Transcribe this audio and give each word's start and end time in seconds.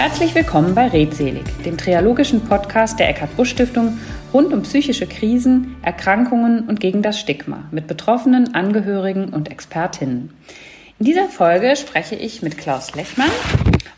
Herzlich 0.00 0.34
willkommen 0.34 0.74
bei 0.74 0.88
Redselig, 0.88 1.44
dem 1.62 1.76
triologischen 1.76 2.40
Podcast 2.40 2.98
der 2.98 3.10
Eckart-Busch-Stiftung 3.10 3.98
rund 4.32 4.50
um 4.54 4.62
psychische 4.62 5.06
Krisen, 5.06 5.76
Erkrankungen 5.82 6.66
und 6.66 6.80
gegen 6.80 7.02
das 7.02 7.20
Stigma 7.20 7.64
mit 7.70 7.86
Betroffenen, 7.86 8.54
Angehörigen 8.54 9.28
und 9.28 9.50
Expertinnen. 9.50 10.32
In 10.98 11.04
dieser 11.04 11.28
Folge 11.28 11.76
spreche 11.76 12.14
ich 12.14 12.40
mit 12.40 12.56
Klaus 12.56 12.94
Lechmann 12.94 13.28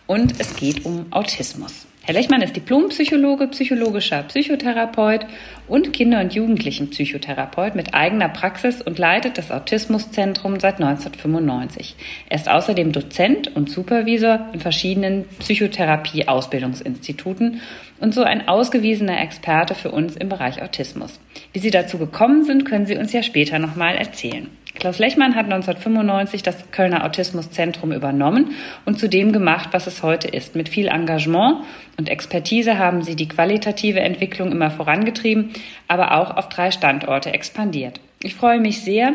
und 0.09 0.41
es 0.41 0.57
geht 0.57 0.85
um 0.85 1.07
Autismus. 1.13 1.87
Herr 2.05 2.15
Lechmann 2.15 2.43
ist 2.43 2.57
Diplompsychologe, 2.57 3.47
psychologischer 3.47 4.25
Psychotherapeut 4.25 5.25
und 5.69 5.93
Kinder- 5.93 6.21
und 6.21 6.35
Jugendlichenpsychotherapeut 6.35 7.77
mit 7.77 7.95
eigener 7.95 8.29
Praxis 8.29 8.83
und 8.83 8.99
leitet 8.99 9.39
das 9.39 9.53
Autismuszentrum 9.53 10.59
seit 10.59 10.81
1995. 10.81 11.95
Er 12.29 12.37
ist 12.37 12.51
außerdem 12.51 12.91
Dozent 12.91 13.55
und 13.55 13.71
Supervisor 13.71 14.49
in 14.53 14.59
verschiedenen 14.59 15.27
Psychotherapie-Ausbildungsinstituten 15.39 17.61
und 18.01 18.13
so 18.13 18.25
ein 18.25 18.49
ausgewiesener 18.49 19.21
Experte 19.21 19.77
für 19.77 19.93
uns 19.93 20.17
im 20.17 20.29
Bereich 20.29 20.61
Autismus. 20.61 21.21
Wie 21.53 21.61
Sie 21.61 21.71
dazu 21.71 21.99
gekommen 21.99 22.43
sind, 22.43 22.65
können 22.65 22.87
Sie 22.87 22.97
uns 22.97 23.13
ja 23.13 23.23
später 23.23 23.61
nochmal 23.61 23.95
erzählen. 23.95 24.51
Klaus 24.75 24.99
Lechmann 24.99 25.35
hat 25.35 25.45
1995 25.45 26.43
das 26.43 26.71
Kölner 26.71 27.05
Autismuszentrum 27.05 27.93
übernommen 27.93 28.53
und 28.85 28.99
zu 28.99 29.09
dem 29.09 29.33
gemacht, 29.33 29.69
was 29.73 29.87
es 29.87 30.03
heute 30.03 30.29
ist. 30.29 30.57
Mit 30.57 30.69
viel 30.69 30.89
Engagement 30.89 31.59
und 31.99 32.09
Expertise 32.09 32.79
haben 32.79 33.03
sie 33.03 33.15
die 33.15 33.29
qualitative 33.29 34.01
Entwicklung 34.01 34.51
immer 34.51 34.71
vorangetrieben, 34.71 35.51
aber 35.89 36.17
auch 36.17 36.37
auf 36.37 36.49
drei 36.49 36.71
Standorte 36.71 37.33
expandiert. 37.33 38.01
Ich 38.23 38.35
freue 38.35 38.61
mich 38.61 38.83
sehr. 38.83 39.15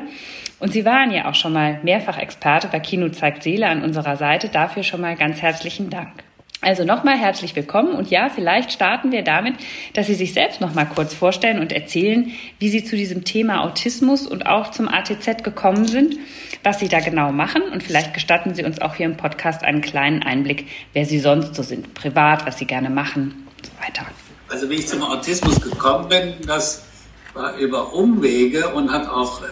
Und 0.59 0.73
Sie 0.73 0.85
waren 0.85 1.11
ja 1.11 1.30
auch 1.30 1.35
schon 1.35 1.53
mal 1.53 1.80
mehrfach 1.83 2.17
Experte 2.17 2.67
bei 2.67 2.80
Kino 2.80 3.09
zeigt 3.09 3.44
Seele 3.44 3.67
an 3.67 3.83
unserer 3.83 4.17
Seite. 4.17 4.50
Dafür 4.50 4.83
schon 4.83 5.02
mal 5.02 5.16
ganz 5.16 5.41
herzlichen 5.41 5.89
Dank. 5.89 6.27
Also 6.59 6.83
nochmal 6.83 7.19
herzlich 7.19 7.55
willkommen 7.55 7.94
und 7.94 8.09
ja, 8.09 8.30
vielleicht 8.30 8.72
starten 8.72 9.11
wir 9.11 9.22
damit, 9.22 9.53
dass 9.94 10.08
Sie 10.08 10.16
sich 10.16 10.33
selbst 10.33 10.59
nochmal 10.59 10.88
kurz 10.88 11.13
vorstellen 11.13 11.59
und 11.59 11.72
erzählen, 11.72 12.31
wie 12.58 12.69
Sie 12.69 12.83
zu 12.83 12.95
diesem 12.95 13.23
Thema 13.23 13.63
Autismus 13.63 14.25
und 14.25 14.47
auch 14.47 14.72
zum 14.72 14.88
ATZ 14.88 15.44
gekommen 15.44 15.88
sind, 15.88 16.17
was 16.63 16.80
Sie 16.80 16.88
da 16.88 17.00
genau 17.00 17.31
machen 17.31 17.61
und 17.61 17.83
vielleicht 17.83 18.16
gestatten 18.16 18.55
Sie 18.55 18.63
uns 18.63 18.81
auch 18.81 18.95
hier 18.95 19.05
im 19.05 19.17
Podcast 19.17 19.63
einen 19.63 19.81
kleinen 19.81 20.23
Einblick, 20.23 20.66
wer 20.94 21.05
Sie 21.05 21.19
sonst 21.19 21.53
so 21.53 21.61
sind, 21.61 21.94
privat, 21.94 22.47
was 22.47 22.58
Sie 22.58 22.66
gerne 22.66 22.89
machen 22.89 23.47
und 23.55 23.66
so 23.67 23.72
weiter. 23.80 24.08
Also 24.50 24.67
wie 24.67 24.75
ich 24.75 24.88
zum 24.88 25.03
Autismus 25.03 25.61
gekommen 25.61 26.09
bin, 26.09 26.33
das 26.47 26.83
war 27.35 27.55
über 27.58 27.94
Umwege 27.94 28.69
und 28.69 28.91
hat 28.91 29.08
auch 29.08 29.44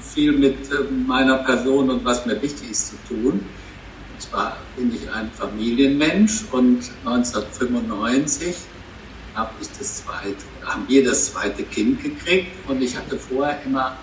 viel 0.00 0.32
mit 0.32 0.56
ähm, 0.72 1.06
meiner 1.06 1.38
Person 1.38 1.88
und 1.88 2.04
was 2.04 2.26
mir 2.26 2.42
wichtig 2.42 2.72
ist 2.72 2.88
zu 2.88 2.96
tun. 3.14 3.46
Zwar 4.18 4.56
bin 4.76 4.94
ich 4.94 5.10
ein 5.10 5.30
Familienmensch 5.30 6.44
und 6.50 6.90
1995 7.04 8.56
habe 9.34 9.52
ich 9.60 9.68
das 9.78 10.04
zweite, 10.04 10.36
haben 10.64 10.84
wir 10.88 11.04
das 11.04 11.32
zweite 11.32 11.62
Kind 11.62 12.02
gekriegt 12.02 12.68
und 12.68 12.82
ich 12.82 12.96
hatte 12.96 13.16
vorher 13.16 13.62
immer 13.64 13.96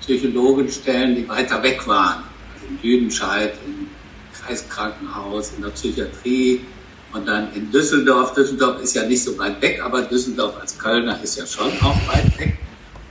Psychologenstellen, 0.00 1.16
die 1.16 1.28
weiter 1.28 1.62
weg 1.62 1.86
waren. 1.86 2.24
Also 2.54 2.66
in 2.68 2.78
Lüdenscheid, 2.82 3.52
im 3.66 3.88
Kreiskrankenhaus, 4.32 5.52
in 5.56 5.62
der 5.62 5.70
Psychiatrie 5.70 6.64
und 7.12 7.26
dann 7.26 7.52
in 7.54 7.70
Düsseldorf. 7.70 8.34
Düsseldorf 8.34 8.80
ist 8.82 8.94
ja 8.94 9.04
nicht 9.04 9.22
so 9.22 9.36
weit 9.38 9.60
weg, 9.60 9.82
aber 9.84 10.02
Düsseldorf 10.02 10.56
als 10.58 10.78
Kölner 10.78 11.22
ist 11.22 11.36
ja 11.36 11.46
schon 11.46 11.70
auch 11.82 11.96
weit 12.08 12.38
weg. 12.38 12.58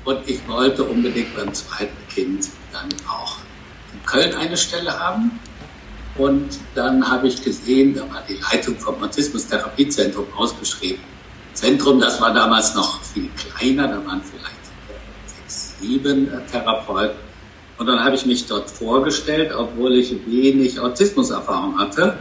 Und 0.05 0.27
ich 0.27 0.47
wollte 0.47 0.83
unbedingt 0.83 1.35
beim 1.35 1.53
zweiten 1.53 2.07
Kind 2.09 2.47
dann 2.71 2.87
auch 3.07 3.37
in 3.93 4.03
Köln 4.05 4.33
eine 4.33 4.57
Stelle 4.57 4.97
haben. 4.97 5.39
Und 6.17 6.59
dann 6.73 7.07
habe 7.09 7.27
ich 7.27 7.43
gesehen, 7.43 7.93
da 7.93 8.01
war 8.01 8.23
die 8.27 8.39
Leitung 8.51 8.75
vom 8.79 9.03
Autismus-Therapiezentrum 9.03 10.27
ausgeschrieben. 10.35 11.03
Zentrum, 11.53 11.99
das 11.99 12.19
war 12.21 12.33
damals 12.33 12.75
noch 12.75 13.01
viel 13.03 13.29
kleiner, 13.31 13.87
da 13.87 14.05
waren 14.05 14.21
vielleicht 14.21 14.55
sechs, 15.25 15.77
sieben 15.79 16.27
äh, 16.31 16.45
Therapeuten. 16.51 17.17
Und 17.77 17.85
dann 17.85 18.03
habe 18.03 18.15
ich 18.15 18.25
mich 18.25 18.47
dort 18.47 18.69
vorgestellt, 18.69 19.53
obwohl 19.55 19.95
ich 19.95 20.11
wenig 20.25 20.79
Autismuserfahrung 20.79 21.77
hatte, 21.77 22.17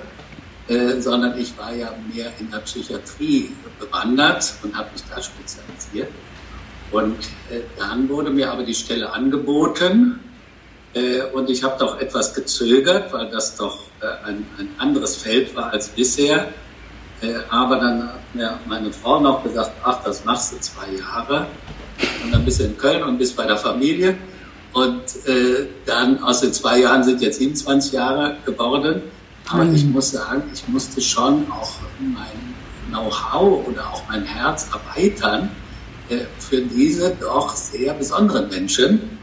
äh, 0.68 1.00
sondern 1.00 1.38
ich 1.38 1.56
war 1.56 1.74
ja 1.74 1.94
mehr 2.12 2.32
in 2.38 2.50
der 2.50 2.58
Psychiatrie 2.58 3.50
bewandert 3.78 4.54
und 4.62 4.76
habe 4.76 4.90
mich 4.92 5.02
da 5.04 5.22
spezialisiert. 5.22 6.10
Und 6.90 7.18
äh, 7.50 7.60
dann 7.78 8.08
wurde 8.08 8.30
mir 8.30 8.52
aber 8.52 8.64
die 8.64 8.74
Stelle 8.74 9.12
angeboten 9.12 10.20
und 11.34 11.50
ich 11.50 11.62
habe 11.62 11.76
doch 11.78 12.00
etwas 12.00 12.34
gezögert, 12.34 13.12
weil 13.12 13.30
das 13.30 13.56
doch 13.56 13.78
äh, 14.00 14.06
ein, 14.26 14.46
ein, 14.58 14.68
anderes 14.78 15.16
Feld 15.16 15.54
war 15.54 15.70
als 15.72 15.88
bisher. 15.88 16.48
Äh, 17.20 17.34
aber 17.50 17.76
dann 17.76 18.08
hat 18.08 18.34
mir 18.34 18.58
meine 18.66 18.92
Frau 18.92 19.20
noch 19.20 19.42
gesagt, 19.42 19.72
ach, 19.82 20.02
das 20.04 20.24
machst 20.24 20.52
du 20.52 20.60
zwei 20.60 20.90
Jahre. 20.98 21.46
Und 22.24 22.32
dann 22.32 22.44
bist 22.44 22.60
du 22.60 22.64
in 22.64 22.76
Köln 22.76 23.02
und 23.02 23.18
bist 23.18 23.36
bei 23.36 23.46
der 23.46 23.56
Familie. 23.56 24.16
Und 24.72 25.02
äh, 25.26 25.66
dann 25.86 26.22
aus 26.22 26.40
den 26.40 26.52
zwei 26.52 26.80
Jahren 26.80 27.04
sind 27.04 27.22
jetzt 27.22 27.38
27 27.38 27.92
Jahre 27.92 28.36
geworden. 28.44 29.02
Aber 29.48 29.64
mhm. 29.64 29.74
ich 29.74 29.84
muss 29.86 30.10
sagen, 30.10 30.44
ich 30.52 30.68
musste 30.68 31.00
schon 31.00 31.50
auch 31.50 31.72
mein 31.98 32.54
Know-how 32.90 33.66
oder 33.66 33.88
auch 33.90 34.02
mein 34.08 34.24
Herz 34.24 34.68
erweitern 34.72 35.50
äh, 36.08 36.18
für 36.38 36.62
diese 36.62 37.16
doch 37.20 37.56
sehr 37.56 37.94
besonderen 37.94 38.48
Menschen. 38.48 39.15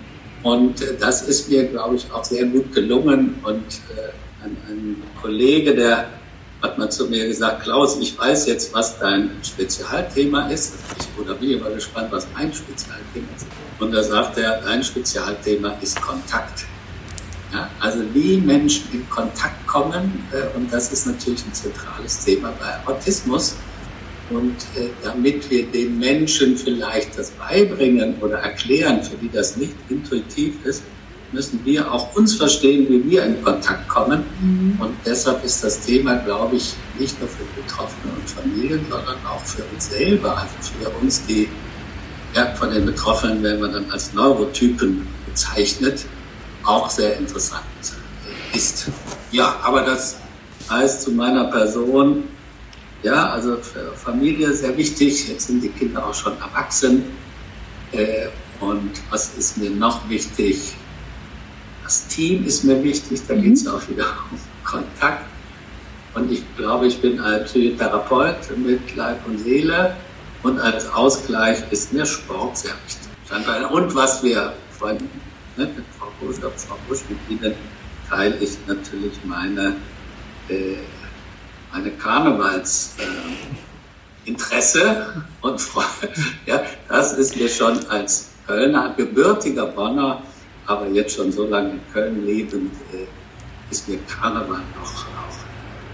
Und 0.44 0.82
äh, 0.82 0.98
das 1.00 1.24
ist 1.24 1.50
mir, 1.50 1.66
glaube 1.66 1.96
ich, 1.96 2.12
auch 2.12 2.24
sehr 2.24 2.46
gut 2.46 2.74
gelungen. 2.74 3.40
Und 3.44 3.66
äh, 3.96 4.44
ein, 4.44 4.58
ein 4.68 5.04
Kollege, 5.22 5.74
der 5.74 6.10
hat 6.62 6.78
mal 6.78 6.90
zu 6.90 7.08
mir 7.08 7.28
gesagt, 7.28 7.64
Klaus, 7.64 7.98
ich 8.00 8.18
weiß 8.18 8.46
jetzt, 8.48 8.74
was 8.74 9.00
dein 9.00 9.32
Spezialthema 9.44 10.48
ist. 10.50 10.76
Ich 10.98 11.22
oder 11.22 11.36
bin 11.36 11.52
immer 11.52 11.70
gespannt, 11.70 12.08
was 12.12 12.28
mein 12.34 12.54
Spezialthema 12.54 13.28
ist. 13.36 13.48
Und 13.80 13.92
da 13.92 14.02
sagt 14.04 14.38
er, 14.38 14.62
dein 14.62 14.84
Spezialthema 14.84 15.76
ist 15.82 16.02
Kontakt. 16.02 16.66
Ja, 17.52 17.70
also 17.80 18.00
wie 18.14 18.38
Menschen 18.38 18.86
in 18.94 19.10
Kontakt 19.10 19.68
kommen, 19.68 20.28
äh, 20.32 20.58
und 20.58 20.74
das 20.74 20.92
ist 20.92 21.06
natürlich 21.06 21.46
ein 21.46 21.54
zentrales 21.54 22.24
Thema 22.26 22.52
bei 22.60 22.92
Autismus. 22.92 23.56
Und 24.30 24.56
äh, 24.76 24.90
damit 25.04 25.50
wir 25.50 25.66
den 25.68 26.00
Menschen 26.00 26.56
vielleicht 26.58 27.18
das 27.18 27.32
beibringen 27.32 28.16
oder 28.22 28.40
erklären, 28.40 29.04
für 29.04 29.18
die 29.18 29.30
das 29.30 29.58
nicht 29.58 29.76
intuitiv 29.90 30.66
ist, 30.66 30.84
müssen 31.34 31.60
wir 31.66 31.92
auch 31.92 32.16
uns 32.16 32.36
verstehen, 32.36 32.88
wie 32.90 33.10
wir 33.10 33.26
in 33.26 33.44
Kontakt 33.44 33.88
kommen. 33.90 34.24
Mhm. 34.42 34.78
Und 34.80 34.96
deshalb 35.06 35.44
ist 35.44 35.64
das 35.64 35.82
Thema, 35.82 36.16
glaube 36.18 36.56
ich, 36.56 36.74
nicht 37.00 37.20
nur 37.20 37.28
für 37.28 37.44
Betroffene 37.60 38.14
und 38.14 38.30
Familien, 38.30 38.86
sondern 38.90 39.18
auch 39.26 39.44
für 39.44 39.64
uns 39.74 39.90
selber, 39.90 40.38
also 40.38 40.54
für 40.80 40.90
uns, 41.02 41.26
die 41.26 41.50
ja, 42.36 42.48
von 42.56 42.72
den 42.72 42.86
Betroffenen 42.86 43.44
werden 43.44 43.62
wir 43.62 43.68
dann 43.70 43.92
als 43.92 44.14
Neurotypen 44.14 45.08
bezeichnet, 45.28 46.06
auch 46.64 46.90
sehr 46.90 47.18
interessant 47.18 47.64
ist. 48.54 48.88
Ja, 49.32 49.56
aber 49.64 49.82
das 49.82 50.18
heißt 50.70 51.02
zu 51.02 51.12
meiner 51.12 51.46
Person, 51.46 52.24
ja, 53.04 53.30
also 53.30 53.58
für 53.58 53.92
Familie 53.94 54.54
sehr 54.54 54.76
wichtig. 54.78 55.28
Jetzt 55.30 55.48
sind 55.48 55.62
die 55.62 55.70
Kinder 55.70 56.08
auch 56.08 56.14
schon 56.14 56.34
erwachsen. 56.42 57.04
Äh, 57.92 58.28
und 58.60 58.92
was 59.10 59.36
ist 59.38 59.58
mir 59.58 59.70
noch 59.70 60.10
wichtig? 60.10 60.74
Das 61.84 62.08
Team 62.08 62.46
ist 62.46 62.64
mir 62.64 62.82
wichtig. 62.84 63.22
Da 63.28 63.36
mhm. 63.36 63.42
geht 63.44 63.54
es 63.54 63.68
auch 63.68 63.88
wieder 63.90 64.06
um 64.32 64.40
Kontakt. 64.64 65.26
Und 66.16 66.32
ich 66.32 66.44
glaube, 66.58 66.88
ich 66.88 67.02
bin 67.02 67.20
ein 67.20 67.44
Psychotherapeut 67.46 68.58
mit 68.58 68.96
Leib 68.96 69.26
und 69.28 69.38
Seele. 69.40 69.96
Und 70.44 70.60
als 70.60 70.92
Ausgleich 70.92 71.60
ist 71.72 71.94
mir 71.94 72.06
Sport 72.06 72.58
sehr 72.58 72.74
wichtig. 72.86 73.10
Und 73.72 73.96
was 73.96 74.24
wir 74.24 74.54
vorhin 74.78 75.10
ne, 75.58 75.66
mit 75.66 75.86
Frau 75.98 76.12
Busch, 76.20 76.38
Frau 76.38 76.78
Busch 76.88 77.00
mit 77.10 77.18
Ihnen 77.30 77.56
teile 78.10 78.36
ich 78.38 78.58
natürlich 78.68 79.14
meine 79.24 79.76
äh, 80.50 80.76
eine 81.74 81.92
Karnevalsinteresse 81.92 84.82
äh, 84.82 84.96
und 85.46 85.60
Freude. 85.60 86.14
Ja, 86.46 86.64
das 86.88 87.12
ist 87.14 87.36
mir 87.36 87.50
schon 87.50 87.86
als 87.88 88.30
Kölner, 88.48 88.94
gebürtiger 88.96 89.66
Bonner, 89.68 90.24
aber 90.66 90.88
jetzt 90.88 91.16
schon 91.16 91.32
so 91.32 91.48
lange 91.48 91.72
in 91.72 91.80
Köln 91.92 92.26
lebend, 92.26 92.74
äh, 92.94 93.06
ist 93.72 93.90
mir 93.90 93.98
Karneval 94.08 94.62
noch 94.80 94.84
auch 94.84 95.06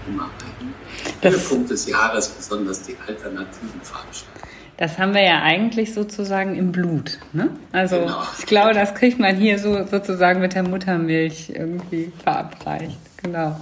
immer 0.06 0.24
ein 0.24 0.74
Höhepunkt 1.22 1.70
des 1.70 1.86
Jahres, 1.86 2.28
besonders 2.28 2.82
die 2.82 2.96
alternativen 3.06 3.80
Veranstaltungen. 3.82 4.50
Das 4.76 4.98
haben 4.98 5.12
wir 5.12 5.22
ja 5.22 5.42
eigentlich 5.42 5.92
sozusagen 5.92 6.56
im 6.56 6.72
Blut. 6.72 7.18
Ne? 7.34 7.50
Also 7.70 8.00
genau. 8.00 8.22
ich 8.38 8.46
glaube, 8.46 8.72
das 8.72 8.94
kriegt 8.94 9.18
man 9.18 9.36
hier 9.36 9.58
so 9.58 9.86
sozusagen 9.86 10.40
mit 10.40 10.54
der 10.54 10.62
Muttermilch 10.62 11.50
irgendwie 11.50 12.10
verabreicht. 12.22 12.96
Genau. 13.22 13.60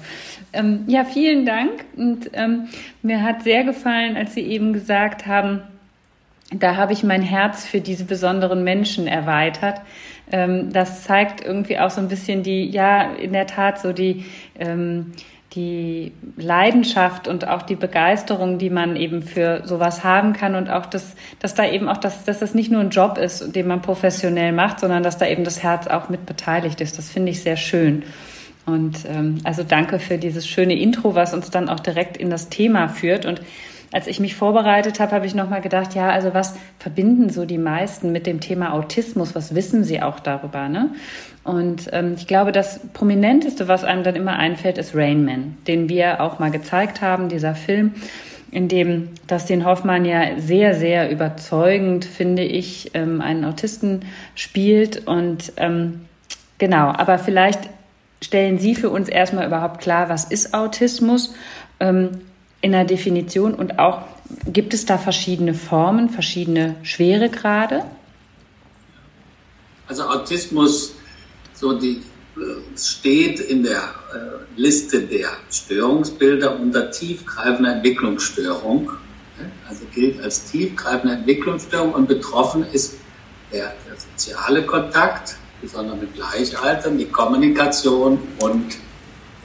Ähm, 0.52 0.84
ja, 0.86 1.04
vielen 1.04 1.44
Dank. 1.44 1.84
Und 1.96 2.30
ähm, 2.32 2.68
mir 3.02 3.22
hat 3.22 3.42
sehr 3.42 3.64
gefallen, 3.64 4.16
als 4.16 4.34
Sie 4.34 4.42
eben 4.42 4.72
gesagt 4.72 5.26
haben, 5.26 5.62
da 6.50 6.76
habe 6.76 6.94
ich 6.94 7.04
mein 7.04 7.22
Herz 7.22 7.66
für 7.66 7.80
diese 7.80 8.04
besonderen 8.04 8.64
Menschen 8.64 9.06
erweitert. 9.06 9.80
Ähm, 10.32 10.72
das 10.72 11.04
zeigt 11.04 11.44
irgendwie 11.44 11.78
auch 11.78 11.90
so 11.90 12.00
ein 12.00 12.08
bisschen 12.08 12.42
die, 12.42 12.64
ja, 12.66 13.12
in 13.12 13.32
der 13.32 13.46
Tat 13.46 13.80
so 13.80 13.92
die, 13.92 14.24
ähm, 14.58 15.12
die 15.54 16.12
Leidenschaft 16.36 17.26
und 17.28 17.46
auch 17.48 17.62
die 17.62 17.74
Begeisterung, 17.74 18.58
die 18.58 18.70
man 18.70 18.96
eben 18.96 19.22
für 19.22 19.62
sowas 19.66 20.04
haben 20.04 20.32
kann 20.32 20.54
und 20.54 20.70
auch 20.70 20.86
das, 20.86 21.14
dass 21.40 21.54
da 21.54 21.66
eben 21.66 21.88
auch 21.88 21.96
das, 21.96 22.24
dass 22.24 22.38
das 22.38 22.54
nicht 22.54 22.70
nur 22.70 22.80
ein 22.80 22.90
Job 22.90 23.18
ist, 23.18 23.54
den 23.54 23.66
man 23.66 23.80
professionell 23.80 24.52
macht, 24.52 24.80
sondern 24.80 25.02
dass 25.02 25.18
da 25.18 25.26
eben 25.26 25.44
das 25.44 25.62
Herz 25.62 25.86
auch 25.86 26.08
mit 26.10 26.26
beteiligt 26.26 26.80
ist. 26.80 26.98
Das 26.98 27.10
finde 27.10 27.32
ich 27.32 27.42
sehr 27.42 27.56
schön. 27.56 28.04
Und 28.68 29.06
ähm, 29.08 29.38
also 29.44 29.62
danke 29.62 29.98
für 29.98 30.18
dieses 30.18 30.46
schöne 30.46 30.78
Intro, 30.78 31.14
was 31.14 31.32
uns 31.32 31.50
dann 31.50 31.68
auch 31.68 31.80
direkt 31.80 32.16
in 32.18 32.28
das 32.28 32.50
Thema 32.50 32.88
führt. 32.88 33.24
Und 33.24 33.40
als 33.92 34.06
ich 34.06 34.20
mich 34.20 34.34
vorbereitet 34.34 35.00
habe, 35.00 35.12
habe 35.12 35.24
ich 35.24 35.34
nochmal 35.34 35.62
gedacht, 35.62 35.94
ja, 35.94 36.10
also 36.10 36.34
was 36.34 36.54
verbinden 36.78 37.30
so 37.30 37.46
die 37.46 37.56
meisten 37.56 38.12
mit 38.12 38.26
dem 38.26 38.40
Thema 38.40 38.74
Autismus? 38.74 39.34
Was 39.34 39.54
wissen 39.54 39.84
sie 39.84 40.02
auch 40.02 40.20
darüber? 40.20 40.68
Ne? 40.68 40.90
Und 41.44 41.88
ähm, 41.92 42.14
ich 42.18 42.26
glaube, 42.26 42.52
das 42.52 42.80
Prominenteste, 42.92 43.68
was 43.68 43.84
einem 43.84 44.02
dann 44.02 44.16
immer 44.16 44.36
einfällt, 44.36 44.76
ist 44.76 44.94
Rain 44.94 45.24
Man, 45.24 45.56
den 45.66 45.88
wir 45.88 46.20
auch 46.20 46.38
mal 46.38 46.50
gezeigt 46.50 47.00
haben, 47.00 47.30
dieser 47.30 47.54
Film, 47.54 47.94
in 48.50 48.68
dem 48.68 49.10
Dustin 49.26 49.64
Hoffmann 49.64 50.04
ja 50.04 50.38
sehr, 50.38 50.74
sehr 50.74 51.10
überzeugend, 51.10 52.04
finde 52.04 52.42
ich, 52.42 52.90
ähm, 52.92 53.22
einen 53.22 53.46
Autisten 53.46 54.02
spielt. 54.34 55.06
Und 55.06 55.54
ähm, 55.56 56.02
genau, 56.58 56.88
aber 56.88 57.18
vielleicht 57.18 57.70
stellen 58.22 58.58
Sie 58.58 58.74
für 58.74 58.90
uns 58.90 59.08
erstmal 59.08 59.46
überhaupt 59.46 59.80
klar, 59.80 60.08
was 60.08 60.24
ist 60.24 60.54
Autismus 60.54 61.34
ähm, 61.80 62.20
in 62.60 62.72
der 62.72 62.84
Definition 62.84 63.54
und 63.54 63.78
auch 63.78 64.02
gibt 64.46 64.74
es 64.74 64.84
da 64.84 64.98
verschiedene 64.98 65.54
Formen, 65.54 66.10
verschiedene 66.10 66.76
Schweregrade? 66.82 67.84
Also 69.86 70.04
Autismus, 70.04 70.94
so 71.54 71.78
die 71.78 72.02
äh, 72.36 72.76
steht 72.76 73.40
in 73.40 73.62
der 73.62 73.80
äh, 73.80 74.60
Liste 74.60 75.02
der 75.02 75.28
Störungsbilder 75.50 76.58
unter 76.58 76.90
tiefgreifender 76.90 77.76
Entwicklungsstörung. 77.76 78.90
Also 79.68 79.84
gilt 79.94 80.20
als 80.20 80.50
tiefgreifende 80.50 81.14
Entwicklungsstörung 81.14 81.94
und 81.94 82.08
betroffen 82.08 82.66
ist 82.72 82.94
der, 83.52 83.72
der 83.88 83.96
soziale 83.96 84.66
Kontakt, 84.66 85.36
besonders 85.60 86.00
mit 86.00 86.14
Gleichaltern, 86.14 86.98
die 86.98 87.06
Kommunikation 87.06 88.18
und 88.40 88.76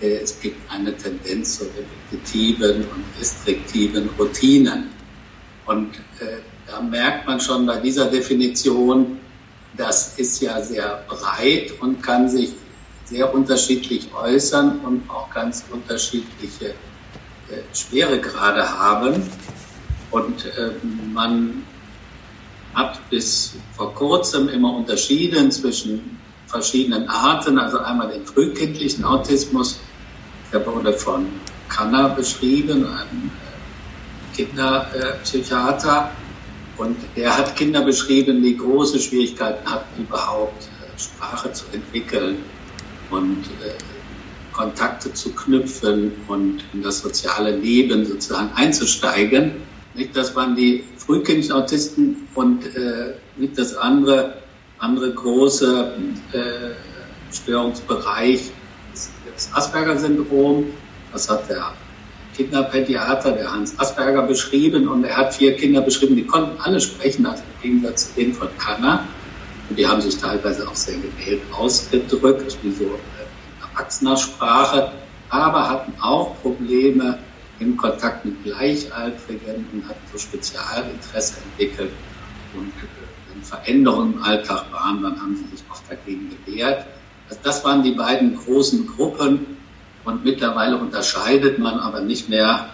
äh, 0.01 0.17
es 0.17 0.39
gibt 0.39 0.71
eine 0.71 0.95
Tendenz 0.95 1.59
zu 1.59 1.65
repetitiven 1.65 2.83
und 2.83 3.03
restriktiven 3.19 4.09
Routinen. 4.19 4.89
Und 5.65 5.95
äh, 6.19 6.39
da 6.67 6.81
merkt 6.81 7.27
man 7.27 7.39
schon 7.39 7.65
bei 7.65 7.77
dieser 7.77 8.05
Definition, 8.05 9.19
das 9.77 10.19
ist 10.19 10.41
ja 10.41 10.61
sehr 10.61 11.03
breit 11.07 11.73
und 11.79 12.03
kann 12.03 12.29
sich 12.29 12.53
sehr 13.05 13.33
unterschiedlich 13.33 14.09
äußern 14.13 14.79
und 14.79 15.09
auch 15.09 15.29
ganz 15.29 15.65
unterschiedliche 15.71 16.69
äh, 16.69 16.73
Schweregrade 17.73 18.77
haben. 18.77 19.23
Und 20.11 20.45
äh, 20.45 20.71
man 21.11 21.63
hat 22.73 23.09
bis 23.09 23.55
vor 23.75 23.93
kurzem 23.93 24.49
immer 24.49 24.73
unterschieden 24.73 25.51
zwischen 25.51 26.19
verschiedenen 26.47 27.09
Arten, 27.09 27.57
also 27.57 27.79
einmal 27.79 28.11
den 28.11 28.25
frühkindlichen 28.25 29.03
Autismus, 29.03 29.79
der 30.51 30.65
wurde 30.65 30.93
von 30.93 31.27
Kanner 31.69 32.09
beschrieben, 32.09 32.85
einem 32.85 33.31
äh, 33.31 34.35
Kinderpsychiater, 34.35 36.11
und 36.77 36.97
er 37.15 37.37
hat 37.37 37.55
Kinder 37.55 37.81
beschrieben, 37.81 38.41
die 38.41 38.57
große 38.57 38.99
Schwierigkeiten 38.99 39.69
hatten, 39.69 40.03
überhaupt 40.03 40.63
äh, 40.63 40.99
Sprache 40.99 41.51
zu 41.53 41.65
entwickeln 41.71 42.37
und 43.11 43.45
äh, 43.63 43.73
Kontakte 44.51 45.13
zu 45.13 45.33
knüpfen 45.33 46.11
und 46.27 46.63
in 46.73 46.83
das 46.83 46.99
soziale 46.99 47.55
Leben 47.55 48.05
sozusagen 48.05 48.51
einzusteigen. 48.55 49.51
Nicht, 49.95 50.15
das 50.15 50.35
waren 50.35 50.55
die 50.55 50.83
frühkindlichen 50.97 51.53
Autisten 51.53 52.27
und 52.33 52.65
äh, 52.75 53.13
nicht 53.35 53.57
das 53.57 53.75
andere, 53.75 54.37
andere 54.79 55.13
große 55.13 55.93
äh, 56.31 57.33
Störungsbereich, 57.33 58.51
das, 58.91 59.11
das 59.33 59.53
Asperger-Syndrom. 59.53 60.65
Das 61.11 61.29
hat 61.29 61.47
der 61.47 61.73
Kinderpädiater, 62.35 63.33
der 63.33 63.51
Hans 63.51 63.77
Asperger, 63.79 64.23
beschrieben 64.23 64.87
und 64.87 65.03
er 65.03 65.15
hat 65.15 65.35
vier 65.35 65.55
Kinder 65.55 65.81
beschrieben, 65.81 66.15
die 66.15 66.25
konnten 66.25 66.59
alle 66.59 66.81
sprechen, 66.81 67.27
also 67.27 67.43
im 67.43 67.61
Gegensatz 67.61 68.09
zu 68.09 68.15
denen 68.15 68.33
von 68.33 68.47
Kanner. 68.57 69.07
Und 69.69 69.77
die 69.77 69.87
haben 69.87 70.01
sich 70.01 70.17
teilweise 70.17 70.67
auch 70.67 70.75
sehr 70.75 70.97
gewählt 70.97 71.41
ausgedrückt, 71.51 72.57
wie 72.63 72.71
so 72.71 72.85
in 72.85 73.61
erwachsener 73.61 74.17
Sprache, 74.17 74.91
aber 75.29 75.69
hatten 75.69 75.93
auch 76.01 76.41
Probleme 76.41 77.19
im 77.59 77.77
Kontakt 77.77 78.25
mit 78.25 78.43
Gleichaltrigen 78.43 79.65
und 79.71 79.87
hatten 79.87 80.01
so 80.11 80.17
Spezialinteresse 80.17 81.37
entwickelt. 81.43 81.91
Und 82.53 82.67
äh, 82.67 83.33
wenn 83.33 83.43
Veränderungen 83.43 84.13
im 84.15 84.23
Alltag 84.23 84.71
waren, 84.71 85.01
dann 85.01 85.19
haben 85.21 85.35
sie 85.35 85.55
sich 85.55 85.65
oft 85.69 85.83
dagegen 85.89 86.29
gewehrt. 86.45 86.85
Also 87.29 87.39
das 87.43 87.63
waren 87.63 87.83
die 87.83 87.91
beiden 87.91 88.35
großen 88.37 88.87
Gruppen. 88.87 89.57
Und 90.03 90.25
mittlerweile 90.25 90.77
unterscheidet 90.77 91.59
man 91.59 91.79
aber 91.79 92.01
nicht 92.01 92.27
mehr 92.27 92.69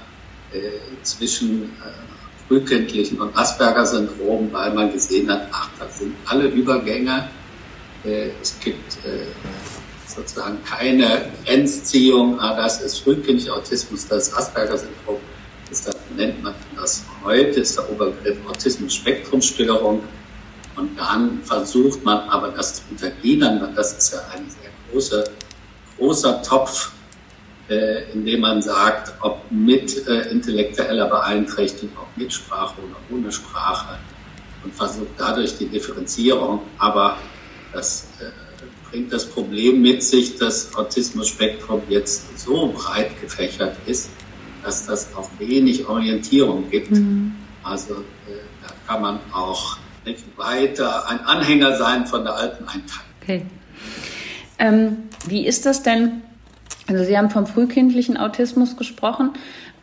äh, 0.52 0.60
zwischen 1.04 1.64
äh, 1.64 2.48
frühkindlichen 2.48 3.22
und 3.22 3.38
Asperger-Syndrom, 3.38 4.52
weil 4.52 4.74
man 4.74 4.92
gesehen 4.92 5.30
hat, 5.30 5.48
ach, 5.52 5.70
das 5.78 6.00
sind 6.00 6.16
alle 6.26 6.48
Übergänge. 6.48 7.30
Äh, 8.04 8.30
es 8.42 8.60
gibt 8.60 8.98
äh, 9.06 9.28
sozusagen 10.20 10.64
keine 10.66 11.32
Grenzziehung, 11.46 12.40
ah, 12.40 12.56
das 12.56 12.82
ist 12.82 13.00
frühkindlicher 13.00 13.56
Autismus, 13.56 14.08
das 14.08 14.28
ist 14.28 14.38
Asperger-Syndrom. 14.38 15.18
Das 15.70 15.90
nennt 16.16 16.44
man 16.44 16.54
das 16.76 17.04
heute, 17.24 17.62
ist 17.62 17.78
der 17.78 17.90
Oberbegriff 17.90 18.38
Autismus-Spektrumstörung. 18.48 20.04
Und 20.76 21.00
dann 21.00 21.42
versucht 21.44 22.04
man 22.04 22.30
aber 22.30 22.50
das 22.50 22.76
zu 22.76 22.82
untergliedern, 22.92 23.62
weil 23.62 23.74
das 23.76 23.94
ist 23.98 24.14
ja 24.14 24.20
ein 24.34 24.50
sehr 24.50 24.72
großer, 24.92 25.24
großer 25.98 26.42
Topf, 26.42 26.92
äh, 27.70 28.12
indem 28.14 28.42
man 28.42 28.62
sagt, 28.62 29.14
ob 29.22 29.40
mit 29.52 30.08
äh, 30.08 30.30
intellektueller 30.32 31.08
Beeinträchtigung, 31.08 31.96
ob 31.98 32.18
mit 32.18 32.34
Sprache 32.34 32.76
oder 32.82 32.96
ohne 33.12 33.32
Sprache 33.32 34.00
und 34.64 34.74
versucht 34.74 35.10
dadurch 35.18 35.58
die 35.58 35.68
Differenzierung. 35.68 36.62
Aber 36.78 37.18
das 37.74 38.08
äh, 38.20 38.49
bringt 38.92 39.14
das 39.14 39.26
Problem 39.26 39.82
mit 39.82 40.04
sich, 40.04 40.38
dass 40.38 40.76
Autismus-Spektrum 40.76 41.82
jetzt 41.90 42.40
so 42.40 42.74
breit 42.76 43.20
gefächert 43.22 43.76
ist, 43.86 44.10
dass 44.64 44.86
das 44.86 45.16
auch 45.16 45.30
wenig 45.40 45.88
Orientierung 45.88 46.70
gibt. 46.70 46.92
Mhm. 46.92 47.36
Also 47.64 47.94
äh, 47.94 48.40
da 48.62 48.74
kann 48.88 49.02
man 49.02 49.20
auch 49.32 49.78
nicht 50.06 50.24
weiter 50.38 51.08
ein 51.08 51.20
Anhänger 51.20 51.78
sein 51.78 52.06
von 52.06 52.24
der 52.24 52.36
alten 52.36 52.64
Einteilung. 52.64 53.10
Okay. 53.22 53.46
Ähm, 54.58 54.98
wie 55.28 55.46
ist 55.46 55.66
das 55.66 55.84
denn? 55.84 56.22
Also 56.88 57.04
Sie 57.04 57.18
haben 57.18 57.30
vom 57.30 57.46
frühkindlichen 57.46 58.18
Autismus 58.18 58.76
gesprochen, 58.76 59.32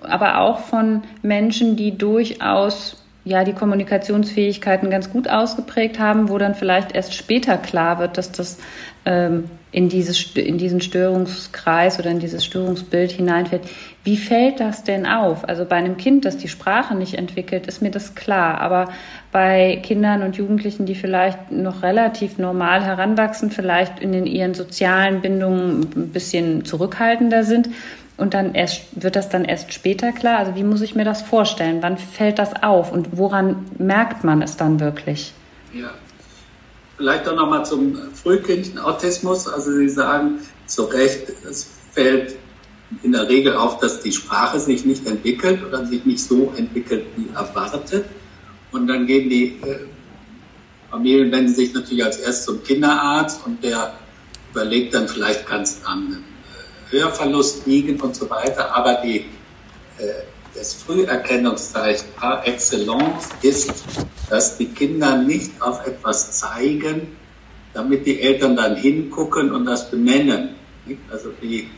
aber 0.00 0.40
auch 0.40 0.60
von 0.60 1.02
Menschen, 1.22 1.76
die 1.76 1.96
durchaus 1.96 3.02
ja 3.24 3.44
die 3.44 3.52
Kommunikationsfähigkeiten 3.52 4.90
ganz 4.90 5.10
gut 5.10 5.28
ausgeprägt 5.28 5.98
haben, 5.98 6.28
wo 6.28 6.38
dann 6.38 6.54
vielleicht 6.54 6.92
erst 6.92 7.14
später 7.14 7.56
klar 7.58 7.98
wird, 7.98 8.18
dass 8.18 8.32
das 8.32 8.58
in, 9.06 9.88
dieses, 9.88 10.34
in 10.36 10.58
diesen 10.58 10.80
Störungskreis 10.80 11.98
oder 11.98 12.10
in 12.10 12.18
dieses 12.18 12.44
Störungsbild 12.44 13.12
hineinfällt. 13.12 13.62
Wie 14.04 14.16
fällt 14.16 14.58
das 14.58 14.84
denn 14.84 15.06
auf? 15.06 15.48
Also 15.48 15.64
bei 15.64 15.76
einem 15.76 15.96
Kind, 15.96 16.24
das 16.24 16.38
die 16.38 16.48
Sprache 16.48 16.94
nicht 16.94 17.14
entwickelt, 17.14 17.66
ist 17.66 17.82
mir 17.82 17.90
das 17.90 18.14
klar. 18.14 18.60
Aber 18.60 18.88
bei 19.32 19.80
Kindern 19.82 20.22
und 20.22 20.36
Jugendlichen, 20.36 20.86
die 20.86 20.94
vielleicht 20.94 21.52
noch 21.52 21.82
relativ 21.82 22.38
normal 22.38 22.84
heranwachsen, 22.84 23.50
vielleicht 23.50 24.00
in 24.00 24.12
den, 24.12 24.26
ihren 24.26 24.54
sozialen 24.54 25.20
Bindungen 25.20 25.82
ein 25.94 26.08
bisschen 26.08 26.64
zurückhaltender 26.64 27.44
sind, 27.44 27.68
und 28.18 28.32
dann 28.32 28.54
erst, 28.54 28.80
wird 28.92 29.14
das 29.14 29.28
dann 29.28 29.44
erst 29.44 29.74
später 29.74 30.10
klar? 30.10 30.38
Also 30.38 30.56
wie 30.56 30.62
muss 30.62 30.80
ich 30.80 30.94
mir 30.94 31.04
das 31.04 31.20
vorstellen? 31.20 31.82
Wann 31.82 31.98
fällt 31.98 32.38
das 32.38 32.62
auf 32.62 32.90
und 32.90 33.18
woran 33.18 33.66
merkt 33.76 34.24
man 34.24 34.40
es 34.40 34.56
dann 34.56 34.80
wirklich? 34.80 35.34
Ja, 35.74 35.90
Vielleicht 36.96 37.28
auch 37.28 37.36
nochmal 37.36 37.66
zum 37.66 37.96
frühkindlichen 38.14 38.78
Autismus. 38.78 39.46
Also 39.46 39.70
Sie 39.72 39.88
sagen 39.88 40.40
zu 40.66 40.84
Recht, 40.84 41.28
es 41.48 41.68
fällt 41.92 42.36
in 43.02 43.12
der 43.12 43.28
Regel 43.28 43.54
auf, 43.56 43.78
dass 43.78 44.00
die 44.00 44.12
Sprache 44.12 44.60
sich 44.60 44.84
nicht 44.84 45.06
entwickelt 45.06 45.64
oder 45.64 45.84
sich 45.84 46.04
nicht 46.06 46.20
so 46.20 46.52
entwickelt 46.56 47.06
wie 47.16 47.28
erwartet. 47.34 48.06
Und 48.72 48.86
dann 48.86 49.06
gehen 49.06 49.28
die 49.28 49.60
äh, 49.62 49.78
Familien 50.90 51.32
wenden 51.32 51.52
sich 51.52 51.74
natürlich 51.74 52.04
als 52.04 52.18
erstes 52.18 52.44
zum 52.44 52.62
Kinderarzt 52.62 53.44
und 53.44 53.62
der 53.62 53.94
überlegt 54.52 54.94
dann, 54.94 55.08
vielleicht 55.08 55.46
kann 55.46 55.62
es 55.62 55.84
an 55.84 56.24
äh, 56.90 56.92
Hörverlust 56.92 57.66
liegen 57.66 58.00
und 58.00 58.14
so 58.14 58.30
weiter. 58.30 58.74
Aber 58.74 58.94
die 59.04 59.26
äh, 59.98 60.04
das 60.56 60.74
Früherkennungszeichen 60.74 62.08
par 62.16 62.46
excellence 62.46 63.28
ist, 63.42 63.84
dass 64.30 64.56
die 64.56 64.66
Kinder 64.66 65.18
nicht 65.18 65.60
auf 65.60 65.86
etwas 65.86 66.32
zeigen, 66.32 67.16
damit 67.74 68.06
die 68.06 68.20
Eltern 68.20 68.56
dann 68.56 68.76
hingucken 68.76 69.52
und 69.52 69.66
das 69.66 69.90
benennen. 69.90 70.56
Also 71.10 71.30
die 71.42 71.68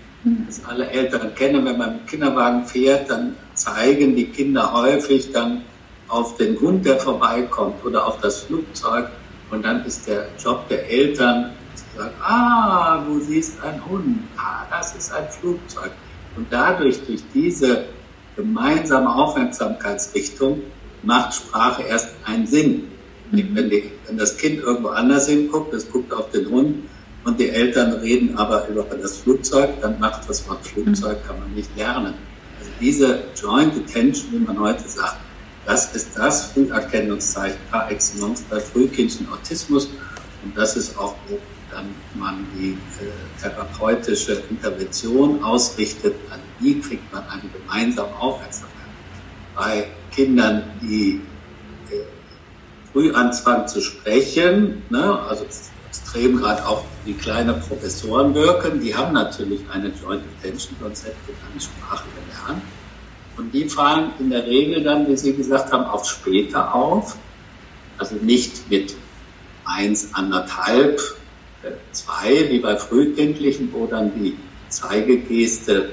das 0.46 0.64
alle 0.64 0.90
Eltern 0.90 1.34
kennen. 1.34 1.64
Wenn 1.64 1.78
man 1.78 1.94
mit 1.94 2.06
Kinderwagen 2.06 2.64
fährt, 2.66 3.10
dann 3.10 3.36
zeigen 3.54 4.16
die 4.16 4.26
Kinder 4.26 4.72
häufig 4.72 5.32
dann 5.32 5.62
auf 6.08 6.36
den 6.36 6.60
Hund, 6.60 6.86
der 6.86 6.98
vorbeikommt 6.98 7.84
oder 7.84 8.06
auf 8.06 8.20
das 8.20 8.40
Flugzeug. 8.40 9.08
Und 9.50 9.64
dann 9.64 9.84
ist 9.84 10.06
der 10.06 10.26
Job 10.42 10.68
der 10.68 10.88
Eltern 10.90 11.52
zu 11.74 11.84
sagen, 11.98 12.14
ah, 12.20 13.02
du 13.06 13.20
siehst 13.20 13.60
einen 13.62 13.84
Hund, 13.86 14.18
ah, 14.36 14.66
das 14.70 14.94
ist 14.94 15.12
ein 15.12 15.28
Flugzeug. 15.28 15.92
Und 16.36 16.46
dadurch, 16.50 17.00
durch 17.06 17.22
diese 17.32 17.84
gemeinsame 18.38 19.14
Aufmerksamkeitsrichtung, 19.14 20.62
macht 21.02 21.34
Sprache 21.34 21.82
erst 21.82 22.08
einen 22.24 22.46
Sinn. 22.46 22.84
Mhm. 23.30 23.48
Wenn, 23.54 23.70
die, 23.70 23.90
wenn 24.06 24.16
das 24.16 24.38
Kind 24.38 24.60
irgendwo 24.60 24.88
anders 24.88 25.28
hinguckt, 25.28 25.74
es 25.74 25.90
guckt 25.90 26.12
auf 26.12 26.30
den 26.30 26.48
Hund, 26.48 26.74
und 27.24 27.38
die 27.38 27.50
Eltern 27.50 27.92
reden 27.94 28.38
aber 28.38 28.66
über 28.68 28.84
das 28.84 29.18
Flugzeug, 29.18 29.80
dann 29.82 29.98
macht 29.98 30.28
das 30.28 30.48
Wort 30.48 30.64
Flugzeug, 30.64 31.18
kann 31.26 31.38
man 31.40 31.52
nicht 31.52 31.68
lernen. 31.76 32.14
Also 32.58 32.70
diese 32.80 33.24
Joint 33.36 33.74
Attention, 33.76 34.32
wie 34.32 34.38
man 34.38 34.58
heute 34.58 34.88
sagt, 34.88 35.18
das 35.66 35.94
ist 35.94 36.16
das 36.16 36.52
Früherkennungszeichen 36.52 37.58
par 37.70 37.90
excellence 37.90 38.42
bei 38.48 38.60
frühkindlichen 38.60 39.28
Autismus 39.30 39.90
und 40.42 40.56
das 40.56 40.76
ist 40.76 40.96
auch, 40.96 41.16
dann 41.70 41.94
man 42.14 42.46
die 42.54 42.72
äh, 42.72 43.40
therapeutische 43.40 44.42
Intervention 44.50 45.42
ausrichtet, 45.42 46.14
an 46.30 46.40
wie 46.60 46.80
kriegt 46.80 47.12
man 47.12 47.24
eine 47.28 47.42
gemeinsame 47.50 48.14
Aufmerksamkeit. 48.18 48.72
Bei 49.54 49.88
Kindern, 50.12 50.64
die 50.82 51.20
äh, 51.90 52.00
früh 52.92 53.12
anfangen 53.12 53.68
zu 53.68 53.80
sprechen, 53.80 54.82
ne, 54.90 55.18
also 55.20 55.44
extrem 55.88 56.38
gerade 56.38 56.66
auch 56.66 56.84
die 57.06 57.14
kleinen 57.14 57.60
Professoren 57.60 58.34
wirken, 58.34 58.80
die 58.80 58.94
haben 58.94 59.12
natürlich 59.12 59.60
eine 59.70 59.88
Joint 59.88 60.22
Attention, 60.38 60.76
hätte 60.80 60.96
ich 61.26 61.48
keine 61.48 61.60
Sprache 61.60 62.04
gelernt. 62.14 62.62
Und 63.36 63.54
die 63.54 63.68
fallen 63.68 64.10
in 64.18 64.30
der 64.30 64.46
Regel 64.46 64.82
dann, 64.82 65.06
wie 65.06 65.16
Sie 65.16 65.34
gesagt 65.34 65.72
haben, 65.72 65.84
auch 65.84 66.04
später 66.04 66.74
auf. 66.74 67.16
Also 67.96 68.16
nicht 68.16 68.68
mit 68.68 68.96
eins, 69.64 70.14
anderthalb, 70.14 71.00
zwei, 71.92 72.48
wie 72.50 72.58
bei 72.58 72.76
Frühkindlichen, 72.76 73.72
wo 73.72 73.86
dann 73.86 74.12
die 74.14 74.36
Zeigegeste 74.68 75.90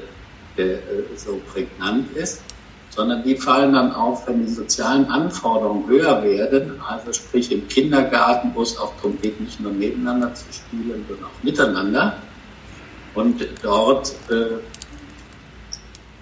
äh, 0.57 0.77
so 1.15 1.41
prägnant 1.51 2.15
ist, 2.15 2.41
sondern 2.89 3.23
die 3.23 3.35
fallen 3.35 3.73
dann 3.73 3.91
auf, 3.93 4.27
wenn 4.27 4.45
die 4.45 4.51
sozialen 4.51 5.05
Anforderungen 5.05 5.87
höher 5.87 6.23
werden, 6.23 6.81
also 6.87 7.11
sprich 7.11 7.51
im 7.51 7.67
Kindergarten, 7.67 8.51
wo 8.53 8.61
es 8.61 8.77
auch 8.77 8.95
darum 8.97 9.19
geht, 9.21 9.39
nicht 9.41 9.59
nur 9.59 9.71
nebeneinander 9.71 10.33
zu 10.33 10.45
spielen, 10.51 11.05
sondern 11.07 11.25
auch 11.25 11.43
miteinander. 11.43 12.17
Und 13.13 13.45
dort 13.61 14.13
äh, 14.29 14.59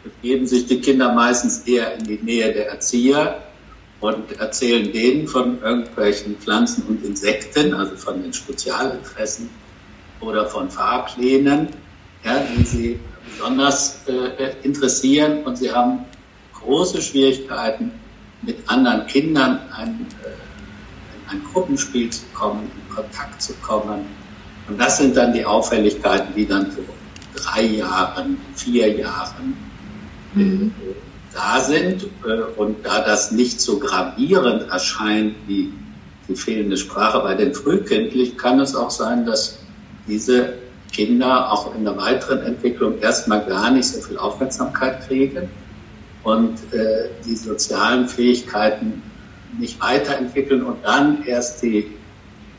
begeben 0.04 0.48
sich 0.48 0.68
die 0.68 0.80
Kinder 0.80 1.14
meistens 1.14 1.60
eher 1.68 1.96
in 1.96 2.06
die 2.06 2.20
Nähe 2.22 2.54
der 2.54 2.70
Erzieher 2.70 3.44
und 4.04 4.38
erzählen 4.38 4.92
denen 4.92 5.30
von 5.30 5.62
irgendwelchen 5.62 6.36
Pflanzen 6.36 6.84
und 6.90 7.06
Insekten, 7.06 7.74
also 7.74 7.96
von 7.96 8.22
den 8.22 8.34
Spezialinteressen 8.34 9.50
oder 10.20 10.46
von 10.46 10.70
Fahrplänen, 10.70 11.70
ja, 12.26 12.44
die 12.54 12.64
sie 12.66 13.00
besonders 13.26 14.02
äh, 14.08 14.56
interessieren 14.64 15.44
und 15.46 15.58
sie 15.58 15.72
haben 15.72 16.00
große 16.54 17.02
Schwierigkeiten, 17.02 17.92
mit 18.42 18.58
anderen 18.68 19.08
Kindern 19.08 19.60
ein, 19.72 20.06
äh, 20.22 20.28
in 20.28 21.40
ein 21.40 21.44
Gruppenspiel 21.54 22.10
zu 22.10 22.26
kommen, 22.34 22.70
in 22.76 22.94
Kontakt 22.94 23.42
zu 23.42 23.54
kommen. 23.62 24.06
Und 24.68 24.78
das 24.78 24.98
sind 24.98 25.16
dann 25.16 25.32
die 25.32 25.46
Auffälligkeiten, 25.46 26.36
die 26.36 26.46
dann 26.46 26.72
so 26.72 26.84
drei 27.36 27.64
Jahren, 27.64 28.38
vier 28.54 28.98
Jahren 28.98 29.56
äh, 30.36 30.40
mhm. 30.40 30.74
Da 31.34 31.60
sind. 31.60 32.06
Äh, 32.26 32.42
und 32.58 32.86
da 32.86 33.02
das 33.02 33.32
nicht 33.32 33.62
so 33.62 33.80
gravierend 33.80 34.70
erscheint 34.70 35.36
wie 35.48 35.74
die 36.28 36.36
fehlende 36.36 36.78
Sprache 36.78 37.20
bei 37.20 37.36
den 37.36 37.54
Frühkindlichen, 37.54 38.38
kann 38.38 38.60
es 38.60 38.76
auch 38.76 38.92
sein, 38.92 39.26
dass 39.26 39.60
diese 40.08 40.54
Kinder 40.92 41.52
auch 41.52 41.76
in 41.76 41.84
der 41.84 41.98
weiteren 41.98 42.44
Entwicklung 42.44 43.00
erstmal 43.00 43.46
gar 43.46 43.72
nicht 43.72 43.88
so 43.88 44.00
viel 44.02 44.18
Aufmerksamkeit 44.18 45.08
kriegen 45.08 45.50
und 46.24 46.56
äh, 46.74 47.10
die 47.26 47.36
sozialen 47.36 48.08
Fähigkeiten 48.08 49.02
nicht 49.60 49.82
weiterentwickeln 49.82 50.64
und 50.64 50.84
dann 50.84 51.24
erst 51.26 51.62
die 51.62 51.92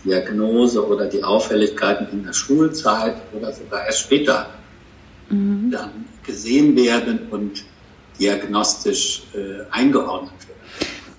Diagnose 0.04 0.86
oder 0.86 1.06
die 1.06 1.24
Auffälligkeiten 1.24 2.08
in 2.12 2.24
der 2.24 2.34
Schulzeit 2.34 3.16
oder 3.32 3.52
sogar 3.52 3.86
erst 3.86 4.00
später 4.00 4.48
mhm. 5.30 5.70
dann 5.70 5.90
gesehen 6.24 6.76
werden 6.76 7.20
und 7.30 7.64
diagnostisch 8.20 9.22
äh, 9.34 9.64
eingeordnet 9.70 10.32
werden. 10.48 10.60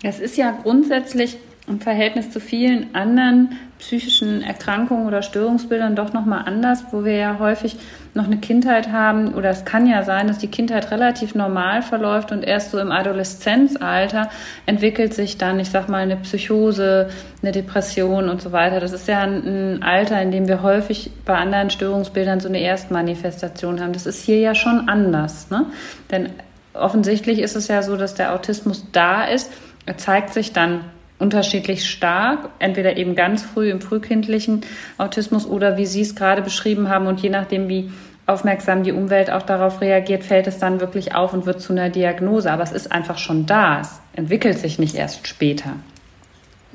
Es 0.03 0.19
ist 0.19 0.37
ja 0.37 0.51
grundsätzlich 0.51 1.37
im 1.67 1.81
Verhältnis 1.81 2.29
zu 2.29 2.39
vielen 2.39 2.93
anderen 2.93 3.57
psychischen 3.79 4.41
Erkrankungen 4.41 5.07
oder 5.07 5.21
Störungsbildern 5.21 5.95
doch 5.95 6.13
nochmal 6.13 6.43
anders, 6.45 6.85
wo 6.91 7.03
wir 7.03 7.17
ja 7.17 7.39
häufig 7.39 7.75
noch 8.13 8.25
eine 8.25 8.37
Kindheit 8.37 8.91
haben 8.91 9.33
oder 9.33 9.49
es 9.49 9.65
kann 9.65 9.87
ja 9.87 10.03
sein, 10.03 10.27
dass 10.27 10.37
die 10.37 10.47
Kindheit 10.47 10.91
relativ 10.91 11.35
normal 11.35 11.81
verläuft 11.81 12.31
und 12.31 12.43
erst 12.43 12.71
so 12.71 12.79
im 12.79 12.91
Adoleszenzalter 12.91 14.29
entwickelt 14.65 15.13
sich 15.13 15.37
dann, 15.37 15.59
ich 15.59 15.69
sag 15.69 15.89
mal, 15.89 16.03
eine 16.03 16.17
Psychose, 16.17 17.09
eine 17.41 17.51
Depression 17.51 18.29
und 18.29 18.41
so 18.41 18.51
weiter. 18.51 18.79
Das 18.79 18.93
ist 18.93 19.07
ja 19.07 19.21
ein, 19.21 19.83
Alter, 19.83 20.21
in 20.21 20.31
dem 20.31 20.47
wir 20.47 20.61
häufig 20.61 21.11
bei 21.25 21.35
anderen 21.35 21.69
Störungsbildern 21.69 22.39
so 22.39 22.47
eine 22.47 22.61
Erstmanifestation 22.61 23.81
haben. 23.81 23.91
Das 23.91 24.05
ist 24.05 24.23
hier 24.23 24.39
ja 24.39 24.55
schon 24.55 24.87
anders, 24.87 25.49
ne? 25.49 25.65
Denn 26.11 26.29
offensichtlich 26.75 27.39
ist 27.39 27.55
es 27.55 27.67
ja 27.67 27.81
so, 27.81 27.97
dass 27.97 28.15
der 28.15 28.33
Autismus 28.33 28.85
da 28.91 29.25
ist. 29.25 29.51
Er 29.85 29.97
zeigt 29.97 30.33
sich 30.33 30.53
dann 30.53 30.85
unterschiedlich 31.17 31.89
stark, 31.89 32.49
entweder 32.59 32.97
eben 32.97 33.15
ganz 33.15 33.41
früh 33.43 33.69
im 33.69 33.81
frühkindlichen 33.81 34.61
Autismus 34.97 35.45
oder 35.45 35.77
wie 35.77 35.85
Sie 35.85 36.01
es 36.01 36.15
gerade 36.15 36.41
beschrieben 36.41 36.89
haben 36.89 37.07
und 37.07 37.21
je 37.21 37.29
nachdem, 37.29 37.69
wie 37.69 37.91
aufmerksam 38.25 38.83
die 38.83 38.91
Umwelt 38.91 39.29
auch 39.29 39.43
darauf 39.43 39.81
reagiert, 39.81 40.23
fällt 40.23 40.47
es 40.47 40.57
dann 40.57 40.81
wirklich 40.81 41.13
auf 41.15 41.33
und 41.33 41.45
wird 41.45 41.61
zu 41.61 41.73
einer 41.73 41.89
Diagnose. 41.89 42.51
Aber 42.51 42.63
es 42.63 42.71
ist 42.71 42.91
einfach 42.91 43.17
schon 43.17 43.45
da. 43.45 43.81
Es 43.81 43.99
entwickelt 44.13 44.57
sich 44.57 44.79
nicht 44.79 44.95
erst 44.95 45.27
später. 45.27 45.73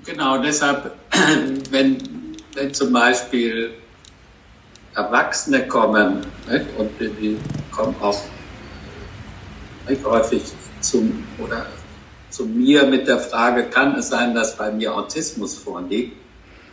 Genau, 0.07 0.39
deshalb, 0.39 0.93
wenn, 1.71 1.99
wenn 2.55 2.73
zum 2.73 2.93
Beispiel 2.93 3.71
Erwachsene 4.95 5.67
kommen 5.67 6.21
nicht, 6.49 6.67
und 6.79 6.91
die 7.01 7.37
kommen 7.71 7.95
auch 8.01 8.19
häufig 10.05 10.43
zum 10.81 11.25
oder 11.39 11.67
zu 12.31 12.47
mir 12.47 12.87
mit 12.87 13.07
der 13.09 13.19
Frage, 13.19 13.65
kann 13.65 13.97
es 13.97 14.09
sein, 14.09 14.35
dass 14.35 14.57
bei 14.57 14.71
mir 14.71 14.95
Autismus 14.95 15.55
vorliegt, 15.55 16.17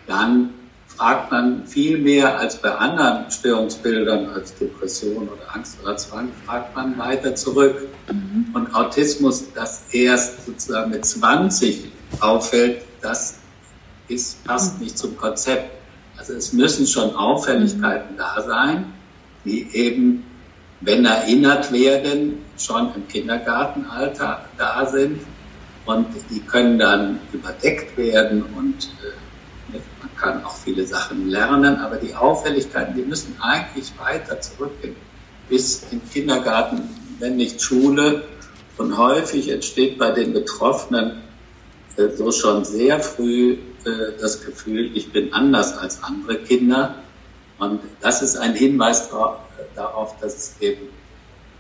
dann 0.05 0.53
fragt 0.87 1.31
man 1.31 1.67
viel 1.67 1.99
mehr 1.99 2.39
als 2.39 2.57
bei 2.57 2.71
anderen 2.71 3.29
Störungsbildern 3.29 4.29
als 4.29 4.55
Depression 4.55 5.29
oder 5.29 5.55
Angst 5.55 5.77
oder 5.83 5.97
Zwang, 5.97 6.29
fragt 6.45 6.75
man 6.75 6.97
weiter 6.97 7.35
zurück. 7.35 7.87
Mhm. 8.11 8.47
Und 8.53 8.73
Autismus, 8.73 9.45
das 9.53 9.83
erst 9.91 10.45
sozusagen 10.45 10.91
mit 10.91 11.05
20 11.05 11.91
auffällt, 12.19 12.81
das 13.01 13.35
ist, 14.07 14.43
passt 14.45 14.77
mhm. 14.77 14.85
nicht 14.85 14.97
zum 14.97 15.17
Konzept. 15.17 15.71
Also 16.17 16.33
es 16.33 16.53
müssen 16.53 16.87
schon 16.87 17.15
Auffälligkeiten 17.15 18.15
mhm. 18.15 18.17
da 18.17 18.41
sein, 18.41 18.93
die 19.45 19.67
eben, 19.75 20.25
wenn 20.81 21.05
erinnert 21.05 21.71
werden, 21.71 22.39
schon 22.57 22.93
im 22.95 23.07
Kindergartenalter 23.07 24.45
da 24.57 24.85
sind 24.85 25.21
und 25.85 26.07
die 26.29 26.41
können 26.41 26.79
dann 26.79 27.19
überdeckt 27.31 27.97
werden 27.97 28.43
und 28.43 28.89
äh, 29.03 29.77
man 30.01 30.15
kann 30.15 30.43
auch 30.43 30.55
viele 30.55 30.85
Sachen 30.85 31.29
lernen, 31.29 31.77
aber 31.77 31.97
die 31.97 32.15
Auffälligkeiten, 32.15 32.95
die 32.95 33.03
müssen 33.03 33.35
eigentlich 33.41 33.91
weiter 33.99 34.39
zurückgehen 34.41 34.95
bis 35.49 35.87
in 35.91 36.01
Kindergarten, 36.09 36.81
wenn 37.19 37.37
nicht 37.37 37.61
Schule. 37.61 38.23
Und 38.77 38.97
häufig 38.97 39.49
entsteht 39.49 39.97
bei 39.97 40.11
den 40.11 40.33
Betroffenen 40.33 41.23
äh, 41.95 42.09
so 42.09 42.31
schon 42.31 42.63
sehr 42.63 42.99
früh 42.99 43.53
äh, 43.85 44.19
das 44.19 44.45
Gefühl, 44.45 44.95
ich 44.95 45.11
bin 45.11 45.33
anders 45.33 45.77
als 45.77 46.03
andere 46.03 46.37
Kinder. 46.37 46.95
Und 47.57 47.81
das 48.01 48.21
ist 48.21 48.37
ein 48.37 48.53
Hinweis 48.53 49.09
darauf, 49.75 50.19
dass 50.21 50.35
es 50.35 50.55
eben 50.61 50.89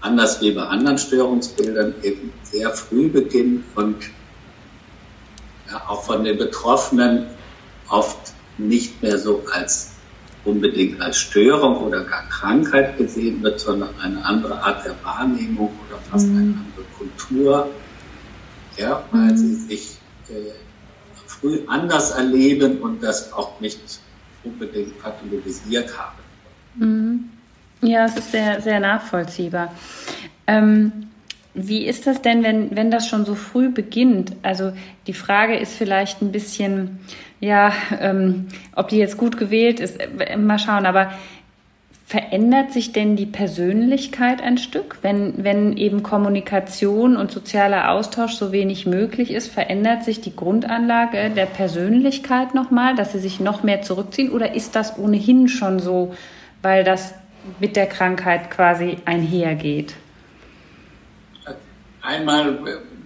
anders 0.01 0.41
wie 0.41 0.51
bei 0.51 0.63
anderen 0.63 0.97
Störungsbildern 0.97 1.95
eben 2.03 2.31
sehr 2.43 2.71
früh 2.71 3.09
beginnt 3.09 3.65
und 3.75 3.95
ja, 5.69 5.81
auch 5.87 6.03
von 6.03 6.23
den 6.23 6.37
Betroffenen 6.37 7.27
oft 7.89 8.33
nicht 8.57 9.01
mehr 9.01 9.17
so 9.17 9.43
als 9.51 9.91
unbedingt 10.45 11.01
als 11.01 11.17
Störung 11.17 11.77
oder 11.77 12.05
gar 12.05 12.27
Krankheit 12.29 12.97
gesehen 12.97 13.43
wird, 13.43 13.59
sondern 13.59 13.89
eine 13.99 14.23
andere 14.23 14.61
Art 14.63 14.85
der 14.85 14.95
Wahrnehmung 15.03 15.71
oder 15.87 15.99
fast 16.09 16.27
mhm. 16.27 16.37
eine 16.37 16.47
andere 16.47 16.85
Kultur, 16.97 17.69
ja, 18.77 19.03
weil 19.11 19.31
mhm. 19.31 19.37
sie 19.37 19.55
sich 19.55 19.97
äh, 20.29 20.53
früh 21.25 21.59
anders 21.67 22.11
erleben 22.11 22.79
und 22.79 23.03
das 23.03 23.33
auch 23.33 23.59
nicht 23.59 23.99
unbedingt 24.43 25.01
pathologisiert 25.01 25.97
haben. 25.97 26.17
Mhm. 26.75 27.29
Ja, 27.81 28.05
es 28.05 28.15
ist 28.15 28.31
sehr, 28.31 28.61
sehr 28.61 28.79
nachvollziehbar. 28.79 29.73
Ähm, 30.47 30.91
wie 31.53 31.85
ist 31.85 32.05
das 32.05 32.21
denn, 32.21 32.43
wenn, 32.43 32.75
wenn 32.75 32.91
das 32.91 33.07
schon 33.07 33.25
so 33.25 33.35
früh 33.35 33.69
beginnt? 33.69 34.33
Also 34.43 34.73
die 35.07 35.13
Frage 35.13 35.57
ist 35.57 35.73
vielleicht 35.73 36.21
ein 36.21 36.31
bisschen, 36.31 36.99
ja, 37.39 37.71
ähm, 37.99 38.47
ob 38.75 38.89
die 38.89 38.97
jetzt 38.97 39.17
gut 39.17 39.37
gewählt 39.37 39.79
ist, 39.79 39.99
äh, 39.99 40.37
mal 40.37 40.59
schauen, 40.59 40.85
aber 40.85 41.11
verändert 42.05 42.71
sich 42.71 42.93
denn 42.93 43.17
die 43.17 43.25
Persönlichkeit 43.25 44.41
ein 44.41 44.57
Stück? 44.57 44.99
Wenn, 45.01 45.43
wenn 45.43 45.75
eben 45.75 46.03
Kommunikation 46.03 47.17
und 47.17 47.31
sozialer 47.31 47.91
Austausch 47.91 48.35
so 48.35 48.51
wenig 48.51 48.85
möglich 48.85 49.31
ist, 49.31 49.51
verändert 49.51 50.03
sich 50.03 50.21
die 50.21 50.35
Grundanlage 50.35 51.31
der 51.31 51.47
Persönlichkeit 51.47 52.53
nochmal, 52.53 52.95
dass 52.95 53.11
sie 53.11 53.19
sich 53.19 53.39
noch 53.39 53.63
mehr 53.63 53.81
zurückziehen? 53.81 54.31
Oder 54.31 54.55
ist 54.55 54.75
das 54.75 54.97
ohnehin 54.97 55.49
schon 55.49 55.79
so, 55.79 56.13
weil 56.61 56.85
das 56.85 57.13
mit 57.59 57.75
der 57.75 57.87
Krankheit 57.87 58.51
quasi 58.51 58.97
einhergeht? 59.05 59.95
Einmal 62.01 62.59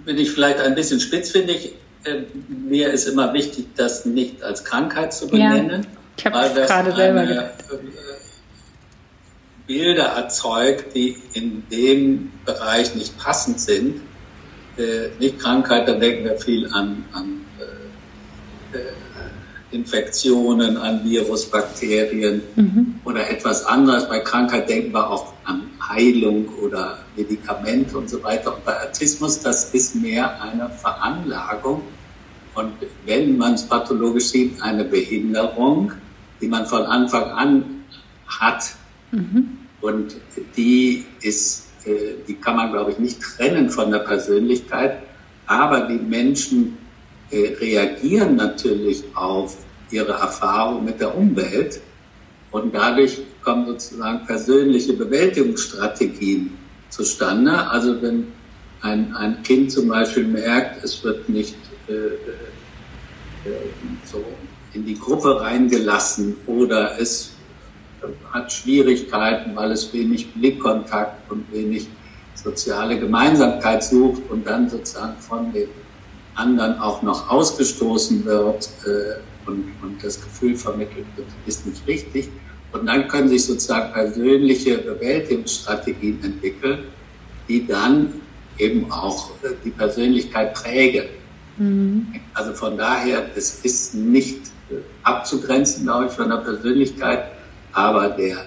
bin 0.05 0.17
ich 0.17 0.31
vielleicht 0.31 0.59
ein 0.59 0.75
bisschen 0.75 0.99
spitzfindig. 0.99 1.73
Äh, 2.03 2.23
mir 2.47 2.91
ist 2.91 3.07
immer 3.07 3.33
wichtig, 3.33 3.67
das 3.75 4.05
nicht 4.05 4.43
als 4.43 4.63
Krankheit 4.63 5.13
zu 5.13 5.27
benennen. 5.27 5.81
Ja, 5.81 5.87
ich 6.17 6.25
habe 6.25 6.61
es 6.61 6.67
gerade 6.67 6.95
selber 6.95 7.25
gedacht. 7.25 7.53
Äh, 7.71 7.77
Bilder 9.67 10.05
erzeugt, 10.05 10.95
die 10.95 11.15
in 11.33 11.63
dem 11.71 12.31
Bereich 12.45 12.93
nicht 12.95 13.17
passend 13.17 13.59
sind. 13.59 14.01
Äh, 14.77 15.09
nicht 15.19 15.39
Krankheit, 15.39 15.87
da 15.87 15.93
denken 15.93 16.25
wir 16.25 16.37
viel 16.37 16.67
an, 16.73 17.05
an 17.13 17.45
äh, 18.73 18.77
Infektionen, 19.71 20.77
an 20.77 21.03
Virus, 21.03 21.45
Bakterien 21.45 22.41
mhm. 22.55 22.95
oder 23.05 23.29
etwas 23.29 23.65
anderes. 23.65 24.07
Bei 24.07 24.19
Krankheit 24.19 24.69
denken 24.69 24.93
wir 24.93 25.09
auch 25.09 25.33
an 25.45 25.63
Heilung 25.87 26.47
oder 26.61 26.99
Medikamente 27.15 27.97
und 27.97 28.09
so 28.09 28.21
weiter. 28.23 28.55
Und 28.55 28.65
bei 28.65 28.87
Autismus, 28.87 29.39
das 29.39 29.73
ist 29.73 29.95
mehr 29.95 30.41
eine 30.41 30.69
Veranlagung. 30.69 31.81
Und 32.53 32.73
wenn 33.05 33.37
man 33.37 33.53
es 33.53 33.63
pathologisch 33.63 34.25
sieht, 34.25 34.61
eine 34.61 34.83
Behinderung, 34.83 35.93
die 36.41 36.47
man 36.47 36.65
von 36.65 36.83
Anfang 36.83 37.23
an 37.31 37.83
hat. 38.27 38.73
Mhm. 39.11 39.57
Und 39.79 40.15
die 40.57 41.05
ist, 41.21 41.67
äh, 41.85 42.15
die 42.27 42.35
kann 42.35 42.55
man, 42.55 42.71
glaube 42.71 42.91
ich, 42.91 42.99
nicht 42.99 43.21
trennen 43.21 43.69
von 43.69 43.91
der 43.91 43.99
Persönlichkeit. 43.99 44.97
Aber 45.47 45.81
die 45.87 45.97
Menschen 45.97 46.77
reagieren 47.31 48.35
natürlich 48.35 49.03
auf 49.15 49.57
ihre 49.89 50.13
Erfahrung 50.13 50.85
mit 50.85 50.99
der 50.99 51.15
Umwelt 51.15 51.81
und 52.51 52.75
dadurch 52.75 53.21
kommen 53.41 53.65
sozusagen 53.67 54.25
persönliche 54.25 54.93
Bewältigungsstrategien 54.93 56.57
zustande. 56.89 57.69
Also 57.69 58.01
wenn 58.01 58.27
ein, 58.81 59.15
ein 59.15 59.43
Kind 59.43 59.71
zum 59.71 59.87
Beispiel 59.87 60.25
merkt, 60.25 60.83
es 60.83 61.03
wird 61.03 61.29
nicht 61.29 61.55
äh, 61.87 61.93
äh, 61.93 63.73
so 64.03 64.23
in 64.73 64.85
die 64.85 64.97
Gruppe 64.97 65.39
reingelassen 65.39 66.37
oder 66.45 66.99
es 66.99 67.37
hat 68.31 68.51
Schwierigkeiten, 68.51 69.55
weil 69.55 69.71
es 69.71 69.93
wenig 69.93 70.33
Blickkontakt 70.33 71.29
und 71.31 71.51
wenig 71.51 71.87
soziale 72.33 72.99
Gemeinsamkeit 72.99 73.83
sucht 73.83 74.23
und 74.29 74.47
dann 74.47 74.69
sozusagen 74.69 75.19
von 75.19 75.53
den 75.53 75.69
anderen 76.41 76.79
auch 76.79 77.01
noch 77.01 77.29
ausgestoßen 77.29 78.25
wird 78.25 78.69
äh, 78.85 79.49
und, 79.49 79.71
und 79.81 80.03
das 80.03 80.21
Gefühl 80.21 80.55
vermittelt 80.55 81.05
wird, 81.15 81.27
ist 81.45 81.65
nicht 81.65 81.85
richtig. 81.87 82.29
Und 82.73 82.87
dann 82.87 83.07
können 83.07 83.29
sich 83.29 83.45
sozusagen 83.45 83.93
persönliche 83.93 84.77
Bewältigungsstrategien 84.79 86.23
entwickeln, 86.23 86.85
die 87.47 87.67
dann 87.67 88.13
eben 88.57 88.91
auch 88.91 89.31
äh, 89.43 89.49
die 89.63 89.71
Persönlichkeit 89.71 90.53
prägen. 90.53 91.05
Mhm. 91.57 92.07
Also 92.33 92.53
von 92.53 92.77
daher, 92.77 93.25
es 93.35 93.59
ist 93.63 93.93
nicht 93.93 94.47
äh, 94.69 94.75
abzugrenzen, 95.03 95.83
glaube 95.83 96.07
ich, 96.07 96.11
von 96.11 96.29
der 96.29 96.37
Persönlichkeit, 96.37 97.31
aber 97.73 98.09
der 98.09 98.45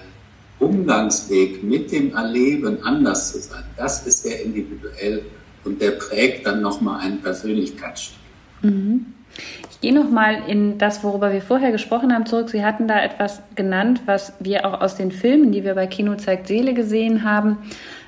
Umgangsweg 0.59 1.63
mit 1.63 1.91
dem 1.91 2.15
Erleben 2.15 2.81
anders 2.83 3.31
zu 3.31 3.39
sein, 3.39 3.63
das 3.77 4.05
ist 4.07 4.23
sehr 4.23 4.41
individuell 4.41 5.23
und 5.65 5.81
der 5.81 5.91
prägt 5.91 6.45
dann 6.45 6.61
nochmal 6.61 7.01
einen 7.01 7.21
Persönlichkeitsstil. 7.21 8.17
Mhm. 8.61 9.07
Ich 9.69 9.81
gehe 9.81 9.93
nochmal 9.93 10.43
in 10.47 10.77
das, 10.77 11.03
worüber 11.03 11.33
wir 11.33 11.41
vorher 11.41 11.71
gesprochen 11.71 12.13
haben, 12.13 12.25
zurück. 12.25 12.49
Sie 12.49 12.63
hatten 12.63 12.87
da 12.87 13.03
etwas 13.03 13.41
genannt, 13.55 14.01
was 14.05 14.33
wir 14.39 14.65
auch 14.65 14.79
aus 14.79 14.95
den 14.95 15.11
Filmen, 15.11 15.51
die 15.51 15.63
wir 15.63 15.75
bei 15.75 15.87
Kino 15.87 16.15
zeigt 16.15 16.47
Seele 16.47 16.73
gesehen 16.73 17.23
haben, 17.23 17.57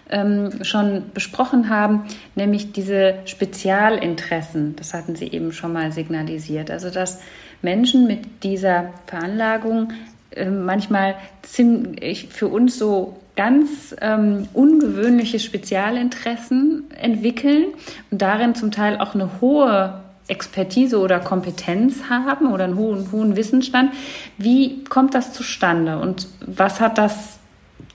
ähm, 0.10 0.63
schon 0.63 1.12
besprochen 1.13 1.70
haben, 1.70 2.06
nämlich 2.36 2.72
diese 2.72 3.15
Spezialinteressen. 3.26 4.78
Das 4.78 4.93
hatten 4.93 5.15
Sie 5.15 5.28
eben 5.28 5.52
schon 5.52 5.74
mal 5.74 5.91
signalisiert. 5.91 6.72
Also, 6.72 6.89
dass 6.89 7.20
Menschen 7.62 8.08
mit 8.08 8.43
dieser 8.43 8.93
Veranlagung 9.08 9.91
äh, 10.32 10.50
manchmal 10.50 11.15
für 11.43 12.48
uns 12.48 12.78
so 12.78 13.17
ganz 13.38 13.95
ähm, 14.02 14.50
ungewöhnliche 14.54 15.39
Spezialinteressen 15.39 16.91
entwickeln 16.91 17.67
und 18.12 18.21
darin 18.21 18.56
zum 18.56 18.71
Teil 18.71 18.97
auch 19.00 19.13
eine 19.13 19.39
hohe 19.39 20.02
Expertise 20.28 21.00
oder 21.00 21.19
Kompetenz 21.19 22.10
haben 22.10 22.52
oder 22.52 22.65
einen 22.65 22.76
hohen, 22.76 23.12
hohen 23.12 23.36
Wissensstand. 23.38 23.93
Wie 24.38 24.84
kommt 24.84 25.13
das 25.13 25.32
zustande 25.32 26.00
und 26.00 26.28
was 26.45 26.82
hat 26.82 26.97
das, 26.97 27.38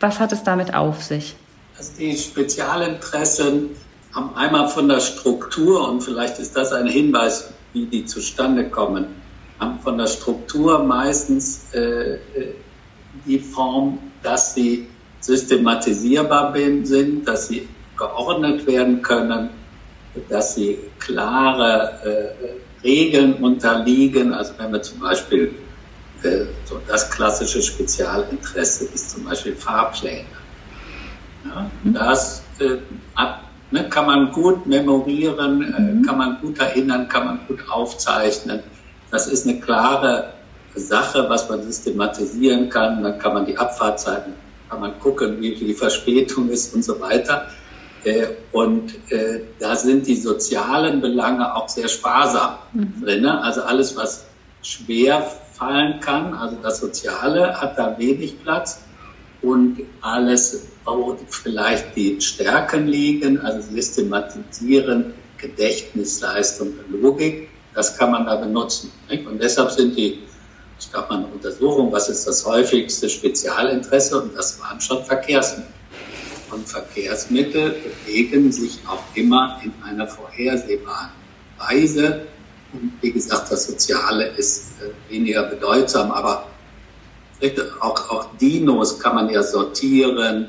was 0.00 0.18
hat 0.18 0.32
es 0.32 0.42
damit 0.42 0.72
auf 0.74 1.02
sich? 1.02 1.36
Also 1.76 1.92
die 1.98 2.16
Spezialinteressen 2.16 3.70
haben 4.14 4.34
einmal 4.34 4.68
von 4.68 4.88
der 4.88 5.00
Struktur 5.00 5.88
und 5.90 6.02
vielleicht 6.02 6.38
ist 6.38 6.56
das 6.56 6.72
ein 6.72 6.86
Hinweis, 6.86 7.50
wie 7.72 7.86
die 7.86 8.04
zustande 8.04 8.70
kommen, 8.70 9.06
haben 9.58 9.80
von 9.80 9.98
der 9.98 10.06
Struktur 10.06 10.82
meistens 10.84 11.72
äh, 11.74 12.14
äh 12.14 12.18
die 13.26 13.38
Form, 13.38 13.98
dass 14.22 14.54
sie 14.54 14.88
systematisierbar 15.22 16.54
sind, 16.82 17.26
dass 17.26 17.48
sie 17.48 17.68
geordnet 17.96 18.66
werden 18.66 19.02
können, 19.02 19.50
dass 20.28 20.54
sie 20.56 20.78
klare 20.98 21.92
äh, 22.04 22.86
Regeln 22.86 23.34
unterliegen. 23.34 24.34
Also 24.34 24.54
wenn 24.58 24.72
wir 24.72 24.82
zum 24.82 25.00
Beispiel 25.00 25.54
äh, 26.22 26.44
so 26.64 26.80
das 26.86 27.10
klassische 27.10 27.62
Spezialinteresse 27.62 28.86
ist 28.92 29.10
zum 29.10 29.24
Beispiel 29.24 29.54
Fahrpläne. 29.54 30.26
Ja, 31.44 31.70
mhm. 31.82 31.94
das 31.94 32.42
äh, 32.58 32.78
ab, 33.14 33.44
ne, 33.70 33.88
kann 33.88 34.06
man 34.06 34.32
gut 34.32 34.66
memorieren, 34.66 35.62
äh, 35.62 35.80
mhm. 35.80 36.02
kann 36.02 36.18
man 36.18 36.40
gut 36.40 36.58
erinnern, 36.58 37.08
kann 37.08 37.26
man 37.26 37.40
gut 37.46 37.60
aufzeichnen. 37.70 38.60
Das 39.10 39.28
ist 39.28 39.46
eine 39.46 39.60
klare 39.60 40.32
Sache, 40.74 41.26
was 41.28 41.48
man 41.48 41.62
systematisieren 41.62 42.68
kann. 42.68 43.02
Dann 43.02 43.18
kann 43.18 43.34
man 43.34 43.46
die 43.46 43.56
Abfahrtzeiten 43.56 44.32
kann 44.72 44.80
man 44.80 44.98
gucken, 45.00 45.38
wie 45.42 45.54
viel 45.54 45.68
die 45.68 45.74
Verspätung 45.74 46.48
ist 46.48 46.74
und 46.74 46.82
so 46.82 46.98
weiter. 46.98 47.48
Äh, 48.04 48.28
und 48.52 48.94
äh, 49.12 49.40
da 49.58 49.76
sind 49.76 50.06
die 50.06 50.16
sozialen 50.16 51.02
Belange 51.02 51.54
auch 51.54 51.68
sehr 51.68 51.88
sparsam 51.88 52.54
mhm. 52.72 53.02
drin. 53.02 53.26
Also 53.26 53.62
alles, 53.62 53.94
was 53.96 54.24
schwer 54.62 55.26
fallen 55.52 56.00
kann, 56.00 56.32
also 56.32 56.56
das 56.62 56.80
Soziale 56.80 57.60
hat 57.60 57.78
da 57.78 57.98
wenig 57.98 58.42
Platz. 58.42 58.80
Und 59.42 59.82
alles, 60.00 60.68
wo 60.86 61.18
vielleicht 61.28 61.94
die 61.94 62.18
Stärken 62.20 62.86
liegen, 62.86 63.40
also 63.40 63.60
Systematisieren, 63.74 65.12
Gedächtnisleistung, 65.36 66.72
Logik, 66.88 67.50
das 67.74 67.98
kann 67.98 68.12
man 68.12 68.24
da 68.24 68.36
benutzen. 68.36 68.90
Und 69.10 69.42
deshalb 69.42 69.70
sind 69.72 69.98
die 69.98 70.20
es 70.82 70.90
gab 70.90 71.10
mal 71.10 71.18
eine 71.18 71.26
Untersuchung, 71.28 71.92
was 71.92 72.08
ist 72.08 72.26
das 72.26 72.44
häufigste 72.44 73.08
Spezialinteresse 73.08 74.20
und 74.20 74.36
das 74.36 74.60
waren 74.60 74.80
schon 74.80 75.04
Verkehrsmittel. 75.04 75.72
Und 76.50 76.68
Verkehrsmittel 76.68 77.76
bewegen 78.04 78.50
sich 78.50 78.80
auch 78.86 79.02
immer 79.14 79.60
in 79.62 79.72
einer 79.84 80.06
vorhersehbaren 80.08 81.10
Weise. 81.56 82.26
Und 82.72 82.92
wie 83.00 83.12
gesagt, 83.12 83.50
das 83.52 83.68
Soziale 83.68 84.26
ist 84.36 84.72
äh, 84.82 85.12
weniger 85.12 85.44
bedeutsam, 85.44 86.10
aber 86.10 86.46
auch, 87.80 88.10
auch 88.10 88.36
Dinos 88.40 88.98
kann 88.98 89.14
man 89.14 89.30
ja 89.30 89.42
sortieren, 89.42 90.48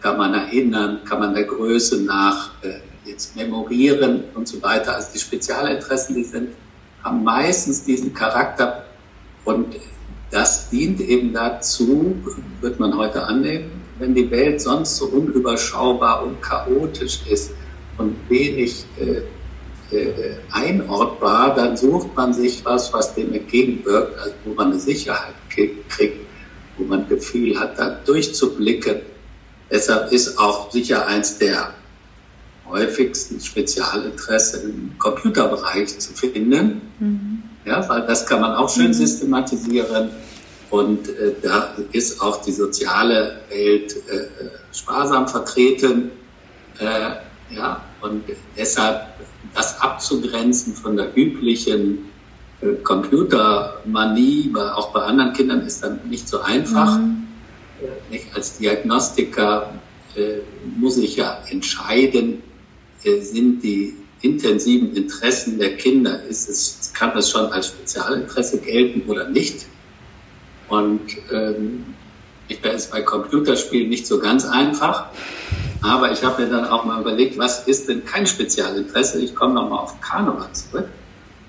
kann 0.00 0.18
man 0.18 0.34
erinnern, 0.34 1.00
kann 1.04 1.20
man 1.20 1.34
der 1.34 1.44
Größe 1.44 2.02
nach 2.02 2.50
äh, 2.62 2.80
jetzt 3.04 3.34
memorieren 3.34 4.24
und 4.34 4.46
so 4.46 4.62
weiter. 4.62 4.94
Also 4.94 5.08
die 5.14 5.18
Spezialinteressen, 5.18 6.14
die 6.14 6.24
sind, 6.24 6.50
haben 7.02 7.24
meistens 7.24 7.84
diesen 7.84 8.14
Charakter 8.14 8.83
und 9.44 9.76
das 10.30 10.70
dient 10.70 11.00
eben 11.00 11.32
dazu, 11.32 12.16
wird 12.60 12.80
man 12.80 12.96
heute 12.96 13.22
annehmen, 13.22 13.70
wenn 13.98 14.14
die 14.14 14.30
Welt 14.30 14.60
sonst 14.60 14.96
so 14.96 15.06
unüberschaubar 15.06 16.24
und 16.24 16.42
chaotisch 16.42 17.20
ist 17.28 17.52
und 17.98 18.16
wenig 18.28 18.84
äh, 18.98 19.96
äh, 19.96 20.36
einordbar, 20.50 21.54
dann 21.54 21.76
sucht 21.76 22.16
man 22.16 22.32
sich 22.32 22.64
was, 22.64 22.92
was 22.92 23.14
dem 23.14 23.32
entgegenwirkt, 23.32 24.18
also 24.18 24.34
wo 24.44 24.54
man 24.54 24.72
eine 24.72 24.80
Sicherheit 24.80 25.34
kriegt. 25.50 26.24
wo 26.76 26.84
man 26.84 27.08
Gefühl 27.08 27.58
hat, 27.58 27.78
da 27.78 27.90
durchzublicken. 28.04 28.96
Deshalb 29.70 30.12
ist 30.12 30.38
auch 30.38 30.70
sicher 30.70 31.06
eins 31.06 31.38
der 31.38 31.72
häufigsten 32.68 33.40
Spezialinteresse 33.40 34.62
im 34.62 34.98
Computerbereich 34.98 35.98
zu 35.98 36.12
finden. 36.14 36.80
Mhm. 36.98 37.42
Ja, 37.64 37.88
weil 37.88 38.06
das 38.06 38.26
kann 38.26 38.40
man 38.40 38.54
auch 38.54 38.68
schön 38.68 38.88
mhm. 38.88 38.94
systematisieren. 38.94 40.10
Und 40.70 41.08
äh, 41.08 41.34
da 41.42 41.74
ist 41.92 42.20
auch 42.20 42.42
die 42.42 42.52
soziale 42.52 43.40
Welt 43.48 43.96
äh, 44.08 44.26
sparsam 44.72 45.28
vertreten. 45.28 46.10
Äh, 46.78 47.54
ja, 47.54 47.80
und 48.00 48.24
deshalb 48.56 49.06
das 49.54 49.80
abzugrenzen 49.80 50.74
von 50.74 50.96
der 50.96 51.16
üblichen 51.16 52.10
äh, 52.60 52.74
Computermanie, 52.82 54.52
auch 54.56 54.92
bei 54.92 55.02
anderen 55.02 55.32
Kindern 55.32 55.60
ist 55.60 55.82
dann 55.82 56.00
nicht 56.08 56.28
so 56.28 56.40
einfach. 56.40 56.98
Mhm. 56.98 57.24
Äh, 57.80 58.12
nicht? 58.12 58.34
Als 58.34 58.58
Diagnostiker 58.58 59.70
äh, 60.16 60.38
muss 60.76 60.96
ich 60.96 61.16
ja 61.16 61.38
entscheiden, 61.50 62.42
äh, 63.04 63.20
sind 63.20 63.62
die 63.62 63.96
intensiven 64.24 64.96
Interessen 64.96 65.58
der 65.58 65.76
Kinder, 65.76 66.22
ist 66.24 66.48
es, 66.48 66.92
kann 66.94 67.12
das 67.14 67.30
schon 67.30 67.52
als 67.52 67.68
Spezialinteresse 67.68 68.58
gelten 68.58 69.08
oder 69.08 69.28
nicht? 69.28 69.66
Und 70.68 71.02
ähm, 71.30 71.84
ich 72.48 72.60
bin 72.60 72.72
es 72.72 72.86
bei 72.86 73.02
Computerspielen 73.02 73.88
nicht 73.88 74.06
so 74.06 74.18
ganz 74.18 74.44
einfach, 74.44 75.06
aber 75.82 76.10
ich 76.10 76.24
habe 76.24 76.42
mir 76.42 76.48
dann 76.48 76.64
auch 76.66 76.84
mal 76.84 77.00
überlegt, 77.00 77.36
was 77.36 77.66
ist 77.68 77.88
denn 77.88 78.04
kein 78.04 78.26
Spezialinteresse? 78.26 79.20
Ich 79.20 79.34
komme 79.34 79.54
nochmal 79.54 79.80
auf 79.80 80.00
Karneval 80.00 80.50
zurück. 80.52 80.88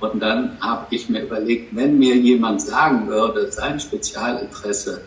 Und 0.01 0.19
dann 0.19 0.57
habe 0.59 0.87
ich 0.89 1.07
mir 1.07 1.23
überlegt, 1.23 1.73
wenn 1.73 1.97
mir 1.97 2.15
jemand 2.17 2.61
sagen 2.61 3.07
würde, 3.07 3.49
sein 3.51 3.79
Spezialinteresse 3.79 5.01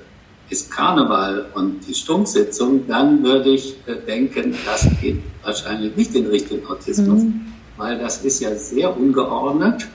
ist 0.48 0.70
Karneval 0.70 1.46
und 1.54 1.87
die 1.87 1.94
Stunksitzung, 1.94 2.87
dann 2.87 3.22
würde 3.22 3.50
ich 3.50 3.76
äh, 3.87 3.96
denken, 4.07 4.54
das 4.64 4.88
geht 5.02 5.20
wahrscheinlich 5.42 5.94
nicht 5.94 6.14
in 6.14 6.26
Richtung 6.26 6.66
Autismus, 6.66 7.22
mhm. 7.24 7.52
Weil 7.79 7.99
das 7.99 8.25
ist 8.25 8.41
ja 8.41 8.55
sehr 8.55 8.95
ungeordnet, 8.97 9.87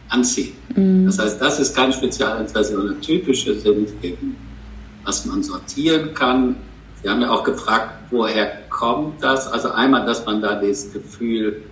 anziehen. 0.08 0.54
Mhm. 0.74 1.04
Das 1.06 1.18
heißt, 1.18 1.38
das 1.40 1.60
ist 1.60 1.76
kein 1.76 1.92
Spezialinteresse, 1.92 2.76
sondern 2.76 3.02
typische 3.02 3.60
sind 3.60 3.90
eben, 4.02 4.36
was 5.04 5.26
man 5.26 5.42
sortieren 5.42 6.14
kann. 6.14 6.56
Sie 7.02 7.10
haben 7.10 7.20
ja 7.20 7.30
auch 7.30 7.44
gefragt, 7.44 7.92
woher 8.10 8.62
kommt 8.70 9.22
das? 9.22 9.46
Also 9.48 9.70
einmal, 9.70 10.06
dass 10.06 10.24
man 10.24 10.40
da 10.40 10.54
das 10.54 10.90
Gefühl, 10.92 11.64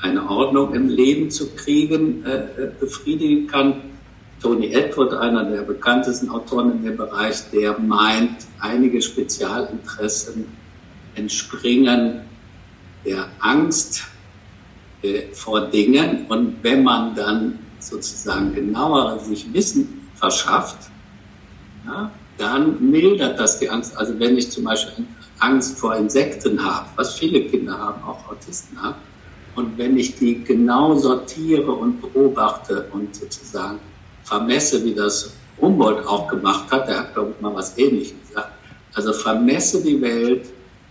eine 0.00 0.28
Ordnung 0.28 0.74
im 0.74 0.88
Leben 0.88 1.30
zu 1.30 1.54
kriegen, 1.54 2.24
äh, 2.24 2.36
äh, 2.36 2.70
befriedigen 2.78 3.46
kann. 3.46 3.82
Tony 4.40 4.72
Edward, 4.72 5.12
einer 5.14 5.44
der 5.44 5.62
bekanntesten 5.62 6.30
Autoren 6.30 6.72
in 6.72 6.84
dem 6.84 6.96
Bereich, 6.96 7.50
der 7.50 7.78
meint, 7.78 8.46
einige 8.60 9.02
Spezialinteressen 9.02 10.46
entspringen 11.16 12.20
der 13.04 13.26
Angst 13.40 14.04
äh, 15.02 15.22
vor 15.32 15.62
Dingen. 15.62 16.26
Und 16.28 16.62
wenn 16.62 16.84
man 16.84 17.14
dann 17.14 17.58
sozusagen 17.80 18.54
genauer 18.54 19.18
sich 19.18 19.52
Wissen 19.52 20.08
verschafft, 20.14 20.90
ja, 21.86 22.10
dann 22.36 22.90
mildert 22.90 23.38
das 23.38 23.58
die 23.58 23.68
Angst. 23.68 23.96
Also 23.96 24.18
wenn 24.20 24.36
ich 24.38 24.50
zum 24.50 24.64
Beispiel 24.64 25.04
Angst 25.40 25.78
vor 25.78 25.96
Insekten 25.96 26.64
habe, 26.64 26.88
was 26.96 27.14
viele 27.14 27.42
Kinder 27.42 27.78
haben, 27.78 28.02
auch 28.02 28.30
Autisten 28.30 28.80
haben, 28.80 28.96
und 29.58 29.76
wenn 29.76 29.98
ich 29.98 30.14
die 30.14 30.44
genau 30.44 30.94
sortiere 30.94 31.72
und 31.72 32.00
beobachte 32.00 32.86
und 32.92 33.16
sozusagen 33.16 33.80
vermesse, 34.22 34.84
wie 34.84 34.94
das 34.94 35.32
Humboldt 35.60 36.06
auch 36.06 36.28
gemacht 36.28 36.70
hat, 36.70 36.86
der 36.86 37.00
hat, 37.00 37.14
glaube 37.14 37.32
ich, 37.34 37.40
mal 37.42 37.52
was 37.56 37.76
Ähnliches 37.76 38.14
gesagt. 38.28 38.52
Also 38.94 39.12
vermesse 39.12 39.82
die 39.82 40.00
Welt 40.00 40.46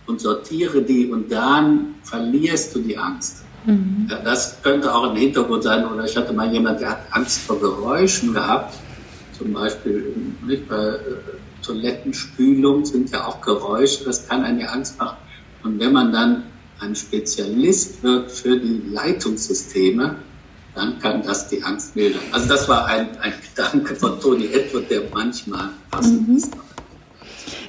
und 0.06 0.20
sortiere 0.20 0.82
die 0.82 1.06
und 1.06 1.32
dann 1.32 1.94
verlierst 2.02 2.74
du 2.74 2.80
die 2.80 2.98
Angst. 2.98 3.42
Mhm. 3.64 4.10
Das 4.22 4.62
könnte 4.62 4.94
auch 4.94 5.10
ein 5.10 5.16
Hintergrund 5.16 5.62
sein. 5.62 5.86
Oder 5.90 6.04
ich 6.04 6.14
hatte 6.14 6.34
mal 6.34 6.52
jemand, 6.52 6.82
der 6.82 6.90
hat 6.90 7.00
Angst 7.12 7.40
vor 7.40 7.58
Geräuschen 7.58 8.34
gehabt. 8.34 8.74
Zum 9.32 9.54
Beispiel 9.54 10.12
nicht, 10.46 10.68
bei 10.68 10.76
äh, 10.76 10.98
Toilettenspülung 11.62 12.84
sind 12.84 13.12
ja 13.12 13.26
auch 13.26 13.40
Geräusche, 13.40 14.04
das 14.04 14.28
kann 14.28 14.44
eine 14.44 14.70
Angst 14.70 14.98
machen. 14.98 15.16
Und 15.62 15.80
wenn 15.80 15.92
man 15.92 16.12
dann 16.12 16.44
ein 16.80 16.94
Spezialist 16.94 18.02
wird 18.02 18.30
für 18.30 18.58
die 18.58 18.82
Leitungssysteme, 18.90 20.16
dann 20.74 20.98
kann 21.00 21.22
das 21.22 21.48
die 21.48 21.62
Angst 21.62 21.96
mildern. 21.96 22.22
Also 22.32 22.48
das 22.48 22.68
war 22.68 22.86
ein, 22.86 23.18
ein 23.20 23.32
Gedanke 23.56 23.94
von 23.96 24.20
Tony 24.20 24.46
Edward, 24.46 24.90
der 24.90 25.02
manchmal 25.12 25.70
passend 25.90 26.28
mhm. 26.28 26.36
ist. 26.36 26.52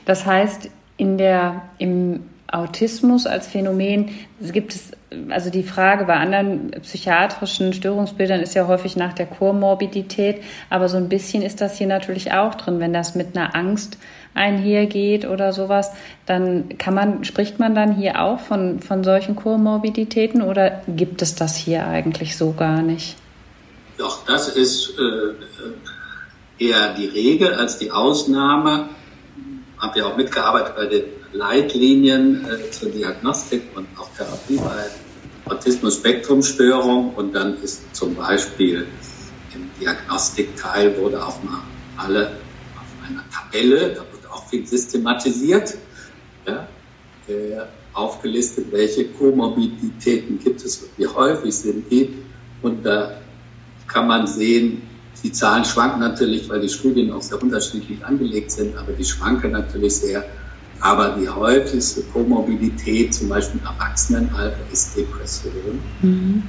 Das 0.06 0.26
heißt, 0.26 0.70
in 0.98 1.18
der, 1.18 1.64
im 1.78 2.22
Autismus 2.52 3.26
als 3.26 3.48
Phänomen 3.48 4.10
gibt 4.40 4.74
es, 4.74 4.92
also 5.30 5.50
die 5.50 5.64
Frage 5.64 6.06
bei 6.06 6.16
anderen 6.16 6.72
psychiatrischen 6.82 7.74
Störungsbildern 7.74 8.42
ist 8.42 8.56
ja 8.56 8.68
häufig 8.68 8.96
nach 8.96 9.14
der 9.14 9.28
Komorbidität, 9.28 10.42
aber 10.70 10.90
so 10.90 10.98
ein 10.98 11.10
bisschen 11.10 11.44
ist 11.44 11.62
das 11.62 11.78
hier 11.78 11.88
natürlich 11.88 12.32
auch 12.32 12.56
drin, 12.56 12.80
wenn 12.80 12.94
das 12.94 13.16
mit 13.16 13.36
einer 13.36 13.56
Angst 13.56 13.98
einhergeht 14.34 15.26
oder 15.26 15.54
sowas, 15.54 15.92
dann 16.26 16.78
kann 16.78 16.94
man, 16.94 17.24
spricht 17.24 17.60
man 17.60 17.76
dann 17.76 17.96
hier 17.96 18.22
auch 18.22 18.40
von, 18.40 18.80
von 18.80 19.04
solchen 19.04 19.36
Komorbiditäten 19.36 20.42
oder 20.42 20.82
gibt 20.88 21.22
es 21.22 21.36
das 21.36 21.56
hier 21.56 21.88
eigentlich 21.88 22.38
so 22.38 22.54
gar 22.54 22.82
nicht? 22.82 23.18
Doch, 23.98 24.26
das 24.26 24.48
ist 24.48 24.94
äh, 24.98 26.64
eher 26.64 26.94
die 26.94 27.08
Regel 27.08 27.54
als 27.54 27.78
die 27.80 27.92
Ausnahme. 27.92 28.90
Habe 29.78 30.00
ja 30.00 30.06
auch 30.06 30.18
mitgearbeitet 30.18 30.76
bei 30.76 30.86
den 30.86 31.04
Leitlinien 31.34 32.46
äh, 32.46 32.72
zur 32.72 32.90
Diagnostik 32.90 33.64
und 33.76 33.88
auch 33.98 34.10
Therapie 34.16 34.58
bei 34.58 35.52
Autismus-Spektrum-Störung 35.54 37.14
und 37.16 37.34
dann 37.34 37.62
ist 37.62 37.96
zum 37.96 38.16
Beispiel 38.16 38.88
im 39.54 39.70
Diagnostikteil 39.80 40.98
wurde 40.98 41.26
auch 41.26 41.42
mal 41.44 41.62
alle 41.98 42.28
auf 42.78 43.08
einer 43.08 43.24
Tabelle, 43.32 43.94
da 43.96 44.04
auch 44.40 44.48
viel 44.48 44.66
systematisiert, 44.66 45.76
ja, 46.48 46.68
äh, 47.28 47.66
aufgelistet, 47.94 48.68
welche 48.72 49.06
Komorbiditäten 49.06 50.40
gibt 50.40 50.64
es, 50.64 50.88
wie 50.98 51.08
häufig 51.08 51.54
sind 51.54 51.92
die 51.92 52.14
und 52.62 52.86
da 52.86 53.20
kann 53.88 54.08
man 54.08 54.28
sehen, 54.28 54.84
die 55.24 55.32
Zahlen 55.32 55.66
schwanken 55.66 56.00
natürlich, 56.00 56.48
weil 56.50 56.62
die 56.62 56.70
Studien 56.70 57.12
auch 57.12 57.22
sehr 57.22 57.42
unterschiedlich 57.42 58.06
angelegt 58.06 58.52
sind, 58.52 58.78
aber 58.78 58.94
die 58.94 59.04
schwanken 59.04 59.52
natürlich 59.52 59.98
sehr 59.98 60.24
aber 60.82 61.18
die 61.20 61.28
häufigste 61.28 62.04
Komorbidität, 62.04 63.14
zum 63.14 63.30
Beispiel 63.30 63.60
im 63.60 63.68
Erwachsenenalter, 63.68 64.58
ist 64.72 64.96
Depression. 64.96 65.80
Mhm. 66.02 66.44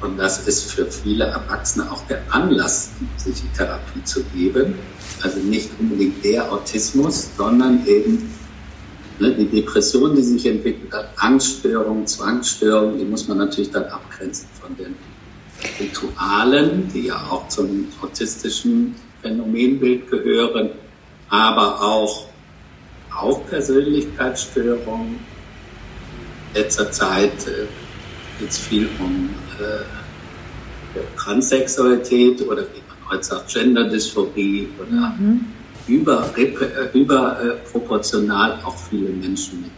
Und 0.00 0.16
das 0.16 0.46
ist 0.46 0.72
für 0.72 0.86
viele 0.86 1.24
Erwachsene 1.24 1.90
auch 1.90 2.06
der 2.06 2.22
Anlass, 2.30 2.90
sich 3.16 3.42
die 3.42 3.56
Therapie 3.56 4.02
zu 4.04 4.22
geben. 4.24 4.74
Also 5.22 5.40
nicht 5.40 5.70
unbedingt 5.78 6.24
der 6.24 6.50
Autismus, 6.50 7.28
sondern 7.36 7.86
eben 7.86 8.30
ne, 9.18 9.34
die 9.34 9.46
Depression, 9.46 10.16
die 10.16 10.22
sich 10.22 10.46
entwickelt 10.46 10.92
hat, 10.92 11.10
Angststörungen, 11.16 12.06
Zwangsstörungen, 12.06 12.98
die 12.98 13.04
muss 13.04 13.28
man 13.28 13.38
natürlich 13.38 13.70
dann 13.70 13.84
abgrenzen 13.84 14.48
von 14.60 14.74
den 14.76 14.96
Ritualen, 15.78 16.90
die 16.92 17.06
ja 17.08 17.16
auch 17.28 17.48
zum 17.48 17.88
autistischen 18.00 18.94
Phänomenbild 19.20 20.10
gehören, 20.10 20.70
aber 21.28 21.82
auch 21.82 22.30
auch 23.14 23.46
Persönlichkeitsstörungen. 23.48 25.18
Letzter 26.54 26.90
Zeit 26.90 27.46
äh, 27.46 27.66
geht 28.38 28.50
es 28.50 28.58
viel 28.58 28.88
um 28.98 29.30
Transsexualität 31.16 32.42
oder 32.42 32.62
wie 32.62 32.82
man 32.88 33.10
heute 33.10 33.24
sagt, 33.24 33.52
Genderdysphorie 33.52 34.68
oder 34.78 35.14
mhm. 35.18 35.46
über, 35.86 36.30
überproportional 36.92 38.58
auch 38.64 38.76
viele 38.76 39.10
Menschen 39.10 39.62
mit 39.62 39.70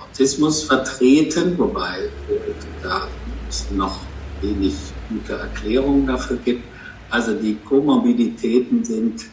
Autismus 0.00 0.62
vertreten, 0.62 1.58
wobei 1.58 2.08
da 2.82 3.08
es 3.48 3.70
noch 3.70 4.00
wenig 4.40 4.74
gute 5.08 5.34
Erklärungen 5.34 6.06
dafür 6.06 6.36
gibt. 6.44 6.64
Also 7.10 7.34
die 7.34 7.56
Komorbiditäten 7.56 8.84
sind 8.84 9.26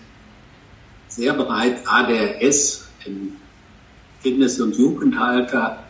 sehr 1.08 1.34
breit. 1.34 1.78
ADHS 1.86 2.88
im 3.06 3.34
Kindes- 4.22 4.60
und 4.60 4.76
Jugendalter 4.78 5.84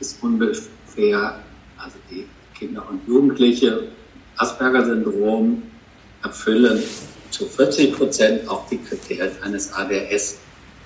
ist 0.00 0.22
ungefähr, 0.22 1.38
also 1.78 1.96
die 2.10 2.26
Kinder 2.62 2.84
und 2.88 3.06
Jugendliche, 3.08 3.88
Asperger-Syndrom 4.36 5.62
erfüllen 6.22 6.80
zu 7.30 7.46
40 7.46 7.96
Prozent 7.96 8.48
auch 8.48 8.68
die 8.68 8.78
Kriterien 8.78 9.32
eines 9.42 9.72
ADHS. 9.72 10.38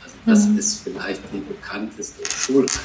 Also 0.02 0.16
das 0.24 0.48
mhm. 0.48 0.58
ist 0.58 0.82
vielleicht 0.82 1.20
die 1.34 1.40
bekannteste 1.40 2.24
Schulart. 2.30 2.80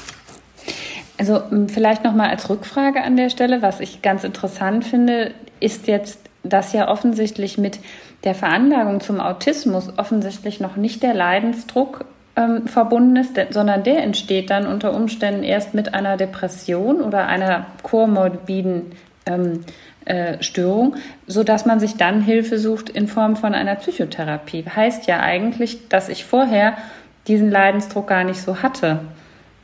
Also 1.17 1.41
vielleicht 1.67 2.03
noch 2.03 2.13
mal 2.13 2.29
als 2.29 2.49
Rückfrage 2.49 3.01
an 3.01 3.15
der 3.15 3.29
Stelle, 3.29 3.61
was 3.61 3.79
ich 3.79 4.01
ganz 4.01 4.23
interessant 4.23 4.83
finde, 4.83 5.33
ist 5.59 5.87
jetzt, 5.87 6.19
dass 6.43 6.73
ja 6.73 6.89
offensichtlich 6.89 7.57
mit 7.57 7.79
der 8.23 8.35
Veranlagung 8.35 8.99
zum 8.99 9.21
Autismus 9.21 9.89
offensichtlich 9.97 10.59
noch 10.59 10.75
nicht 10.75 11.01
der 11.03 11.13
Leidensdruck 11.13 12.05
ähm, 12.41 12.67
verbunden 12.67 13.15
ist, 13.15 13.39
sondern 13.49 13.83
der 13.83 14.03
entsteht 14.03 14.49
dann 14.49 14.67
unter 14.67 14.93
Umständen 14.93 15.43
erst 15.43 15.73
mit 15.73 15.93
einer 15.93 16.17
Depression 16.17 17.01
oder 17.01 17.27
einer 17.27 17.67
komorbiden 17.83 18.93
ähm, 19.25 19.65
äh, 20.05 20.41
Störung, 20.41 20.95
so 21.27 21.43
dass 21.43 21.65
man 21.65 21.79
sich 21.79 21.95
dann 21.95 22.21
Hilfe 22.21 22.57
sucht 22.57 22.89
in 22.89 23.07
Form 23.07 23.35
von 23.35 23.53
einer 23.53 23.75
Psychotherapie. 23.75 24.65
Heißt 24.65 25.07
ja 25.07 25.19
eigentlich, 25.19 25.87
dass 25.89 26.09
ich 26.09 26.25
vorher 26.25 26.77
diesen 27.27 27.51
Leidensdruck 27.51 28.07
gar 28.07 28.23
nicht 28.23 28.41
so 28.41 28.63
hatte 28.63 28.99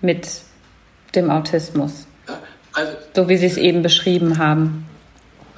mit 0.02 0.28
dem 1.16 1.32
Autismus. 1.32 2.08
Also, 2.74 2.92
so 3.16 3.30
wie 3.30 3.38
Sie 3.38 3.48
es 3.48 3.58
eben 3.58 3.82
beschrieben 3.82 4.38
haben. 4.38 4.86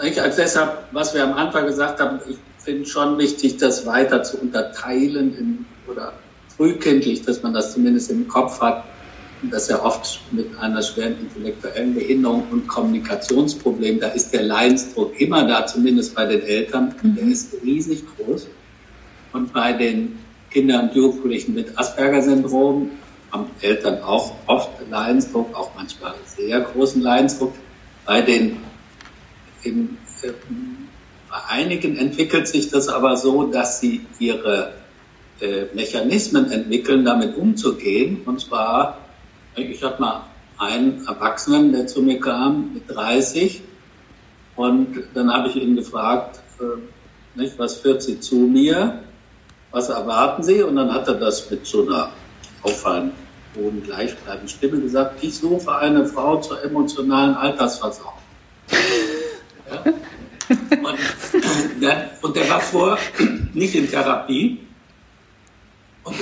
Ich 0.02 0.22
als 0.22 0.38
deshalb, 0.38 0.78
was 0.94 1.14
wir 1.14 1.24
am 1.24 1.34
Anfang 1.34 1.66
gesagt 1.66 2.00
haben, 2.00 2.22
ich 2.30 2.38
finde 2.58 2.86
schon 2.86 3.18
wichtig, 3.18 3.58
das 3.58 3.86
weiter 3.86 4.24
zu 4.24 4.40
unterteilen 4.40 5.38
in, 5.38 5.66
oder 5.92 6.14
frühkindlich, 6.60 7.22
dass 7.22 7.42
man 7.42 7.54
das 7.54 7.74
zumindest 7.74 8.12
im 8.12 8.28
Kopf 8.28 8.60
hat, 8.60 8.84
dass 9.44 9.70
er 9.70 9.86
oft 9.86 10.20
mit 10.32 10.48
einer 10.60 10.82
schweren 10.84 11.16
intellektuellen 11.22 11.96
Behinderung 11.96 12.46
und 12.52 12.68
Kommunikationsproblem, 12.68 14.02
da 14.02 14.08
ist 14.10 14.34
der 14.34 14.44
Leidensdruck 14.44 15.18
immer 15.22 15.48
da, 15.48 15.66
zumindest 15.66 16.14
bei 16.14 16.26
den 16.26 16.42
Eltern, 16.42 16.94
mhm. 17.02 17.16
der 17.16 17.28
ist 17.28 17.56
riesig 17.64 18.04
groß. 18.18 18.48
Und 19.32 19.54
bei 19.54 19.72
den 19.72 20.20
Kindern 20.52 20.90
und 20.90 20.96
Jugendlichen 20.96 21.54
mit 21.54 21.78
Asperger-Syndrom 21.80 22.92
haben 23.32 23.46
Eltern 23.62 24.04
auch 24.04 24.34
oft 24.48 24.70
Leidensdruck, 24.90 25.56
auch 25.56 25.72
manchmal 25.76 26.16
sehr 26.26 26.60
großen 26.60 27.02
Leidensdruck. 27.02 27.54
Bei 28.06 28.22
den 28.22 28.58
in, 29.64 29.98
äh, 30.24 30.32
bei 31.30 31.38
einigen 31.48 31.96
entwickelt 31.96 32.50
sich 32.50 32.70
das 32.70 32.90
aber 32.90 33.16
so, 33.16 33.44
dass 33.44 33.80
sie 33.80 34.02
ihre 34.18 34.74
äh, 35.42 35.66
Mechanismen 35.74 36.52
entwickeln, 36.52 37.06
damit 37.06 37.38
umzugehen. 37.38 38.22
Und 38.26 38.42
zwar, 38.42 38.98
ich 39.56 39.84
hatte 39.84 40.02
mal 40.02 40.24
einen 40.58 41.06
Erwachsenen, 41.08 41.72
der 41.72 41.88
zu 41.88 42.02
mir 42.02 42.20
kam 42.20 42.74
mit 42.74 42.90
30 42.90 43.62
und 44.56 45.04
dann 45.14 45.32
habe 45.34 45.48
ich 45.48 45.56
ihn 45.56 45.78
gefragt, 45.78 46.42
äh, 46.60 47.40
nicht, 47.40 47.58
was 47.58 47.76
führt 47.78 48.04
Sie 48.04 48.20
zu 48.20 48.36
mir? 48.36 49.04
Was 49.72 49.88
erwarten 49.88 50.44
Sie? 50.44 50.62
Und 50.62 50.76
dann 50.76 50.94
hat 50.94 51.08
er 51.08 51.14
das 51.14 51.50
mit 51.50 51.66
so 51.66 51.86
einer 51.86 52.10
auffallend 52.64 53.14
hohen, 53.56 53.82
gleichbleibenden 53.84 54.50
Stimme 54.50 54.82
gesagt, 54.82 55.24
ich 55.24 55.38
suche 55.38 55.74
eine 55.76 56.06
Frau 56.06 56.42
zur 56.42 56.62
emotionalen 56.64 57.36
Altersversorgung. 57.36 58.14
ja? 59.72 59.94
und, 60.84 62.22
und 62.22 62.36
der 62.36 62.50
war 62.50 62.60
vorher 62.60 62.98
nicht 63.54 63.76
in 63.76 63.90
Therapie. 63.90 64.60
Und 66.04 66.16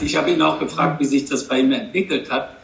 ich 0.00 0.16
habe 0.16 0.30
ihn 0.30 0.42
auch 0.42 0.58
gefragt, 0.58 1.00
wie 1.00 1.04
sich 1.04 1.24
das 1.24 1.48
bei 1.48 1.60
ihm 1.60 1.72
entwickelt 1.72 2.30
hat 2.30 2.56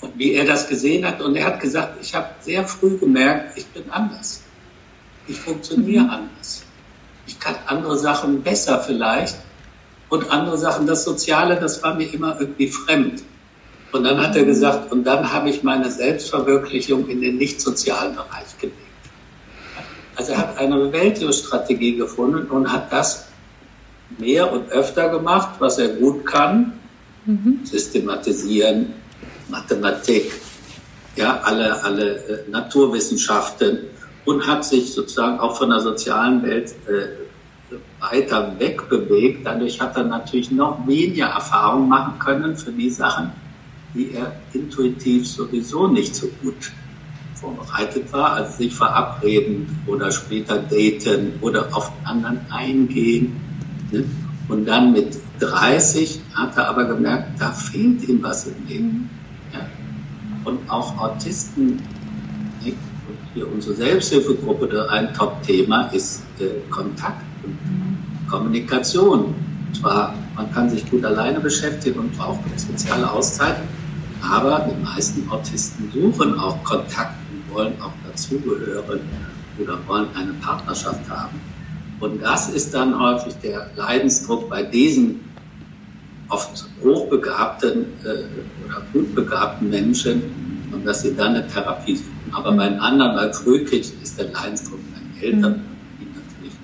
und 0.00 0.18
wie 0.18 0.34
er 0.34 0.44
das 0.44 0.68
gesehen 0.68 1.06
hat. 1.06 1.20
Und 1.20 1.36
er 1.36 1.46
hat 1.46 1.60
gesagt, 1.60 1.98
ich 2.02 2.14
habe 2.14 2.28
sehr 2.40 2.66
früh 2.66 2.98
gemerkt, 2.98 3.58
ich 3.58 3.66
bin 3.66 3.90
anders. 3.90 4.42
Ich 5.26 5.38
funktioniere 5.40 6.04
mhm. 6.04 6.10
anders. 6.10 6.62
Ich 7.26 7.40
kann 7.40 7.56
andere 7.66 7.98
Sachen 7.98 8.42
besser 8.42 8.80
vielleicht. 8.80 9.36
Und 10.08 10.30
andere 10.30 10.56
Sachen, 10.56 10.86
das 10.86 11.04
Soziale, 11.04 11.56
das 11.56 11.82
war 11.82 11.94
mir 11.94 12.12
immer 12.12 12.40
irgendwie 12.40 12.68
fremd. 12.68 13.22
Und 13.90 14.04
dann 14.04 14.20
hat 14.20 14.36
er 14.36 14.44
gesagt, 14.44 14.92
und 14.92 15.04
dann 15.04 15.32
habe 15.32 15.50
ich 15.50 15.62
meine 15.62 15.90
Selbstverwirklichung 15.90 17.08
in 17.08 17.20
den 17.20 17.38
nicht 17.38 17.60
sozialen 17.60 18.14
Bereich 18.14 18.56
gelegt. 18.60 18.76
Also 20.14 20.32
er 20.32 20.38
hat 20.38 20.58
eine 20.58 20.76
Bewältigungsstrategie 20.76 21.96
gefunden 21.96 22.46
und 22.48 22.72
hat 22.72 22.92
das 22.92 23.26
mehr 24.18 24.52
und 24.52 24.70
öfter 24.70 25.08
gemacht, 25.08 25.56
was 25.58 25.78
er 25.78 25.88
gut 25.88 26.26
kann. 26.26 26.72
Mhm. 27.24 27.60
Systematisieren, 27.64 28.94
Mathematik, 29.48 30.32
ja, 31.16 31.40
alle, 31.42 31.82
alle 31.82 32.16
äh, 32.16 32.50
Naturwissenschaften 32.50 33.78
und 34.24 34.46
hat 34.46 34.64
sich 34.64 34.92
sozusagen 34.92 35.38
auch 35.40 35.56
von 35.56 35.70
der 35.70 35.80
sozialen 35.80 36.42
Welt 36.42 36.74
äh, 36.88 37.74
weiter 38.00 38.54
wegbewegt. 38.58 39.46
Dadurch 39.46 39.80
hat 39.80 39.96
er 39.96 40.04
natürlich 40.04 40.50
noch 40.50 40.86
weniger 40.86 41.26
Erfahrung 41.26 41.88
machen 41.88 42.18
können 42.18 42.56
für 42.56 42.72
die 42.72 42.90
Sachen, 42.90 43.32
die 43.94 44.12
er 44.12 44.32
intuitiv 44.52 45.26
sowieso 45.26 45.88
nicht 45.88 46.14
so 46.14 46.28
gut 46.42 46.72
vorbereitet 47.34 48.12
war, 48.12 48.32
also 48.32 48.56
sich 48.56 48.74
verabreden 48.74 49.78
oder 49.86 50.10
später 50.10 50.58
daten 50.58 51.34
oder 51.40 51.68
auf 51.72 51.92
den 51.96 52.06
anderen 52.06 52.40
eingehen. 52.50 53.40
Und 54.48 54.66
dann 54.66 54.92
mit 54.92 55.18
30 55.40 56.20
hat 56.34 56.56
er 56.56 56.68
aber 56.68 56.84
gemerkt, 56.84 57.40
da 57.40 57.50
fehlt 57.52 58.08
ihm 58.08 58.22
was 58.22 58.46
im 58.46 58.66
Leben. 58.68 59.10
Ja? 59.52 59.66
Und 60.44 60.70
auch 60.70 60.96
Autisten, 60.98 61.76
ne? 62.64 62.72
und 63.08 63.18
hier 63.34 63.52
unsere 63.52 63.74
Selbsthilfegruppe, 63.74 64.88
ein 64.90 65.12
Top-Thema 65.14 65.88
ist 65.88 66.22
äh, 66.40 66.68
Kontakt 66.70 67.22
und 67.44 67.58
Kommunikation. 68.28 69.34
Und 69.66 69.76
zwar, 69.76 70.14
man 70.36 70.52
kann 70.52 70.70
sich 70.70 70.88
gut 70.88 71.04
alleine 71.04 71.40
beschäftigen 71.40 71.98
und 71.98 72.16
braucht 72.16 72.40
eine 72.46 72.58
soziale 72.58 73.10
Auszeit, 73.10 73.56
aber 74.22 74.66
die 74.70 74.82
meisten 74.82 75.28
Autisten 75.28 75.90
suchen 75.92 76.38
auch 76.38 76.62
Kontakt 76.62 77.14
und 77.32 77.54
wollen 77.54 77.74
auch 77.80 77.92
dazugehören 78.08 79.00
oder 79.58 79.78
wollen 79.86 80.08
eine 80.14 80.32
Partnerschaft 80.34 81.08
haben. 81.10 81.40
Und 82.00 82.22
das 82.22 82.48
ist 82.48 82.74
dann 82.74 82.98
häufig 82.98 83.34
der 83.42 83.70
Leidensdruck 83.76 84.50
bei 84.50 84.62
diesen 84.62 85.20
oft 86.28 86.68
hochbegabten 86.82 87.86
äh, 88.04 88.66
oder 88.66 88.82
gutbegabten 88.92 89.70
Menschen 89.70 90.22
und 90.72 90.84
dass 90.84 91.02
sie 91.02 91.14
dann 91.14 91.34
eine 91.34 91.46
Therapie 91.46 91.96
suchen. 91.96 92.12
Aber 92.32 92.52
bei 92.52 92.68
den 92.68 92.80
anderen, 92.80 93.14
bei 93.14 93.32
Frühkind, 93.32 93.92
ist 94.02 94.18
der 94.18 94.30
Leidensdruck 94.32 94.80
bei 94.92 94.98
den 95.22 95.34
Eltern, 95.34 95.52
mhm. 95.52 95.60
die 96.00 96.06
natürlich 96.06 96.54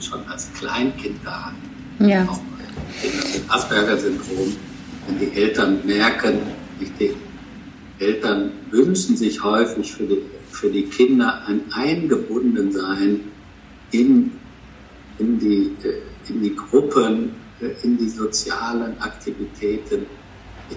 schon 0.00 0.26
als 0.28 0.52
Kleinkind 0.54 1.16
da 1.24 1.46
haben. 1.46 2.08
Ja. 2.08 2.24
Auch 2.24 2.38
bei 2.38 3.00
Kindern 3.00 3.32
mit 3.32 3.42
Asperger-Syndrom, 3.50 4.56
wenn 5.06 5.18
die 5.18 5.36
Eltern 5.36 5.78
merken, 5.84 6.38
die 6.80 7.14
Eltern 7.98 8.52
wünschen 8.70 9.16
sich 9.16 9.42
häufig 9.44 9.92
für 9.92 10.04
die, 10.04 10.22
für 10.50 10.70
die 10.70 10.84
Kinder 10.84 11.42
ein 11.46 11.60
Eingebundensein 11.72 13.20
in, 13.90 14.32
in, 15.20 15.38
die, 15.38 15.76
in 16.28 16.42
die 16.42 16.56
Gruppen, 16.56 17.32
in 17.82 17.98
die 17.98 18.08
sozialen 18.08 19.00
Aktivitäten. 19.00 20.06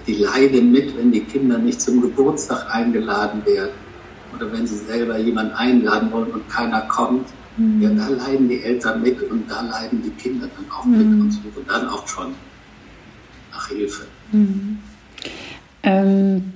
Die 0.06 0.14
leiden 0.14 0.72
mit, 0.72 0.96
wenn 0.96 1.12
die 1.12 1.20
Kinder 1.20 1.58
nicht 1.58 1.80
zum 1.80 2.00
Geburtstag 2.00 2.72
eingeladen 2.72 3.44
werden 3.46 3.72
oder 4.34 4.52
wenn 4.52 4.66
sie 4.66 4.76
selber 4.76 5.18
jemanden 5.18 5.54
einladen 5.54 6.10
wollen 6.12 6.30
und 6.32 6.48
keiner 6.48 6.82
kommt. 6.82 7.28
Mhm. 7.56 7.80
Ja, 7.80 7.90
da 7.90 8.08
leiden 8.08 8.48
die 8.48 8.62
Eltern 8.62 9.02
mit 9.02 9.22
und 9.22 9.48
da 9.48 9.62
leiden 9.62 10.02
die 10.02 10.10
Kinder 10.10 10.48
dann 10.56 10.70
auch 10.72 10.84
mhm. 10.84 10.98
mit 10.98 11.20
und 11.20 11.30
suchen 11.30 11.64
dann 11.68 11.88
auch 11.88 12.06
schon 12.08 12.34
nach 13.52 13.68
Hilfe. 13.68 14.06
Mhm. 14.32 14.78
Ähm, 15.84 16.52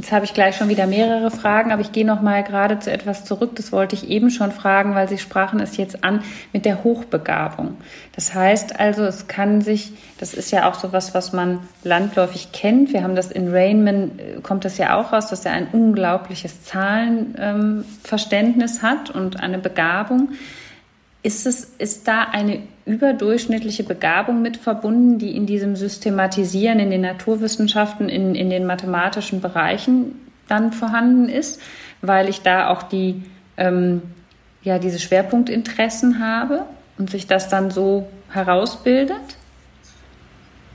jetzt 0.00 0.12
habe 0.12 0.24
ich 0.24 0.32
gleich 0.32 0.56
schon 0.56 0.70
wieder 0.70 0.86
mehrere 0.86 1.30
Fragen, 1.30 1.72
aber 1.72 1.82
ich 1.82 1.92
gehe 1.92 2.06
noch 2.06 2.22
mal 2.22 2.42
gerade 2.42 2.78
zu 2.78 2.90
etwas 2.90 3.26
zurück. 3.26 3.50
Das 3.56 3.70
wollte 3.70 3.94
ich 3.94 4.08
eben 4.08 4.30
schon 4.30 4.50
fragen, 4.50 4.94
weil 4.94 5.10
Sie 5.10 5.18
sprachen 5.18 5.60
es 5.60 5.76
jetzt 5.76 6.04
an 6.04 6.22
mit 6.54 6.64
der 6.64 6.84
Hochbegabung. 6.84 7.76
Das 8.14 8.32
heißt 8.32 8.80
also, 8.80 9.04
es 9.04 9.28
kann 9.28 9.60
sich, 9.60 9.92
das 10.18 10.32
ist 10.32 10.52
ja 10.52 10.70
auch 10.70 10.74
so 10.74 10.94
was, 10.94 11.12
was 11.12 11.34
man 11.34 11.58
landläufig 11.84 12.50
kennt. 12.52 12.94
Wir 12.94 13.02
haben 13.02 13.14
das 13.14 13.30
in 13.30 13.52
Rainman, 13.52 14.18
äh, 14.18 14.40
kommt 14.42 14.64
das 14.64 14.78
ja 14.78 14.98
auch 14.98 15.12
raus, 15.12 15.26
dass 15.26 15.44
er 15.44 15.52
ein 15.52 15.68
unglaubliches 15.70 16.64
Zahlenverständnis 16.64 18.78
ähm, 18.78 18.82
hat 18.82 19.10
und 19.10 19.38
eine 19.40 19.58
Begabung. 19.58 20.30
ist, 21.22 21.46
es, 21.46 21.64
ist 21.76 22.08
da 22.08 22.22
eine 22.32 22.62
überdurchschnittliche 22.90 23.84
Begabung 23.84 24.42
mit 24.42 24.56
verbunden, 24.56 25.18
die 25.18 25.36
in 25.36 25.46
diesem 25.46 25.76
Systematisieren 25.76 26.78
in 26.78 26.90
den 26.90 27.00
Naturwissenschaften, 27.02 28.08
in, 28.08 28.34
in 28.34 28.50
den 28.50 28.66
mathematischen 28.66 29.40
Bereichen 29.40 30.20
dann 30.48 30.72
vorhanden 30.72 31.28
ist, 31.28 31.60
weil 32.02 32.28
ich 32.28 32.42
da 32.42 32.68
auch 32.68 32.82
die, 32.82 33.22
ähm, 33.56 34.02
ja, 34.62 34.78
diese 34.78 34.98
Schwerpunktinteressen 34.98 36.24
habe 36.24 36.64
und 36.98 37.10
sich 37.10 37.26
das 37.26 37.48
dann 37.48 37.70
so 37.70 38.08
herausbildet? 38.30 39.36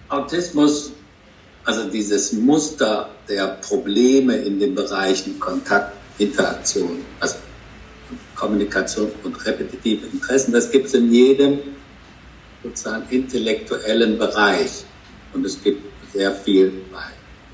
Autismus, 0.09 0.93
also 1.65 1.89
dieses 1.89 2.33
Muster 2.33 3.09
der 3.27 3.57
Probleme 3.61 4.35
in 4.37 4.59
den 4.59 4.75
Bereichen 4.75 5.39
Kontakt, 5.39 5.93
Interaktion, 6.17 6.99
also 7.19 7.35
Kommunikation 8.35 9.11
und 9.23 9.45
repetitive 9.45 10.05
Interessen. 10.07 10.51
Das 10.53 10.71
gibt 10.71 10.87
es 10.87 10.93
in 10.93 11.11
jedem 11.11 11.59
sozusagen 12.65 13.05
intellektuellen 13.09 14.17
Bereich. 14.17 14.85
Und 15.33 15.45
es 15.45 15.61
gibt 15.61 15.83
sehr 16.13 16.31
viel 16.31 16.71
bei 16.91 17.03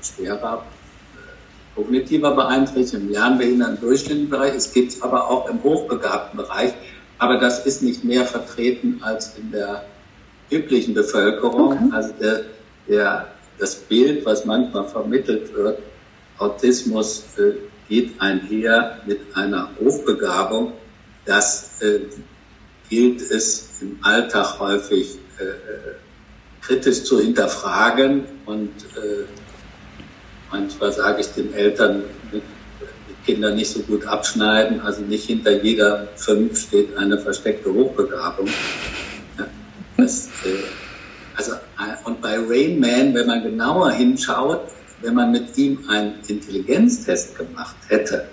schwerer 0.02 0.64
äh, 1.14 1.76
kognitiver 1.76 2.34
Beeinträchtigung, 2.34 3.06
im 3.08 3.12
lernbehinderten 3.12 3.80
durchschnittlichen 3.80 4.30
Bereich. 4.30 4.54
Es 4.54 4.72
gibt 4.72 4.92
es 4.92 5.02
aber 5.02 5.28
auch 5.28 5.48
im 5.48 5.62
hochbegabten 5.62 6.36
Bereich. 6.36 6.72
Aber 7.18 7.38
das 7.38 7.66
ist 7.66 7.82
nicht 7.82 8.04
mehr 8.04 8.24
vertreten 8.24 9.00
als 9.02 9.36
in 9.36 9.52
der 9.52 9.84
üblichen 10.50 10.94
Bevölkerung. 10.94 11.72
Okay. 11.72 11.88
Also 11.92 12.12
der, 12.20 12.44
der, 12.88 13.28
das 13.58 13.76
Bild, 13.76 14.24
was 14.24 14.44
manchmal 14.44 14.88
vermittelt 14.88 15.54
wird, 15.54 15.78
Autismus 16.38 17.24
äh, 17.38 17.52
geht 17.88 18.20
einher 18.20 18.98
mit 19.06 19.20
einer 19.34 19.68
Hochbegabung. 19.78 20.72
Das 21.26 21.80
äh, 21.82 22.00
gilt 22.92 23.22
es 23.22 23.70
im 23.80 23.96
Alltag 24.02 24.60
häufig 24.60 25.14
äh, 25.38 25.94
kritisch 26.60 27.04
zu 27.04 27.18
hinterfragen 27.18 28.24
und 28.44 28.68
äh, 28.68 29.24
manchmal 30.50 30.92
sage 30.92 31.22
ich 31.22 31.28
den 31.28 31.54
Eltern, 31.54 32.04
die 32.32 32.42
Kinder 33.24 33.54
nicht 33.54 33.70
so 33.70 33.80
gut 33.80 34.04
abschneiden, 34.04 34.82
also 34.82 35.00
nicht 35.00 35.24
hinter 35.24 35.62
jeder 35.62 36.06
fünf 36.16 36.60
steht 36.60 36.94
eine 36.98 37.16
versteckte 37.16 37.72
Hochbegabung. 37.72 38.48
Das, 39.96 40.26
äh, 40.44 40.62
also, 41.34 41.52
äh, 41.52 41.96
und 42.04 42.20
bei 42.20 42.36
Rain 42.36 42.78
Man, 42.78 43.14
wenn 43.14 43.26
man 43.26 43.42
genauer 43.42 43.90
hinschaut, 43.92 44.68
wenn 45.00 45.14
man 45.14 45.32
mit 45.32 45.56
ihm 45.56 45.78
einen 45.88 46.16
Intelligenztest 46.28 47.38
gemacht 47.38 47.76
hätte, 47.88 48.28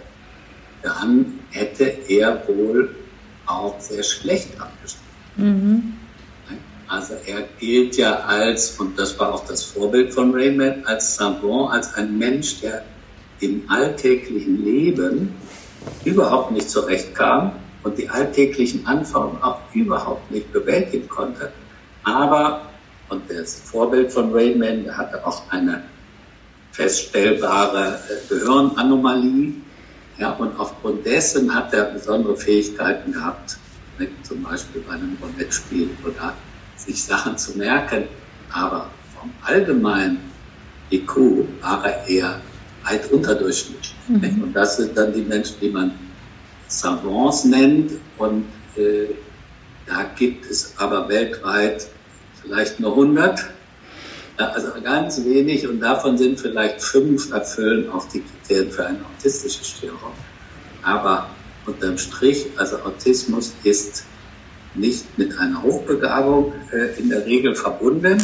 dann 0.83 1.39
hätte 1.51 1.85
er 2.09 2.45
wohl 2.45 2.89
auch 3.49 3.79
sehr 3.79 4.03
schlecht 4.03 4.59
abgeschnitten. 4.59 5.05
Mhm. 5.37 5.93
Also 6.87 7.13
er 7.25 7.43
gilt 7.59 7.97
ja 7.97 8.15
als, 8.21 8.79
und 8.79 8.97
das 8.97 9.19
war 9.19 9.33
auch 9.33 9.45
das 9.45 9.63
Vorbild 9.63 10.11
von 10.13 10.33
Raymond, 10.33 10.87
als 10.87 11.15
Savant, 11.15 11.71
als 11.71 11.93
ein 11.93 12.17
Mensch, 12.17 12.61
der 12.61 12.83
im 13.41 13.63
alltäglichen 13.69 14.63
Leben 14.63 15.35
überhaupt 16.03 16.51
nicht 16.51 16.69
zurechtkam 16.69 17.51
und 17.83 17.97
die 17.97 18.09
alltäglichen 18.09 18.85
Anforderungen 18.87 19.41
auch 19.43 19.59
überhaupt 19.73 20.31
nicht 20.31 20.51
bewältigen 20.51 21.07
konnte. 21.07 21.51
Aber, 22.03 22.63
und 23.09 23.29
das 23.29 23.61
Vorbild 23.61 24.11
von 24.11 24.33
Raymond, 24.33 24.97
hatte 24.97 25.25
auch 25.25 25.43
eine 25.51 25.83
feststellbare 26.71 27.99
äh, 28.09 28.29
Gehirnanomalie. 28.29 29.53
Ja, 30.19 30.31
und 30.33 30.59
aufgrund 30.59 31.05
dessen 31.05 31.53
hat 31.53 31.73
er 31.73 31.85
besondere 31.85 32.35
Fähigkeiten 32.35 33.13
gehabt, 33.13 33.57
zum 34.23 34.43
Beispiel 34.43 34.81
bei 34.81 34.93
einem 34.93 35.17
Roulette-Spiel 35.21 35.89
oder 36.03 36.33
sich 36.75 37.03
Sachen 37.03 37.37
zu 37.37 37.57
merken. 37.57 38.03
Aber 38.51 38.89
vom 39.17 39.31
allgemeinen 39.43 40.19
IQ 40.91 41.45
war 41.61 41.85
er 41.85 42.07
eher 42.07 42.41
weit 42.83 43.11
unterdurchschnittlich. 43.11 43.95
Mhm. 44.07 44.43
Und 44.43 44.53
das 44.53 44.77
sind 44.77 44.97
dann 44.97 45.13
die 45.13 45.21
Menschen, 45.21 45.55
die 45.61 45.69
man 45.69 45.91
Savants 46.67 47.45
nennt. 47.45 47.93
Und 48.17 48.45
äh, 48.75 49.07
da 49.85 50.03
gibt 50.17 50.49
es 50.49 50.73
aber 50.77 51.07
weltweit 51.07 51.87
vielleicht 52.41 52.79
nur 52.79 52.91
100 52.91 53.45
also 54.47 54.69
ganz 54.81 55.23
wenig 55.25 55.67
und 55.67 55.79
davon 55.81 56.17
sind 56.17 56.39
vielleicht 56.39 56.81
fünf 56.81 57.31
erfüllen 57.31 57.89
auch 57.89 58.07
die 58.07 58.21
Kriterien 58.21 58.71
für 58.71 58.85
eine 58.85 58.99
autistische 58.99 59.63
Störung. 59.63 60.13
Aber 60.81 61.29
unterm 61.65 61.97
Strich, 61.97 62.47
also 62.55 62.77
Autismus 62.77 63.53
ist 63.63 64.05
nicht 64.75 65.17
mit 65.17 65.37
einer 65.37 65.61
Hochbegabung 65.61 66.53
äh, 66.71 66.99
in 66.99 67.09
der 67.09 67.25
Regel 67.25 67.55
verbunden. 67.55 68.23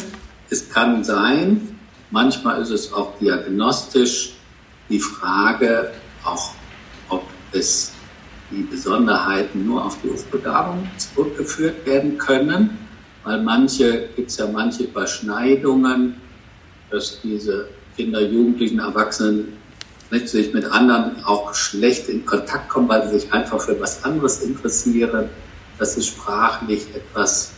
Es 0.49 0.69
kann 0.69 1.03
sein, 1.03 1.77
manchmal 2.11 2.61
ist 2.61 2.69
es 2.69 2.93
auch 2.93 3.17
diagnostisch 3.19 4.35
die 4.89 4.99
Frage, 4.99 5.91
auch 6.23 6.53
ob 7.09 7.23
es 7.51 7.91
die 8.51 8.61
Besonderheiten 8.61 9.65
nur 9.65 9.83
auf 9.83 9.97
die 10.01 10.09
Hochbegabung 10.09 10.87
zurückgeführt 10.97 11.85
werden 11.85 12.17
können 12.17 12.84
weil 13.25 13.41
manche, 13.41 14.09
gibt 14.15 14.29
es 14.29 14.37
ja 14.37 14.47
manche 14.47 14.83
Überschneidungen, 14.83 16.15
dass 16.91 17.19
diese 17.21 17.67
Kinder, 17.97 18.21
Jugendlichen, 18.21 18.79
Erwachsenen 18.79 19.57
sich 20.11 20.53
mit 20.53 20.63
anderen 20.65 21.25
auch 21.25 21.53
schlecht 21.53 22.07
in 22.07 22.25
Kontakt 22.25 22.69
kommen, 22.69 22.87
weil 22.87 23.05
sie 23.07 23.19
sich 23.19 23.33
einfach 23.33 23.59
für 23.59 23.77
was 23.81 24.05
anderes 24.05 24.43
interessieren, 24.43 25.29
dass 25.77 25.95
sie 25.95 26.03
sprachlich 26.03 26.85
etwas 26.95 27.51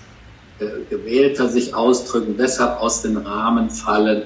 äh, 0.60 0.66
gewählter 0.90 1.50
sich 1.50 1.76
ausdrücken, 1.76 2.36
deshalb 2.36 2.80
aus 2.80 3.04
den 3.04 3.18
Rahmen 3.18 3.70
fallen, 3.70 4.24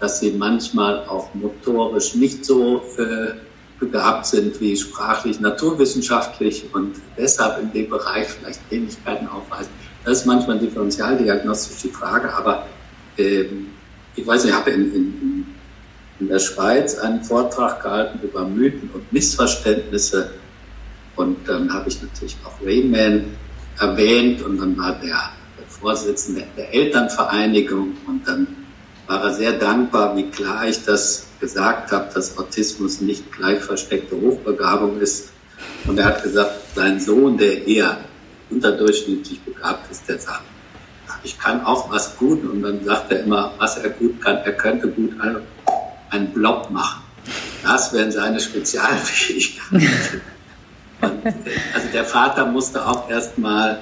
dass 0.00 0.18
sie 0.18 0.32
manchmal 0.32 1.06
auch 1.06 1.32
motorisch 1.34 2.14
nicht 2.14 2.44
so 2.44 2.82
äh, 2.98 3.34
begabt 3.78 4.26
sind 4.26 4.60
wie 4.60 4.76
sprachlich, 4.76 5.38
naturwissenschaftlich 5.38 6.64
und 6.72 6.96
deshalb 7.16 7.62
in 7.62 7.72
dem 7.72 7.90
Bereich 7.90 8.26
vielleicht 8.26 8.60
Ähnlichkeiten 8.72 9.28
aufweisen. 9.28 9.70
Das 10.08 10.20
ist 10.20 10.24
manchmal 10.24 10.58
differenzialdiagnostisch 10.58 11.82
die 11.82 11.90
Frage, 11.90 12.32
aber 12.32 12.66
ähm, 13.18 13.66
ich 14.16 14.26
weiß 14.26 14.44
nicht, 14.44 14.54
ich 14.54 14.58
habe 14.58 14.70
in, 14.70 14.94
in, 14.94 15.46
in 16.18 16.28
der 16.28 16.38
Schweiz 16.38 16.96
einen 16.96 17.22
Vortrag 17.22 17.82
gehalten 17.82 18.18
über 18.22 18.46
Mythen 18.46 18.88
und 18.94 19.12
Missverständnisse 19.12 20.30
und 21.14 21.46
dann 21.46 21.70
habe 21.74 21.90
ich 21.90 22.00
natürlich 22.00 22.38
auch 22.42 22.54
Rayman 22.64 23.26
erwähnt 23.78 24.40
und 24.40 24.56
dann 24.56 24.78
war 24.78 24.92
der, 24.92 25.30
der 25.58 25.66
Vorsitzende 25.68 26.44
der 26.56 26.72
Elternvereinigung 26.72 27.98
und 28.06 28.26
dann 28.26 28.46
war 29.08 29.24
er 29.24 29.34
sehr 29.34 29.52
dankbar, 29.52 30.16
wie 30.16 30.30
klar 30.30 30.66
ich 30.66 30.86
das 30.86 31.26
gesagt 31.38 31.92
habe, 31.92 32.08
dass 32.14 32.38
Autismus 32.38 33.02
nicht 33.02 33.30
gleich 33.30 33.60
versteckte 33.60 34.18
Hochbegabung 34.18 35.00
ist. 35.00 35.32
Und 35.86 35.98
er 35.98 36.06
hat 36.06 36.22
gesagt, 36.22 36.52
sein 36.74 36.98
Sohn, 36.98 37.36
der 37.36 37.66
eher 37.66 37.98
unterdurchschnittlich 38.50 39.40
begabt 39.40 39.90
ist, 39.90 40.08
der 40.08 40.18
sagt, 40.18 40.42
ich 41.22 41.38
kann 41.38 41.64
auch 41.64 41.90
was 41.90 42.16
gut 42.16 42.44
und 42.44 42.62
dann 42.62 42.84
sagt 42.84 43.12
er 43.12 43.24
immer, 43.24 43.52
was 43.58 43.78
er 43.78 43.90
gut 43.90 44.20
kann. 44.20 44.36
Er 44.38 44.52
könnte 44.52 44.88
gut 44.88 45.12
einen 46.10 46.32
Blob 46.32 46.70
machen. 46.70 47.02
Das 47.62 47.92
wären 47.92 48.10
seine 48.10 48.40
Spezialfähigkeiten. 48.40 50.20
Und, 51.00 51.24
also 51.74 51.88
der 51.92 52.04
Vater 52.04 52.46
musste 52.46 52.84
auch 52.84 53.08
erstmal 53.08 53.78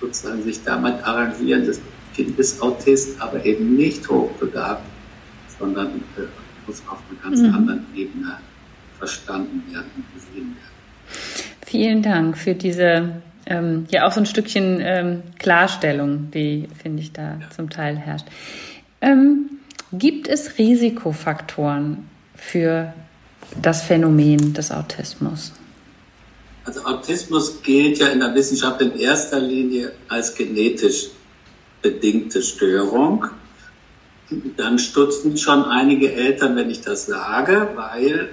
sozusagen 0.00 0.42
sich 0.42 0.64
damit 0.64 0.94
arrangieren. 1.04 1.66
Das 1.66 1.80
Kind 2.14 2.36
ist 2.38 2.60
Autist, 2.60 3.20
aber 3.20 3.44
eben 3.44 3.76
nicht 3.76 4.08
hochbegabt, 4.08 4.82
sondern 5.58 5.88
äh, 6.16 6.22
muss 6.66 6.82
auf 6.88 6.98
einer 7.10 7.20
ganz 7.22 7.40
mhm. 7.40 7.54
anderen 7.54 7.86
Ebene 7.94 8.38
verstanden 8.98 9.62
werden 9.72 9.90
und 9.96 10.14
gesehen 10.14 10.56
werden. 10.56 11.56
Vielen 11.64 12.02
Dank 12.02 12.36
für 12.36 12.54
diese 12.54 13.22
ähm, 13.46 13.86
ja 13.90 14.06
auch 14.06 14.12
so 14.12 14.20
ein 14.20 14.26
Stückchen 14.26 14.80
ähm, 14.80 15.22
Klarstellung, 15.38 16.30
die 16.30 16.68
finde 16.80 17.02
ich 17.02 17.12
da 17.12 17.38
ja. 17.40 17.50
zum 17.54 17.70
Teil 17.70 17.96
herrscht. 17.96 18.26
Ähm, 19.00 19.50
gibt 19.92 20.28
es 20.28 20.58
Risikofaktoren 20.58 22.08
für 22.34 22.92
das 23.60 23.82
Phänomen 23.82 24.54
des 24.54 24.70
Autismus? 24.70 25.52
Also 26.64 26.84
Autismus 26.84 27.62
gilt 27.62 27.98
ja 27.98 28.08
in 28.08 28.20
der 28.20 28.34
Wissenschaft 28.34 28.80
in 28.80 28.96
erster 28.96 29.40
Linie 29.40 29.92
als 30.08 30.34
genetisch 30.34 31.08
bedingte 31.82 32.40
Störung. 32.42 33.26
Dann 34.56 34.78
stutzen 34.78 35.36
schon 35.36 35.64
einige 35.64 36.12
Eltern, 36.12 36.56
wenn 36.56 36.70
ich 36.70 36.80
das 36.80 37.06
sage, 37.06 37.68
weil 37.74 38.30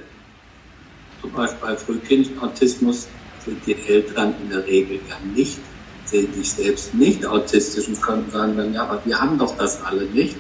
zum 1.22 1.32
Beispiel 1.32 1.60
bei 1.60 1.76
Frühkindautismus 1.76 3.04
sind 3.04 3.29
die 3.66 3.76
Eltern 3.88 4.34
in 4.42 4.50
der 4.50 4.66
Regel 4.66 5.00
ja 5.10 5.16
nicht, 5.36 5.60
sehen 6.06 6.34
sich 6.34 6.52
selbst 6.52 6.94
nicht 6.94 7.26
autistisch 7.26 7.88
und 7.88 8.02
können 8.02 8.30
sagen 8.32 8.58
dann, 8.58 8.74
ja, 8.74 8.84
aber 8.84 9.02
wir 9.06 9.20
haben 9.20 9.38
doch 9.38 9.56
das 9.58 9.84
alle 9.84 10.06
nicht. 10.06 10.36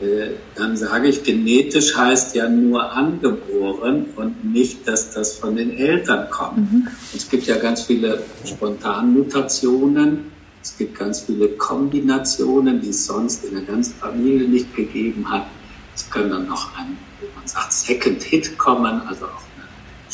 äh, 0.00 0.30
dann 0.54 0.76
sage 0.76 1.08
ich, 1.08 1.22
genetisch 1.22 1.96
heißt 1.96 2.34
ja 2.34 2.48
nur 2.48 2.92
angeboren 2.92 4.06
und 4.16 4.44
nicht, 4.44 4.86
dass 4.86 5.12
das 5.12 5.36
von 5.38 5.56
den 5.56 5.76
Eltern 5.76 6.28
kommt. 6.30 6.58
Mhm. 6.58 6.88
Es 7.14 7.28
gibt 7.28 7.46
ja 7.46 7.56
ganz 7.56 7.82
viele 7.82 8.22
Spontanmutationen, 8.44 10.30
es 10.62 10.76
gibt 10.76 10.98
ganz 10.98 11.20
viele 11.20 11.48
Kombinationen, 11.50 12.80
die 12.80 12.90
es 12.90 13.06
sonst 13.06 13.44
in 13.44 13.54
der 13.54 13.64
ganzen 13.64 13.94
Familie 13.94 14.48
nicht 14.48 14.74
gegeben 14.74 15.30
hat. 15.30 15.46
Es 15.94 16.10
können 16.10 16.30
dann 16.30 16.46
noch 16.46 16.76
ein, 16.76 16.98
wie 17.20 17.28
man 17.34 17.46
sagt, 17.46 17.72
Second 17.72 18.22
Hit 18.22 18.58
kommen, 18.58 19.00
also 19.06 19.26
auch 19.26 19.42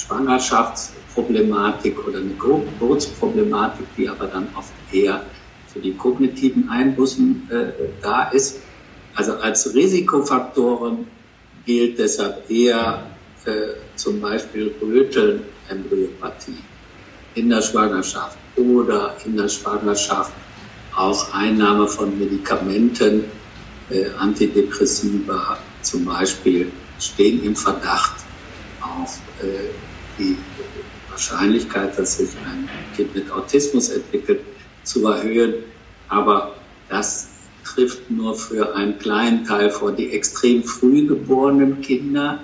Schwangerschaftsproblematik 0.02 2.06
oder 2.06 2.18
eine 2.18 2.34
Geburtsproblematik, 2.34 3.86
die 3.96 4.08
aber 4.08 4.26
dann 4.26 4.48
oft 4.56 4.72
eher 4.92 5.24
für 5.72 5.80
die 5.80 5.94
kognitiven 5.94 6.68
Einbußen 6.68 7.48
äh, 7.50 7.72
da 8.02 8.30
ist. 8.30 8.60
Also 9.14 9.34
als 9.34 9.74
Risikofaktoren 9.74 11.06
gilt 11.64 11.98
deshalb 11.98 12.50
eher 12.50 13.06
äh, 13.44 13.52
zum 13.96 14.20
Beispiel 14.20 14.74
Röteln-Embryopathie 14.80 16.58
in 17.34 17.48
der 17.48 17.62
Schwangerschaft 17.62 18.36
oder 18.56 19.16
in 19.24 19.36
der 19.36 19.48
Schwangerschaft 19.48 20.32
auch 20.94 21.32
Einnahme 21.32 21.88
von 21.88 22.18
Medikamenten, 22.18 23.24
äh, 23.90 24.10
Antidepressiva 24.18 25.58
zum 25.80 26.04
Beispiel, 26.04 26.70
stehen 26.98 27.42
im 27.44 27.56
Verdacht 27.56 28.16
auf 28.80 29.18
äh, 29.40 29.91
die 30.18 30.36
Wahrscheinlichkeit, 31.10 31.98
dass 31.98 32.18
sich 32.18 32.30
ein 32.44 32.68
Kind 32.96 33.14
mit 33.14 33.30
Autismus 33.30 33.90
entwickelt, 33.90 34.40
zu 34.82 35.06
erhöhen. 35.06 35.54
Aber 36.08 36.56
das 36.88 37.28
trifft 37.64 38.10
nur 38.10 38.34
für 38.34 38.74
einen 38.74 38.98
kleinen 38.98 39.44
Teil 39.44 39.70
vor. 39.70 39.92
Die 39.92 40.10
extrem 40.12 40.64
früh 40.64 41.06
geborenen 41.06 41.80
Kinder, 41.80 42.40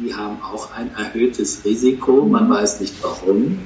die 0.00 0.14
haben 0.14 0.40
auch 0.42 0.72
ein 0.72 0.90
erhöhtes 0.94 1.64
Risiko, 1.64 2.24
man 2.24 2.50
weiß 2.50 2.80
nicht 2.80 2.94
warum, 3.02 3.58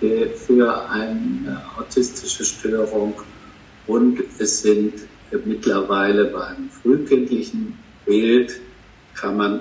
äh, 0.00 0.26
für 0.26 0.88
eine 0.90 1.62
autistische 1.76 2.44
Störung. 2.44 3.14
Und 3.86 4.22
es 4.38 4.62
sind 4.62 4.94
mittlerweile 5.44 6.26
beim 6.26 6.70
frühkindlichen 6.70 7.78
Bild 8.06 8.60
kann 9.14 9.36
man 9.36 9.60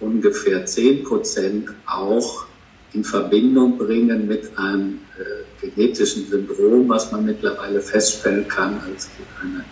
ungefähr 0.00 0.66
10 0.66 1.04
Prozent 1.04 1.70
auch 1.86 2.46
in 2.92 3.04
Verbindung 3.04 3.78
bringen 3.78 4.26
mit 4.26 4.56
einem 4.58 5.00
äh, 5.18 5.66
genetischen 5.66 6.26
Syndrom, 6.26 6.88
was 6.88 7.12
man 7.12 7.24
mittlerweile 7.24 7.80
feststellen 7.80 8.46
kann. 8.48 8.80
Es 8.96 9.08
gibt 9.16 9.28
eine 9.40 9.64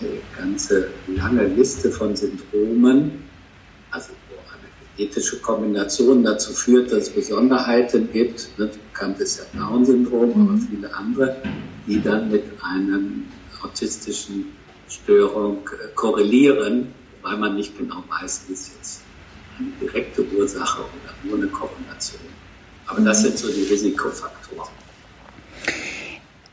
äh, 0.00 0.20
ganze 0.36 0.88
lange 1.08 1.46
Liste 1.46 1.90
von 1.90 2.14
Syndromen, 2.14 3.24
also 3.90 4.10
wo 4.28 4.36
eine 4.52 4.68
genetische 4.96 5.40
Kombination 5.40 6.22
dazu 6.22 6.52
führt, 6.52 6.92
dass 6.92 7.08
es 7.08 7.10
Besonderheiten 7.10 8.10
gibt. 8.12 8.48
Ne, 8.58 8.70
bekannt 8.92 9.18
ist 9.20 9.38
ja 9.38 9.60
Down-Syndrom, 9.60 10.30
mhm. 10.34 10.48
aber 10.48 10.58
viele 10.58 10.94
andere, 10.94 11.36
die 11.86 12.02
dann 12.02 12.30
mit 12.30 12.44
einer 12.62 13.00
autistischen 13.62 14.52
Störung 14.88 15.68
äh, 15.68 15.88
korrelieren, 15.94 16.88
weil 17.22 17.38
man 17.38 17.56
nicht 17.56 17.76
genau 17.76 18.04
weiß, 18.08 18.44
wie 18.48 18.52
es 18.52 18.70
jetzt 18.76 19.05
eine 19.58 19.68
direkte 19.80 20.24
Ursache 20.36 20.82
oder 20.82 21.14
nur 21.24 21.38
eine 21.38 21.46
Kombination. 21.48 22.20
Aber 22.86 23.00
das 23.00 23.22
sind 23.22 23.38
so 23.38 23.48
die 23.48 23.64
Risikofaktoren. 23.64 24.70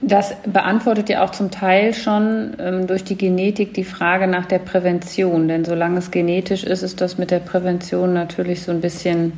Das 0.05 0.33
beantwortet 0.45 1.07
ja 1.07 1.23
auch 1.23 1.31
zum 1.31 1.49
Teil 1.49 1.93
schon 1.93 2.57
ähm, 2.59 2.87
durch 2.87 3.05
die 3.05 3.17
Genetik 3.17 3.73
die 3.73 3.85
Frage 3.85 4.27
nach 4.27 4.45
der 4.45 4.59
Prävention. 4.59 5.47
Denn 5.47 5.63
solange 5.63 5.99
es 5.99 6.11
genetisch 6.11 6.63
ist, 6.63 6.81
ist 6.81 6.99
das 6.99 7.17
mit 7.17 7.31
der 7.31 7.39
Prävention 7.39 8.13
natürlich 8.13 8.63
so 8.63 8.71
ein 8.71 8.81
bisschen 8.81 9.31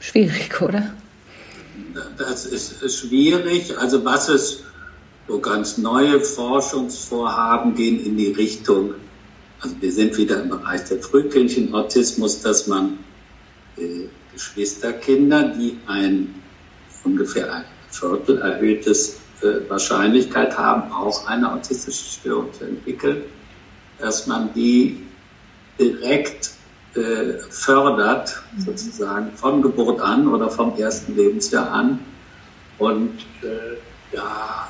schwierig, 0.00 0.62
oder? 0.62 0.90
Das 2.16 2.46
ist 2.46 2.98
schwierig. 2.98 3.76
Also 3.78 4.04
was 4.06 4.30
es 4.30 4.62
so 5.26 5.38
ganz 5.38 5.76
neue 5.76 6.20
Forschungsvorhaben 6.20 7.74
gehen 7.74 8.02
in 8.02 8.16
die 8.16 8.32
Richtung, 8.32 8.94
also 9.60 9.74
wir 9.80 9.92
sind 9.92 10.16
wieder 10.16 10.42
im 10.42 10.50
Bereich 10.50 10.84
der 10.84 10.98
frühkindlichen 10.98 11.74
Autismus, 11.74 12.42
dass 12.42 12.66
man 12.66 12.98
äh, 13.76 14.06
Geschwisterkinder, 14.32 15.48
die 15.48 15.78
ein 15.86 16.34
ungefähr 17.04 17.52
ein 17.52 17.64
Viertel 17.90 18.38
erhöhtes 18.38 19.18
äh, 19.42 19.68
Wahrscheinlichkeit 19.68 20.56
haben, 20.56 20.92
auch 20.92 21.26
eine 21.26 21.52
autistische 21.52 22.04
Störung 22.04 22.52
zu 22.52 22.64
entwickeln, 22.64 23.22
dass 23.98 24.26
man 24.26 24.52
die 24.54 25.02
direkt 25.78 26.50
äh, 26.94 27.38
fördert, 27.50 28.42
mhm. 28.56 28.60
sozusagen 28.62 29.32
von 29.32 29.62
Geburt 29.62 30.00
an 30.00 30.28
oder 30.28 30.50
vom 30.50 30.76
ersten 30.76 31.16
Lebensjahr 31.16 31.70
an. 31.70 32.00
Und 32.78 33.18
äh, 33.42 34.14
ja, 34.16 34.68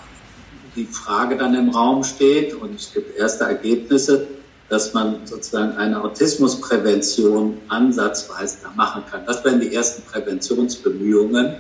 die 0.77 0.87
Frage 0.87 1.37
dann 1.37 1.55
im 1.55 1.71
Raum 1.71 2.05
steht 2.05 2.55
und 2.55 2.75
es 2.75 2.93
gibt 2.93 3.17
erste 3.17 3.45
Ergebnisse, 3.45 4.27
dass 4.69 4.93
man 4.93 5.27
sozusagen 5.27 5.77
eine 5.77 6.03
Autismusprävention 6.03 7.59
ansatzweise 7.69 8.59
da 8.63 8.71
machen 8.77 9.03
kann. 9.11 9.25
Das 9.25 9.45
wären 9.45 9.61
die 9.61 9.75
ersten 9.75 10.03
Präventionsbemühungen, 10.03 11.57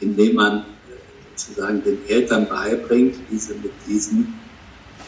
indem 0.00 0.36
man 0.36 0.58
äh, 0.58 0.62
sozusagen 1.34 1.82
den 1.82 1.98
Eltern 2.08 2.48
beibringt, 2.48 3.16
wie 3.28 3.38
sie 3.38 3.54
mit 3.54 3.72
diesen 3.88 4.34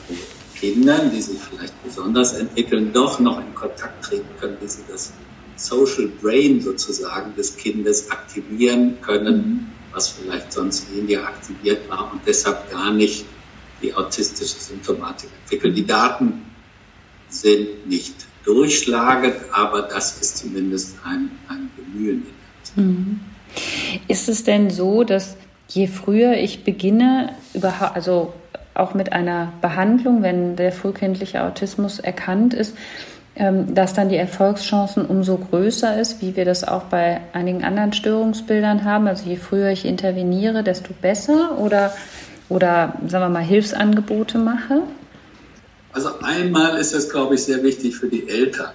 äh, 0.08 0.58
Kindern, 0.58 1.12
die 1.12 1.22
sich 1.22 1.38
vielleicht 1.38 1.82
besonders 1.84 2.32
entwickeln, 2.32 2.92
doch 2.92 3.20
noch 3.20 3.38
in 3.38 3.54
Kontakt 3.54 4.04
treten 4.04 4.28
können, 4.40 4.56
wie 4.60 4.68
sie 4.68 4.82
das 4.88 5.12
Social 5.56 6.08
Brain 6.20 6.60
sozusagen 6.60 7.36
des 7.36 7.56
Kindes 7.56 8.10
aktivieren 8.10 9.00
können, 9.02 9.36
mhm. 9.36 9.66
was 9.92 10.08
vielleicht 10.08 10.52
sonst 10.52 10.92
weniger 10.92 11.28
aktiviert 11.28 11.88
war 11.88 12.10
und 12.12 12.22
deshalb 12.26 12.70
gar 12.72 12.92
nicht 12.92 13.24
die 13.82 13.94
autistische 13.94 14.58
Symptomatik 14.58 15.30
entwickelt. 15.44 15.76
Die 15.76 15.86
Daten 15.86 16.49
sind 17.30 17.88
nicht 17.88 18.14
durchschlagend, 18.44 19.34
aber 19.52 19.82
das 19.82 20.20
ist 20.20 20.38
zumindest 20.38 20.96
ein, 21.04 21.30
ein 21.48 21.70
Bemühen. 21.76 22.26
Mhm. 22.76 23.20
Ist 24.08 24.28
es 24.28 24.44
denn 24.44 24.70
so, 24.70 25.04
dass 25.04 25.36
je 25.68 25.86
früher 25.86 26.34
ich 26.34 26.64
beginne, 26.64 27.34
also 27.94 28.32
auch 28.74 28.94
mit 28.94 29.12
einer 29.12 29.52
Behandlung, 29.60 30.22
wenn 30.22 30.56
der 30.56 30.72
frühkindliche 30.72 31.42
Autismus 31.42 31.98
erkannt 31.98 32.54
ist, 32.54 32.76
ähm, 33.36 33.74
dass 33.74 33.94
dann 33.94 34.08
die 34.08 34.16
Erfolgschancen 34.16 35.06
umso 35.06 35.36
größer 35.38 35.98
ist, 36.00 36.20
wie 36.20 36.36
wir 36.36 36.44
das 36.44 36.66
auch 36.66 36.84
bei 36.84 37.20
einigen 37.32 37.64
anderen 37.64 37.92
Störungsbildern 37.92 38.84
haben. 38.84 39.06
Also 39.06 39.28
je 39.28 39.36
früher 39.36 39.70
ich 39.70 39.84
interveniere, 39.84 40.62
desto 40.62 40.92
besser 41.00 41.58
oder, 41.58 41.92
oder 42.48 42.94
sagen 43.06 43.24
wir 43.24 43.28
mal 43.28 43.42
Hilfsangebote 43.42 44.38
mache? 44.38 44.82
Also 45.92 46.20
einmal 46.20 46.78
ist 46.78 46.94
es, 46.94 47.10
glaube 47.10 47.34
ich, 47.34 47.42
sehr 47.42 47.62
wichtig 47.62 47.96
für 47.96 48.08
die 48.08 48.28
Eltern, 48.28 48.72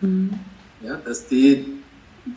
mhm. 0.00 0.38
ja, 0.82 0.96
dass 0.96 1.26
die, 1.28 1.82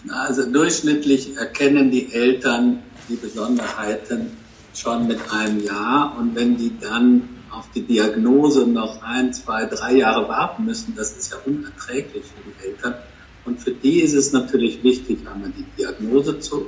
also 0.10 0.50
durchschnittlich 0.50 1.36
erkennen 1.36 1.92
die 1.92 2.14
Eltern 2.14 2.80
die 3.10 3.16
Besonderheiten 3.16 4.32
schon 4.74 5.08
mit 5.08 5.20
einem 5.32 5.64
Jahr 5.64 6.16
und 6.18 6.36
wenn 6.36 6.58
die 6.58 6.72
dann 6.80 7.28
auf 7.52 7.70
die 7.76 7.82
Diagnose 7.82 8.68
noch 8.68 9.02
ein, 9.02 9.34
zwei, 9.34 9.66
drei 9.66 9.96
Jahre 9.96 10.30
warten 10.30 10.66
müssen, 10.66 10.96
das 10.96 11.18
ist 11.18 11.32
ja 11.32 11.38
unerträglich 11.46 12.24
für 12.24 12.50
die 12.50 12.68
Eltern. 12.68 12.96
Und 13.46 13.60
für 13.60 13.72
die 13.72 14.02
ist 14.02 14.14
es 14.14 14.32
natürlich 14.32 14.84
wichtig, 14.84 15.20
einmal 15.28 15.52
die 15.58 15.66
Diagnose 15.78 16.40
zu 16.40 16.68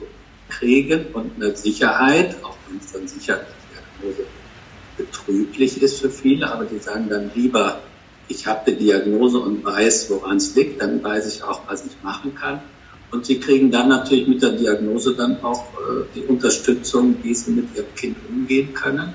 kriegen 0.50 1.06
und 1.14 1.36
eine 1.36 1.56
Sicherheit, 1.56 2.44
auch 2.44 2.58
wenn 2.68 2.80
es 2.80 2.92
dann 2.92 3.08
sicher 3.08 3.40
die 4.02 4.04
Diagnose 4.04 4.28
betrüblich 5.02 5.82
ist 5.82 6.00
für 6.00 6.10
viele, 6.10 6.52
aber 6.52 6.66
die 6.66 6.80
sagen 6.80 7.10
dann 7.10 7.32
lieber, 7.34 7.80
ich 8.28 8.48
habe 8.48 8.72
die 8.72 8.78
Diagnose 8.78 9.40
und 9.40 9.66
weiß, 9.66 10.10
woran 10.10 10.38
es 10.38 10.56
liegt, 10.56 10.82
dann 10.82 11.04
weiß 11.04 11.28
ich 11.28 11.44
auch, 11.44 11.62
was 11.68 11.86
ich 11.86 12.02
machen 12.04 12.36
kann. 12.36 12.62
Und 13.12 13.26
sie 13.26 13.40
kriegen 13.40 13.72
dann 13.72 13.90
natürlich 13.90 14.28
mit 14.28 14.42
der 14.42 14.52
Diagnose 14.52 15.16
dann 15.16 15.44
auch 15.44 15.64
äh, 15.64 16.06
die 16.16 16.22
Unterstützung, 16.22 17.18
wie 17.24 17.34
sie 17.34 17.52
mit 17.52 17.76
ihrem 17.76 17.94
Kind 17.96 18.18
umgehen 18.30 18.74
können. 18.74 19.14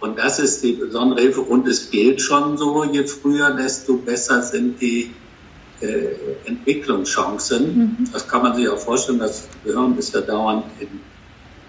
Und 0.00 0.18
das 0.18 0.38
ist 0.38 0.62
die 0.62 0.72
besondere 0.72 1.22
Hilfe. 1.22 1.40
Und 1.40 1.66
es 1.66 1.90
gilt 1.90 2.20
schon 2.20 2.58
so, 2.58 2.84
je 2.84 3.04
früher, 3.04 3.52
desto 3.52 3.96
besser 3.96 4.42
sind 4.42 4.78
die 4.82 5.10
äh, 5.80 6.08
Entwicklungschancen. 6.44 7.78
Mhm. 7.78 8.08
Das 8.12 8.28
kann 8.28 8.42
man 8.42 8.54
sich 8.54 8.68
auch 8.68 8.78
vorstellen, 8.78 9.20
das 9.20 9.48
Gehirn 9.64 9.96
ist 9.96 10.12
ja 10.14 10.20
dauernd 10.20 10.64
in 10.80 10.88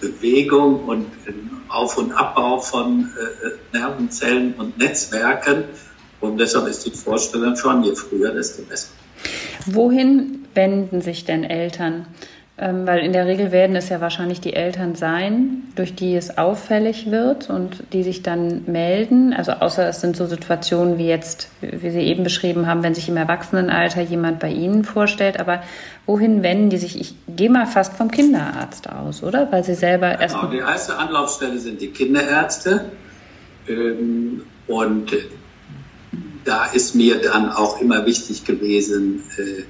Bewegung 0.10 0.86
und 0.86 1.08
Auf- 1.70 1.97
und 1.97 2.12
Abbau 2.12 2.60
von 2.60 3.10
äh, 3.74 3.78
Nervenzellen 3.78 4.53
und 4.56 4.78
Netzwerken. 4.78 5.66
Und 6.22 6.39
deshalb 6.39 6.68
ist 6.68 6.86
die 6.86 6.91
Vorstellung 6.91 7.56
schon, 7.56 7.84
je 7.84 7.95
früher, 7.95 8.32
desto 8.32 8.64
besser. 8.64 8.89
Wohin 9.66 10.45
wenden 10.53 11.01
sich 11.01 11.26
denn 11.26 11.43
Eltern, 11.43 12.08
Ähm, 12.58 12.88
weil 12.88 12.99
in 12.99 13.12
der 13.12 13.26
Regel 13.26 13.51
werden 13.51 13.76
es 13.76 13.89
ja 13.89 13.99
wahrscheinlich 13.99 14.39
die 14.39 14.53
Eltern 14.53 14.95
sein, 14.95 15.64
durch 15.76 15.93
die 15.93 16.16
es 16.16 16.38
auffällig 16.38 17.12
wird 17.12 17.49
und 17.49 17.84
die 17.91 18.01
sich 18.01 18.24
dann 18.24 18.64
melden. 18.66 19.34
Also 19.34 19.51
außer 19.51 19.89
es 19.89 19.99
sind 19.99 20.16
so 20.16 20.26
Situationen 20.26 20.97
wie 20.97 21.08
jetzt, 21.08 21.49
wie 21.60 21.89
Sie 21.89 21.99
eben 21.99 22.24
beschrieben 22.24 22.66
haben, 22.66 22.82
wenn 22.82 22.95
sich 22.95 23.10
im 23.10 23.18
Erwachsenenalter 23.18 23.99
jemand 24.01 24.39
bei 24.39 24.49
Ihnen 24.49 24.86
vorstellt. 24.86 25.38
Aber 25.38 25.64
wohin 26.06 26.43
wenden 26.43 26.70
die 26.70 26.78
sich? 26.78 26.97
Ich 26.97 27.16
gehe 27.28 27.49
mal 27.49 27.66
fast 27.66 27.97
vom 27.97 28.10
Kinderarzt 28.10 28.89
aus, 28.89 29.22
oder? 29.22 29.51
Weil 29.51 29.66
Sie 29.66 29.76
selber 29.76 30.22
erst. 30.22 30.36
Genau, 30.36 30.49
die 30.49 30.60
erste 30.60 30.95
Anlaufstelle 30.97 31.60
sind 31.60 31.82
die 31.82 31.89
Kinderärzte. 31.89 32.86
Ähm, 33.68 34.43
und 34.68 35.12
da 36.45 36.68
ist 36.68 36.95
mir 36.95 37.22
dann 37.22 37.49
auch 37.49 37.82
immer 37.82 38.06
wichtig 38.06 38.45
gewesen, 38.45 39.24
äh, 39.38 39.64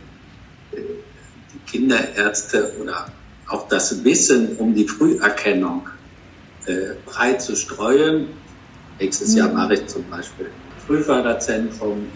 Kinderärzte 1.65 2.73
oder 2.81 3.07
auch 3.47 3.67
das 3.67 4.03
Wissen 4.03 4.57
um 4.57 4.73
die 4.73 4.87
Früherkennung 4.87 5.87
äh, 6.65 6.95
breit 7.05 7.41
zu 7.41 7.55
streuen. 7.55 8.27
Nächstes 8.99 9.33
mhm. 9.33 9.37
Jahr 9.37 9.53
mache 9.53 9.75
ich 9.75 9.87
zum 9.87 10.09
Beispiel 10.09 10.49
Frühförderzentrum, 10.85 12.07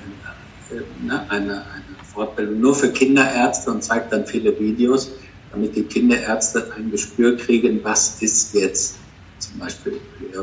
äh, 0.72 1.06
ne, 1.06 1.26
eine, 1.30 1.54
eine 1.54 1.84
Fortbildung 2.14 2.60
nur 2.60 2.76
für 2.76 2.90
Kinderärzte 2.90 3.72
und 3.72 3.84
zeige 3.84 4.06
dann 4.10 4.26
viele 4.26 4.60
Videos, 4.60 5.12
damit 5.52 5.76
die 5.76 5.84
Kinderärzte 5.84 6.72
ein 6.76 6.92
Gespür 6.92 7.38
kriegen, 7.38 7.84
was 7.84 8.22
ist 8.22 8.54
jetzt 8.54 8.98
zum 9.40 9.60
Beispiel 9.60 10.00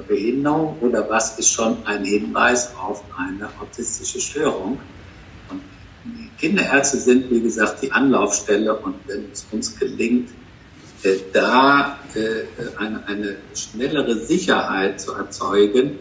Behinderung 0.09 0.78
oder 0.80 1.09
was 1.09 1.38
ist 1.38 1.51
schon 1.51 1.86
ein 1.86 2.05
Hinweis 2.05 2.74
auf 2.76 3.03
eine 3.16 3.49
autistische 3.61 4.20
Störung. 4.20 4.78
Kinderärzte 6.39 6.99
sind, 6.99 7.30
wie 7.30 7.41
gesagt, 7.41 7.82
die 7.82 7.93
Anlaufstelle 7.93 8.76
und 8.76 8.97
wenn 9.07 9.30
es 9.32 9.47
uns 9.51 9.78
gelingt, 9.78 10.30
äh, 11.03 11.16
da 11.32 11.99
äh, 12.14 12.78
eine, 12.78 13.07
eine 13.07 13.37
schnellere 13.55 14.16
Sicherheit 14.16 15.01
zu 15.01 15.12
erzeugen 15.12 15.99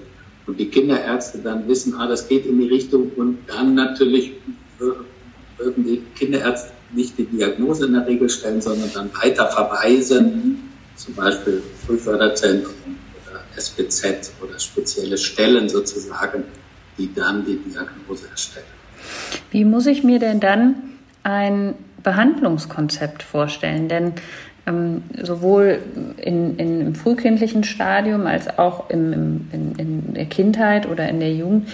und 0.48 0.60
die 0.60 0.70
Kinderärzte 0.70 1.40
dann 1.40 1.68
wissen, 1.68 1.96
ah, 1.96 2.08
das 2.08 2.28
geht 2.28 2.46
in 2.46 2.60
die 2.60 2.68
Richtung 2.68 3.12
und 3.16 3.40
dann 3.48 3.76
natürlich 3.76 4.34
würden 4.78 5.86
die 5.86 6.02
Kinderärzte 6.16 6.72
nicht 6.92 7.18
die 7.18 7.26
Diagnose 7.26 7.86
in 7.86 7.94
der 7.94 8.08
Regel 8.08 8.30
stellen, 8.30 8.62
sondern 8.62 8.92
dann 8.94 9.10
weiter 9.16 9.48
verweisen, 9.48 10.26
mhm. 10.26 10.60
zum 10.96 11.16
Beispiel 11.16 11.62
Frühförderzentrum 11.86 12.74
oder 13.30 13.42
SPZ 13.56 14.32
oder 14.42 14.60
spezielle 14.60 15.18
Stellen 15.18 15.68
sozusagen, 15.70 16.44
die 16.98 17.14
dann 17.14 17.46
die 17.46 17.58
Diagnose 17.58 18.28
erstellen. 18.30 18.75
Wie 19.52 19.66
muss 19.66 19.86
ich 19.86 20.04
mir 20.04 20.20
denn 20.20 20.40
dann 20.40 20.76
ein 21.24 21.76
Behandlungskonzept 22.04 23.24
vorstellen? 23.24 23.88
Denn 23.88 24.14
ähm, 24.68 25.04
sowohl 25.22 25.80
in, 26.18 26.58
in, 26.58 26.82
im 26.82 26.96
frühkindlichen 26.96 27.64
Stadium 27.64 28.26
als 28.26 28.58
auch 28.58 28.90
im, 28.90 29.14
im, 29.14 29.48
in, 29.52 29.76
in 29.78 30.14
der 30.14 30.26
Kindheit 30.26 30.88
oder 30.88 31.08
in 31.08 31.20
der 31.20 31.34
Jugend, 31.34 31.70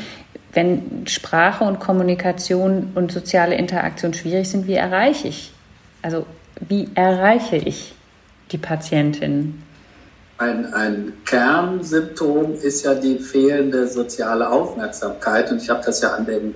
wenn 0.54 1.08
Sprache 1.08 1.64
und 1.64 1.80
Kommunikation 1.80 2.92
und 2.96 3.12
soziale 3.12 3.56
Interaktion 3.56 4.14
schwierig 4.14 4.50
sind, 4.50 4.68
wie 4.68 4.74
erreiche 4.74 5.30
ich? 5.30 5.54
Also 6.02 6.26
wie 6.68 6.90
erreiche 6.96 7.56
ich 7.56 7.94
die 8.52 8.58
Patientin? 8.58 9.64
Ein, 10.38 10.74
ein 10.74 11.14
Kernsymptom 11.26 12.56
ist 12.56 12.84
ja 12.84 12.96
die 12.96 13.20
fehlende 13.20 13.88
soziale 13.88 14.50
Aufmerksamkeit. 14.50 15.52
Und 15.52 15.62
ich 15.62 15.70
habe 15.70 15.82
das 15.86 16.02
ja 16.02 16.16
an 16.16 16.26
dem 16.26 16.56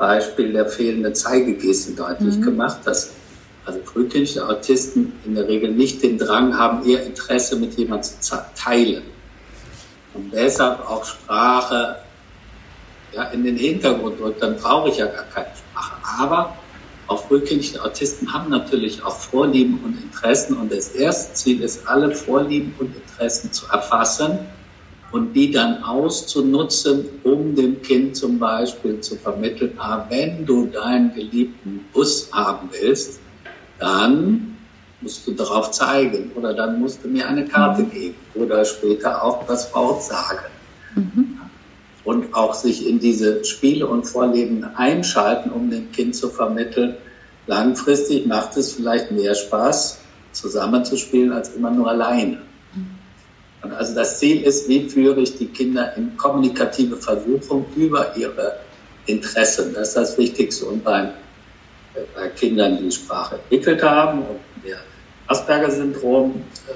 Beispiel 0.00 0.52
der 0.52 0.66
fehlenden 0.66 1.14
Zeigegeste 1.14 1.92
deutlich 1.92 2.38
mhm. 2.38 2.42
gemacht, 2.42 2.78
dass 2.84 3.12
also 3.66 3.78
frühkindliche 3.84 4.48
Autisten 4.48 5.12
in 5.26 5.34
der 5.34 5.46
Regel 5.46 5.70
nicht 5.72 6.02
den 6.02 6.18
Drang 6.18 6.58
haben, 6.58 6.84
ihr 6.88 7.02
Interesse 7.02 7.56
mit 7.56 7.74
jemandem 7.74 8.10
zu 8.18 8.36
teilen. 8.56 9.02
Und 10.14 10.32
deshalb 10.32 10.80
auch 10.90 11.04
Sprache 11.04 11.96
ja, 13.12 13.24
in 13.24 13.44
den 13.44 13.56
Hintergrund 13.56 14.18
drückt, 14.18 14.42
dann 14.42 14.56
brauche 14.56 14.88
ich 14.88 14.96
ja 14.96 15.06
gar 15.06 15.24
keine 15.24 15.54
Sprache. 15.54 15.96
Aber 16.18 16.56
auch 17.06 17.26
frühkindliche 17.26 17.84
Autisten 17.84 18.32
haben 18.32 18.50
natürlich 18.50 19.04
auch 19.04 19.16
Vorlieben 19.16 19.80
und 19.84 20.02
Interessen 20.02 20.56
und 20.56 20.72
das 20.72 20.88
erste 20.88 21.34
Ziel 21.34 21.62
ist, 21.62 21.86
alle 21.86 22.14
Vorlieben 22.14 22.74
und 22.78 22.96
Interessen 22.96 23.52
zu 23.52 23.66
erfassen 23.66 24.38
und 25.12 25.32
die 25.34 25.50
dann 25.50 25.82
auszunutzen, 25.82 27.04
um 27.24 27.54
dem 27.54 27.82
Kind 27.82 28.16
zum 28.16 28.38
Beispiel 28.38 29.00
zu 29.00 29.16
vermitteln, 29.16 29.72
ah, 29.78 30.06
wenn 30.08 30.46
du 30.46 30.66
deinen 30.66 31.14
geliebten 31.14 31.86
Bus 31.92 32.30
haben 32.32 32.68
willst, 32.72 33.20
dann 33.78 34.56
musst 35.00 35.26
du 35.26 35.32
darauf 35.32 35.70
zeigen 35.70 36.30
oder 36.34 36.54
dann 36.54 36.78
musst 36.78 37.02
du 37.02 37.08
mir 37.08 37.26
eine 37.26 37.46
Karte 37.46 37.82
mhm. 37.82 37.90
geben 37.90 38.14
oder 38.34 38.64
später 38.64 39.24
auch 39.24 39.46
das 39.46 39.74
Wort 39.74 40.02
sagen. 40.02 40.46
Mhm. 40.94 41.38
Und 42.04 42.34
auch 42.34 42.54
sich 42.54 42.86
in 42.86 42.98
diese 42.98 43.44
Spiele 43.44 43.86
und 43.86 44.04
Vorleben 44.04 44.64
einschalten, 44.64 45.50
um 45.50 45.70
dem 45.70 45.92
Kind 45.92 46.14
zu 46.14 46.28
vermitteln, 46.28 46.96
langfristig 47.46 48.26
macht 48.26 48.56
es 48.56 48.72
vielleicht 48.72 49.10
mehr 49.10 49.34
Spaß, 49.34 49.98
zusammenzuspielen, 50.32 51.32
als 51.32 51.54
immer 51.54 51.70
nur 51.70 51.88
alleine. 51.88 52.38
Also 53.62 53.94
das 53.94 54.18
Ziel 54.18 54.42
ist, 54.42 54.68
wie 54.68 54.88
führe 54.88 55.20
ich 55.20 55.36
die 55.36 55.46
Kinder 55.46 55.94
in 55.96 56.16
kommunikative 56.16 56.96
Versuchung 56.96 57.66
über 57.76 58.16
ihre 58.16 58.60
Interessen. 59.06 59.74
Das 59.74 59.88
ist 59.88 59.96
das 59.96 60.18
Wichtigste. 60.18 60.66
Und 60.66 60.82
bei, 60.82 61.02
äh, 61.94 62.00
bei 62.14 62.28
Kindern, 62.28 62.78
die 62.82 62.90
Sprache 62.90 63.36
entwickelt 63.36 63.82
haben 63.82 64.20
und 64.20 64.40
der 64.64 64.78
Asperger-Syndrom 65.26 66.42
äh, 66.68 66.72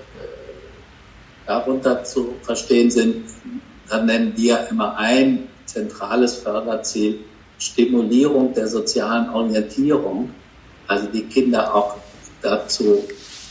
darunter 1.46 2.04
zu 2.04 2.34
verstehen 2.42 2.90
sind, 2.90 3.24
dann 3.88 4.06
nennen 4.06 4.32
wir 4.36 4.66
immer 4.70 4.96
ein 4.96 5.48
zentrales 5.66 6.36
Förderziel 6.36 7.20
Stimulierung 7.58 8.52
der 8.52 8.68
sozialen 8.68 9.30
Orientierung. 9.30 10.30
Also 10.86 11.06
die 11.06 11.22
Kinder 11.24 11.74
auch 11.74 11.96
dazu 12.42 13.04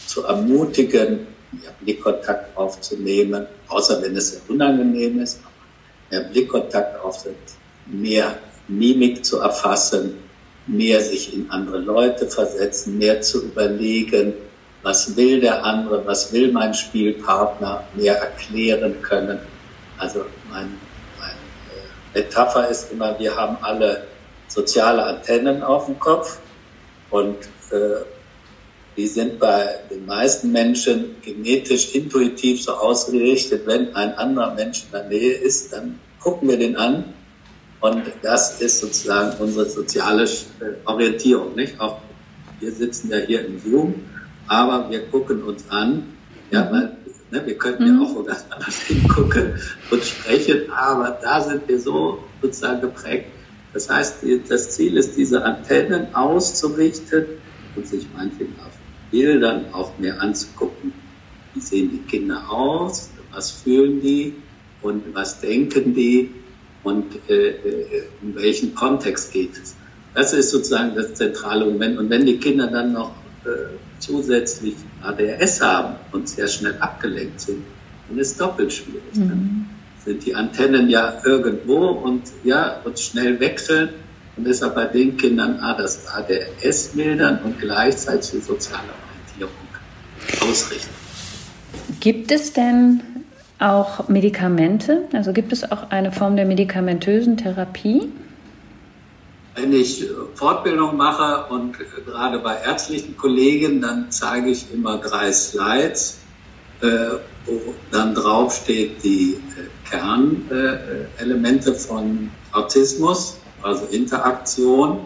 zu 0.05 0.23
ermutigen, 0.23 1.27
ja, 1.63 1.71
Blickkontakt 1.81 2.55
aufzunehmen, 2.57 3.47
außer 3.67 4.01
wenn 4.01 4.15
es 4.15 4.31
sehr 4.31 4.41
unangenehm 4.47 5.19
ist, 5.19 5.41
mehr 6.09 6.21
Blickkontakt 6.21 6.99
aufsetzt, 6.99 7.57
mehr 7.85 8.37
Mimik 8.67 9.25
zu 9.25 9.39
erfassen, 9.39 10.17
mehr 10.67 11.01
sich 11.01 11.33
in 11.33 11.49
andere 11.51 11.79
Leute 11.79 12.27
versetzen, 12.27 12.97
mehr 12.97 13.21
zu 13.21 13.43
überlegen, 13.43 14.33
was 14.81 15.15
will 15.15 15.39
der 15.39 15.63
andere, 15.63 16.05
was 16.05 16.31
will 16.33 16.51
mein 16.51 16.73
Spielpartner, 16.73 17.83
mehr 17.95 18.17
erklären 18.17 19.01
können. 19.01 19.39
Also 19.97 20.25
mein, 20.49 20.77
mein 21.19 21.35
äh, 22.15 22.19
Metapher 22.19 22.67
ist 22.67 22.91
immer, 22.91 23.17
wir 23.19 23.35
haben 23.35 23.57
alle 23.61 24.07
soziale 24.47 25.03
Antennen 25.03 25.63
auf 25.63 25.85
dem 25.85 25.99
Kopf 25.99 26.39
und 27.09 27.37
äh, 27.71 28.03
die 28.95 29.07
sind 29.07 29.39
bei 29.39 29.79
den 29.89 30.05
meisten 30.05 30.51
Menschen 30.51 31.15
genetisch 31.23 31.95
intuitiv 31.95 32.61
so 32.63 32.73
ausgerichtet, 32.73 33.65
wenn 33.65 33.95
ein 33.95 34.13
anderer 34.15 34.53
Mensch 34.53 34.83
in 34.85 34.91
der 34.91 35.07
Nähe 35.07 35.33
ist, 35.33 35.73
dann 35.73 35.99
gucken 36.19 36.49
wir 36.49 36.57
den 36.57 36.75
an. 36.75 37.05
Und 37.81 38.03
das 38.21 38.61
ist 38.61 38.79
sozusagen 38.79 39.35
unsere 39.39 39.65
soziale 39.65 40.23
äh, 40.23 40.27
Orientierung, 40.85 41.55
nicht? 41.55 41.79
Auch 41.79 41.99
wir 42.59 42.71
sitzen 42.71 43.09
ja 43.09 43.17
hier 43.17 43.45
im 43.45 43.59
Zoom, 43.59 43.95
aber 44.47 44.89
wir 44.89 45.05
gucken 45.07 45.43
uns 45.43 45.69
an. 45.69 46.03
Ja, 46.51 46.71
weil, 46.71 46.95
ne, 47.31 47.45
wir 47.45 47.57
könnten 47.57 47.87
ja 47.87 47.93
mhm. 47.93 48.05
auch 48.05 48.25
ganz 48.25 48.45
anders 48.49 48.79
hingucken 48.83 49.59
und 49.91 50.03
sprechen, 50.03 50.71
aber 50.71 51.19
da 51.21 51.41
sind 51.41 51.67
wir 51.67 51.79
so 51.79 52.23
sozusagen 52.41 52.81
geprägt. 52.81 53.25
Das 53.73 53.89
heißt, 53.89 54.17
das 54.47 54.69
Ziel 54.69 54.97
ist, 54.97 55.17
diese 55.17 55.43
Antennen 55.43 56.13
auszurichten 56.13 57.25
und 57.75 57.87
sich 57.87 58.05
meinetwegen 58.15 58.53
auf 58.59 58.82
Bildern 59.13 59.65
auch 59.73 59.99
mehr 59.99 60.19
anzugucken. 60.19 60.91
Wie 61.53 61.59
sehen 61.59 61.91
die 61.91 61.99
Kinder 61.99 62.49
aus? 62.49 63.11
Was 63.31 63.51
fühlen 63.51 64.01
die? 64.01 64.33
Und 64.81 65.13
was 65.13 65.39
denken 65.39 65.93
die? 65.93 66.31
Und 66.83 67.05
äh, 67.29 67.49
äh, 67.49 68.03
in 68.23 68.35
welchen 68.35 68.73
Kontext 68.73 69.31
geht 69.31 69.53
es? 69.53 69.75
Das 70.15 70.33
ist 70.33 70.49
sozusagen 70.49 70.95
das 70.95 71.13
zentrale 71.13 71.65
Moment. 71.65 71.99
Und 71.99 72.09
wenn 72.09 72.25
die 72.25 72.37
Kinder 72.37 72.67
dann 72.67 72.93
noch 72.93 73.11
äh, 73.45 73.77
zusätzlich 73.99 74.75
ADHS 75.03 75.61
haben 75.61 75.95
und 76.11 76.27
sehr 76.27 76.47
schnell 76.47 76.75
abgelenkt 76.79 77.39
sind, 77.39 77.63
dann 78.09 78.17
ist 78.17 78.31
es 78.31 78.37
doppelt 78.37 78.73
schwierig. 78.73 79.13
Mhm. 79.13 79.29
Dann 79.29 79.69
sind 80.03 80.25
die 80.25 80.33
Antennen 80.33 80.89
ja 80.89 81.21
irgendwo 81.23 81.89
und 81.89 82.23
ja, 82.43 82.81
und 82.83 82.99
schnell 82.99 83.39
wechseln 83.39 83.89
und 84.35 84.45
deshalb 84.45 84.75
bei 84.75 84.85
den 84.85 85.17
Kindern 85.17 85.59
ah, 85.61 85.75
das 85.77 86.07
ADS 86.07 86.95
mildern 86.95 87.39
und 87.43 87.59
gleichzeitig 87.59 88.31
die 88.31 88.39
soziale 88.39 88.89
Orientierung 89.37 90.49
ausrichten. 90.49 90.89
Gibt 91.99 92.31
es 92.31 92.53
denn 92.53 93.01
auch 93.59 94.09
Medikamente? 94.09 95.07
Also 95.13 95.33
gibt 95.33 95.53
es 95.53 95.71
auch 95.71 95.89
eine 95.89 96.11
Form 96.11 96.35
der 96.35 96.45
medikamentösen 96.45 97.37
Therapie? 97.37 98.09
wenn 99.55 99.71
ich 99.73 100.05
Fortbildung 100.35 100.97
mache 100.97 101.45
und 101.53 101.77
gerade 102.05 102.39
bei 102.39 102.55
ärztlichen 102.55 103.15
Kollegen, 103.17 103.81
dann 103.81 104.09
zeige 104.09 104.49
ich 104.49 104.73
immer 104.73 104.97
drei 104.97 105.31
Slides, 105.31 106.17
wo 106.81 107.73
dann 107.91 108.15
drauf 108.15 108.55
steht 108.63 109.03
die 109.03 109.37
Kernelemente 109.89 111.73
von 111.75 112.31
Autismus, 112.51 113.37
also 113.63 113.85
Interaktion. 113.85 115.05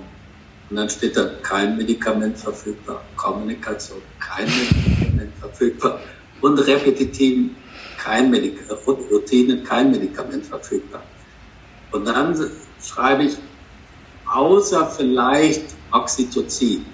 Und 0.69 0.75
dann 0.75 0.89
steht 0.89 1.15
da 1.15 1.29
kein 1.43 1.77
Medikament 1.77 2.37
verfügbar, 2.37 3.01
Kommunikation, 3.15 4.01
kein 4.19 4.45
Medikament 4.45 5.33
verfügbar 5.39 6.01
und 6.41 6.59
repetitiv 6.59 7.51
kein 7.97 8.29
Medik 8.29 8.59
Routinen, 8.85 9.63
kein 9.63 9.91
Medikament 9.91 10.45
verfügbar. 10.45 11.03
Und 11.91 12.05
dann 12.05 12.35
schreibe 12.81 13.23
ich 13.23 13.37
außer 14.25 14.87
vielleicht 14.87 15.63
Oxytocin, 15.91 16.85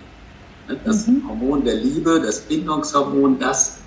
ne, 0.67 0.79
das 0.85 1.07
mhm. 1.07 1.27
Hormon 1.27 1.63
der 1.65 1.75
Liebe, 1.75 2.21
das 2.21 2.41
Bindungshormon, 2.41 3.39
das 3.39 3.79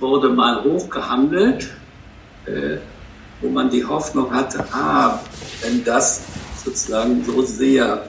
wurde 0.00 0.28
mal 0.28 0.62
hochgehandelt, 0.64 1.68
äh, 2.46 2.78
wo 3.40 3.48
man 3.48 3.70
die 3.70 3.84
Hoffnung 3.84 4.32
hatte, 4.32 4.64
ah, 4.72 5.20
wenn 5.62 5.84
das 5.84 6.22
sozusagen 6.66 7.24
so 7.24 7.42
sehr 7.42 8.08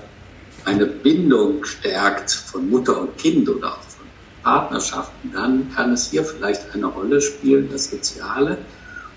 eine 0.66 0.86
Bindung 0.86 1.64
stärkt 1.64 2.32
von 2.32 2.70
Mutter 2.70 3.00
und 3.00 3.18
Kind 3.18 3.48
oder 3.48 3.68
auch 3.74 3.82
von 3.82 4.06
Partnerschaften, 4.44 5.32
dann 5.32 5.72
kann 5.74 5.94
es 5.94 6.10
hier 6.10 6.24
vielleicht 6.24 6.74
eine 6.74 6.88
Rolle 6.88 7.22
spielen, 7.22 7.70
das 7.72 7.90
Soziale. 7.90 8.58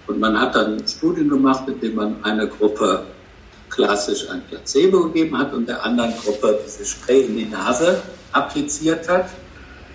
Und 0.06 0.20
man 0.20 0.38
hat 0.38 0.54
dann 0.54 0.86
Studien 0.86 1.28
gemacht, 1.28 1.68
indem 1.68 1.96
man 1.96 2.24
einer 2.24 2.46
Gruppe 2.46 3.04
klassisch 3.70 4.28
ein 4.28 4.42
Placebo 4.48 5.04
gegeben 5.04 5.38
hat 5.38 5.52
und 5.52 5.68
der 5.68 5.84
anderen 5.84 6.12
Gruppe 6.22 6.60
diese 6.66 6.84
Spray 6.84 7.22
in 7.22 7.36
die 7.36 7.46
Nase 7.46 8.02
appliziert 8.32 9.08
hat. 9.08 9.30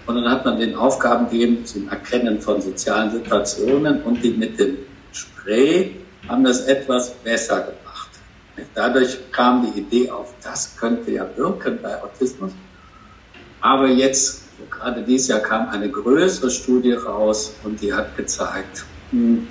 Und 0.08 0.16
dann 0.16 0.30
hat 0.30 0.46
man 0.46 0.60
den 0.60 0.76
Aufgaben 0.76 1.30
gegeben 1.30 1.66
zum 1.66 1.90
Erkennen 1.90 2.42
von 2.42 2.62
sozialen 2.62 3.12
Situationen 3.12 4.02
und 4.04 4.24
die 4.24 4.32
mit 4.32 4.60
dem 4.60 4.78
Spray 5.12 5.96
haben 6.28 6.44
das 6.44 6.62
etwas 6.62 7.12
besser 7.16 7.62
gemacht. 7.62 7.85
Dadurch 8.74 9.32
kam 9.32 9.66
die 9.74 9.80
Idee 9.80 10.10
auf, 10.10 10.34
das 10.44 10.78
könnte 10.78 11.12
ja 11.12 11.28
wirken 11.36 11.80
bei 11.82 12.02
Autismus. 12.02 12.52
Aber 13.60 13.88
jetzt, 13.88 14.44
gerade 14.70 15.02
dieses 15.02 15.28
Jahr 15.28 15.40
kam 15.40 15.70
eine 15.70 15.90
größere 15.90 16.50
Studie 16.50 16.94
raus 16.94 17.54
und 17.64 17.82
die 17.82 17.94
hat 17.94 18.16
gezeigt, 18.16 18.86
hm, 19.12 19.48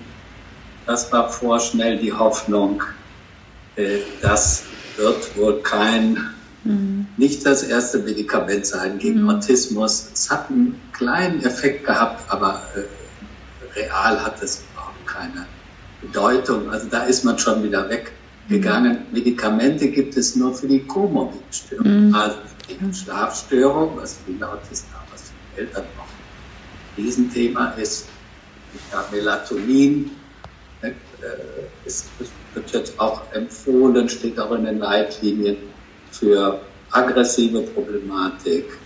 das 0.87 1.13
war 1.13 1.31
vorschnell 1.31 1.99
die 1.99 2.13
Hoffnung, 2.13 2.83
äh, 3.77 3.99
das 4.23 4.65
wird 4.97 5.37
wohl 5.37 5.61
kein, 5.63 6.31
mhm. 6.63 7.07
nicht 7.17 7.45
das 7.45 7.63
erste 7.63 7.99
Medikament 7.99 8.67
sein 8.67 8.99
gegen 8.99 9.23
mhm. 9.23 9.31
Autismus. 9.31 10.09
Es 10.13 10.31
hat 10.31 10.51
einen 10.51 10.81
kleinen 10.93 11.45
Effekt 11.45 11.85
gehabt, 11.85 12.31
aber 12.31 12.63
äh, 12.77 13.81
real 13.81 14.25
hat 14.25 14.43
es 14.43 14.63
überhaupt 14.73 15.07
keine 15.07 15.47
Bedeutung. 16.01 16.71
Also 16.71 16.89
da 16.89 17.05
ist 17.05 17.25
man 17.25 17.39
schon 17.39 17.63
wieder 17.63 17.89
weg 17.89 18.13
gegangen. 18.49 18.99
Medikamente 19.12 19.88
gibt 19.88 20.16
es 20.16 20.36
nur 20.36 20.55
für 20.55 20.66
die 20.66 20.80
komorbiden 20.80 21.53
Störungen, 21.53 22.09
mhm. 22.09 22.14
also 22.14 22.36
die 22.68 22.95
Schlafstörung, 22.95 23.97
was 23.97 24.18
viele 24.26 24.49
Autisten 24.49 24.92
haben, 24.95 25.07
was 25.12 25.32
für 25.55 25.61
Eltern 25.61 25.84
auch 25.99 26.03
ein 26.05 27.03
Riesenthema 27.03 27.70
ist. 27.70 28.07
Ja, 28.92 29.05
Melatonin 29.12 30.11
ne, 30.82 30.88
äh, 30.88 31.86
ist, 31.86 32.09
wird 32.55 32.72
jetzt 32.72 32.99
auch 32.99 33.22
empfohlen, 33.32 34.09
steht 34.09 34.38
auch 34.38 34.53
in 34.53 34.64
den 34.64 34.78
Leitlinien 34.78 35.57
für 36.11 36.61
aggressive 36.90 37.61
Problematik, 37.62 38.78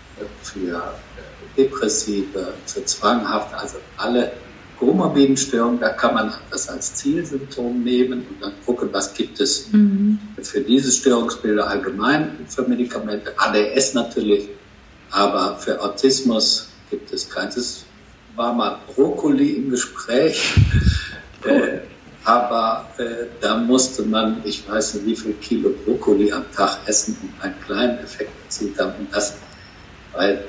für 0.43 0.77
äh, 0.77 1.57
depressive, 1.57 2.53
für 2.67 2.85
zwanghafte, 2.85 3.57
also 3.57 3.79
alle 3.97 4.33
komorbiden 4.79 5.37
Störungen, 5.37 5.81
da 5.81 5.91
kann 5.91 6.15
man 6.15 6.33
das 6.51 6.69
als 6.69 6.95
Zielsymptom 6.95 7.83
nehmen 7.83 8.25
und 8.29 8.43
dann 8.43 8.53
gucken, 8.65 8.89
was 8.93 9.13
gibt 9.15 9.41
es 9.41 9.73
mhm. 9.73 10.19
für 10.41 10.61
diese 10.61 10.93
Störungsbilder 10.93 11.69
allgemein 11.69 12.47
für 12.49 12.63
Medikamente. 12.63 13.33
ADS 13.37 13.95
natürlich, 13.95 14.49
aber 15.11 15.57
für 15.57 15.81
Autismus 15.83 16.69
gibt 16.91 17.13
es 17.13 17.29
keins. 17.29 17.57
Es 17.57 17.85
war 18.37 18.53
mal 18.53 18.79
Brokkoli 18.95 19.51
im 19.53 19.71
Gespräch, 19.71 20.55
cool. 21.45 21.51
äh, 21.51 21.79
aber 22.25 22.89
äh, 22.99 23.27
da 23.41 23.57
musste 23.57 24.03
man, 24.03 24.43
ich 24.45 24.69
weiß 24.69 24.95
nicht, 24.95 25.07
wie 25.07 25.17
viel 25.17 25.33
Kilo 25.35 25.71
Brokkoli 25.85 26.31
am 26.31 26.45
Tag 26.55 26.79
essen, 26.87 27.17
um 27.23 27.33
einen 27.43 27.61
kleinen 27.63 27.99
Effekt 27.99 28.31
erzielt 28.45 28.79
haben. 28.79 28.93
Und 28.99 29.13
das, 29.13 29.35
weil 30.13 30.45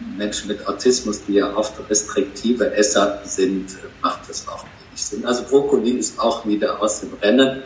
Menschen 0.00 0.48
mit 0.48 0.66
Autismus, 0.66 1.24
die 1.24 1.34
ja 1.34 1.54
oft 1.54 1.74
restriktive 1.88 2.74
Esser 2.74 3.20
sind, 3.24 3.76
macht 4.02 4.28
das 4.28 4.46
auch 4.48 4.64
wenig 4.64 5.02
Sinn. 5.02 5.24
Also 5.24 5.44
Brokkoli 5.44 5.92
ist 5.92 6.18
auch 6.18 6.46
wieder 6.46 6.82
aus 6.82 7.00
dem 7.00 7.14
Rennen 7.22 7.62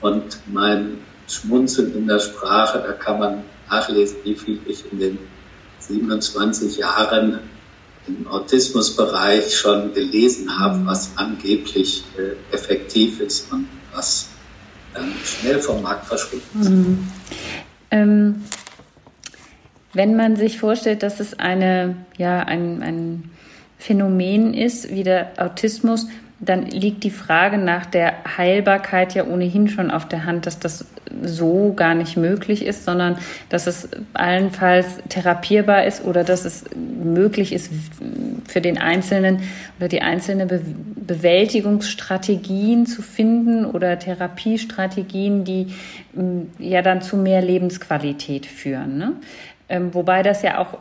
und 0.00 0.38
mein 0.46 0.98
Schmunzeln 1.28 1.94
in 1.94 2.06
der 2.06 2.18
Sprache, 2.18 2.82
da 2.86 2.92
kann 2.92 3.18
man 3.18 3.44
nachlesen, 3.68 4.16
wie 4.24 4.34
viel 4.34 4.60
ich 4.66 4.90
in 4.90 4.98
den 4.98 5.18
27 5.78 6.78
Jahren 6.78 7.38
im 8.06 8.26
Autismusbereich 8.26 9.56
schon 9.56 9.94
gelesen 9.94 10.58
habe, 10.58 10.78
mhm. 10.78 10.86
was 10.86 11.12
angeblich 11.16 12.04
äh, 12.18 12.54
effektiv 12.54 13.20
ist 13.20 13.52
und 13.52 13.68
was 13.94 14.28
dann 14.94 15.12
schnell 15.24 15.60
vom 15.60 15.82
Markt 15.82 16.06
verschwindet. 16.06 16.54
Mhm. 16.54 17.08
Ähm 17.90 18.44
wenn 19.92 20.16
man 20.16 20.36
sich 20.36 20.58
vorstellt, 20.58 21.02
dass 21.02 21.20
es 21.20 21.38
eine, 21.38 21.96
ja, 22.16 22.40
ein, 22.40 22.82
ein 22.82 23.30
Phänomen 23.78 24.54
ist 24.54 24.94
wie 24.94 25.02
der 25.02 25.32
Autismus, 25.38 26.06
dann 26.40 26.64
liegt 26.66 27.04
die 27.04 27.10
Frage 27.10 27.58
nach 27.58 27.84
der 27.84 28.14
Heilbarkeit 28.38 29.14
ja 29.14 29.26
ohnehin 29.26 29.68
schon 29.68 29.90
auf 29.90 30.08
der 30.08 30.24
Hand, 30.24 30.46
dass 30.46 30.58
das 30.58 30.86
so 31.22 31.74
gar 31.74 31.94
nicht 31.94 32.16
möglich 32.16 32.64
ist, 32.64 32.84
sondern 32.84 33.18
dass 33.50 33.66
es 33.66 33.88
allenfalls 34.14 34.86
therapierbar 35.10 35.84
ist 35.84 36.04
oder 36.04 36.24
dass 36.24 36.46
es 36.46 36.64
möglich 36.74 37.52
ist 37.52 37.70
für 38.48 38.62
den 38.62 38.78
Einzelnen 38.78 39.42
oder 39.78 39.88
die 39.88 40.02
einzelne 40.02 40.46
Be 40.46 40.62
Bewältigungsstrategien 41.10 42.86
zu 42.86 43.02
finden 43.02 43.64
oder 43.64 43.98
Therapiestrategien, 43.98 45.42
die 45.42 45.74
ja 46.60 46.82
dann 46.82 47.02
zu 47.02 47.16
mehr 47.16 47.42
Lebensqualität 47.42 48.46
führen. 48.46 48.96
Ne? 48.96 49.12
Ähm, 49.72 49.94
wobei 49.94 50.24
das 50.24 50.42
ja 50.42 50.58
auch 50.58 50.78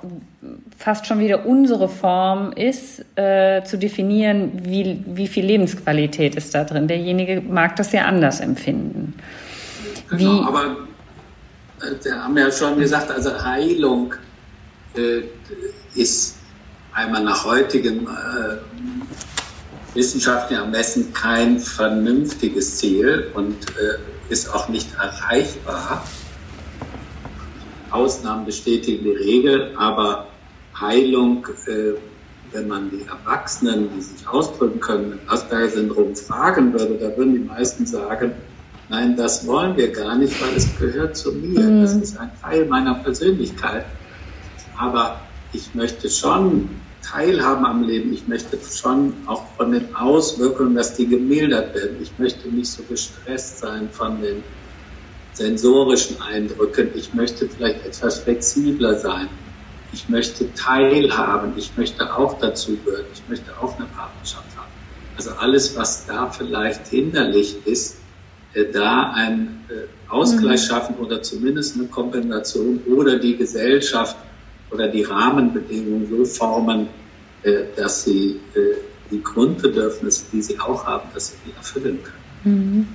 fast 0.75 1.05
schon 1.05 1.19
wieder 1.19 1.45
unsere 1.45 1.87
Form 1.87 2.51
ist, 2.53 3.05
äh, 3.15 3.63
zu 3.63 3.77
definieren, 3.77 4.63
wie, 4.63 5.03
wie 5.05 5.27
viel 5.27 5.45
Lebensqualität 5.45 6.33
ist 6.33 6.55
da 6.55 6.63
drin. 6.63 6.87
Derjenige 6.87 7.39
mag 7.39 7.75
das 7.75 7.91
ja 7.91 8.05
anders 8.05 8.39
empfinden. 8.39 9.13
Genau, 10.09 10.43
aber 10.43 10.77
äh, 11.81 12.03
wir 12.03 12.23
haben 12.23 12.35
ja 12.35 12.51
schon 12.51 12.79
gesagt, 12.79 13.11
also 13.11 13.29
Heilung 13.43 14.15
äh, 14.97 15.21
ist 15.93 16.37
einmal 16.91 17.23
nach 17.23 17.45
heutigen 17.45 18.07
äh, 18.07 18.57
wissenschaftlichen 19.93 20.63
Ermessen 20.63 21.13
kein 21.13 21.59
vernünftiges 21.59 22.77
Ziel 22.77 23.27
und 23.35 23.69
äh, 23.69 24.31
ist 24.33 24.51
auch 24.51 24.67
nicht 24.67 24.87
erreichbar. 24.95 26.03
Ausnahmen 27.91 28.45
bestätigen 28.45 29.03
die 29.03 29.11
Regel, 29.11 29.73
aber 29.77 30.27
Heilung, 30.79 31.45
äh, 31.67 31.93
wenn 32.51 32.67
man 32.67 32.89
die 32.89 33.05
Erwachsenen, 33.07 33.89
die 33.95 34.01
sich 34.01 34.27
ausdrücken 34.27 34.79
können, 34.79 35.09
mit 35.09 35.19
Asperger-Syndrom 35.27 36.15
fragen 36.15 36.73
würde, 36.73 36.95
da 36.95 37.15
würden 37.15 37.33
die 37.33 37.39
meisten 37.39 37.85
sagen, 37.85 38.31
nein, 38.89 39.15
das 39.15 39.45
wollen 39.45 39.77
wir 39.77 39.91
gar 39.91 40.15
nicht, 40.15 40.41
weil 40.41 40.55
es 40.55 40.77
gehört 40.79 41.15
zu 41.15 41.31
mir. 41.33 41.61
Mhm. 41.61 41.81
Das 41.81 41.95
ist 41.95 42.17
ein 42.17 42.31
Teil 42.41 42.65
meiner 42.65 42.95
Persönlichkeit. 42.95 43.85
Aber 44.77 45.19
ich 45.53 45.75
möchte 45.75 46.09
schon 46.09 46.69
teilhaben 47.01 47.65
am 47.65 47.83
Leben. 47.83 48.13
Ich 48.13 48.27
möchte 48.27 48.57
schon 48.57 49.13
auch 49.25 49.43
von 49.57 49.71
den 49.71 49.95
Auswirkungen, 49.95 50.75
dass 50.75 50.95
die 50.95 51.07
gemildert 51.07 51.75
werden. 51.75 51.97
Ich 52.01 52.17
möchte 52.17 52.47
nicht 52.49 52.71
so 52.71 52.83
gestresst 52.83 53.59
sein 53.59 53.89
von 53.91 54.21
den 54.21 54.43
sensorischen 55.39 56.21
Eindrücken. 56.21 56.89
Ich 56.95 57.13
möchte 57.13 57.47
vielleicht 57.47 57.85
etwas 57.85 58.19
flexibler 58.19 58.95
sein. 58.99 59.29
Ich 59.91 60.07
möchte 60.09 60.53
teilhaben. 60.53 61.53
Ich 61.57 61.71
möchte 61.77 62.15
auch 62.15 62.37
dazu 62.39 62.77
gehören. 62.85 63.05
Ich 63.13 63.23
möchte 63.27 63.51
auch 63.59 63.75
eine 63.77 63.87
Partnerschaft 63.87 64.55
haben. 64.55 64.69
Also 65.17 65.31
alles, 65.31 65.75
was 65.75 66.05
da 66.05 66.29
vielleicht 66.29 66.87
hinderlich 66.87 67.55
ist, 67.65 67.97
äh, 68.53 68.65
da 68.71 69.11
ein 69.15 69.65
äh, 69.69 70.11
Ausgleich 70.11 70.63
mhm. 70.63 70.67
schaffen 70.67 70.95
oder 70.97 71.21
zumindest 71.21 71.75
eine 71.75 71.87
Kompensation 71.87 72.81
oder 72.85 73.17
die 73.17 73.37
Gesellschaft 73.37 74.17
oder 74.71 74.87
die 74.87 75.03
Rahmenbedingungen 75.03 76.07
so 76.09 76.25
formen, 76.25 76.87
äh, 77.43 77.63
dass 77.75 78.03
sie 78.03 78.39
die 79.11 79.23
Grundbedürfnisse, 79.23 80.25
die 80.31 80.41
sie 80.41 80.59
auch 80.59 80.85
haben, 80.85 81.09
dass 81.13 81.29
sie 81.29 81.37
die 81.45 81.55
erfüllen 81.55 81.99
können. 82.03 82.19
Mhm. 82.43 82.87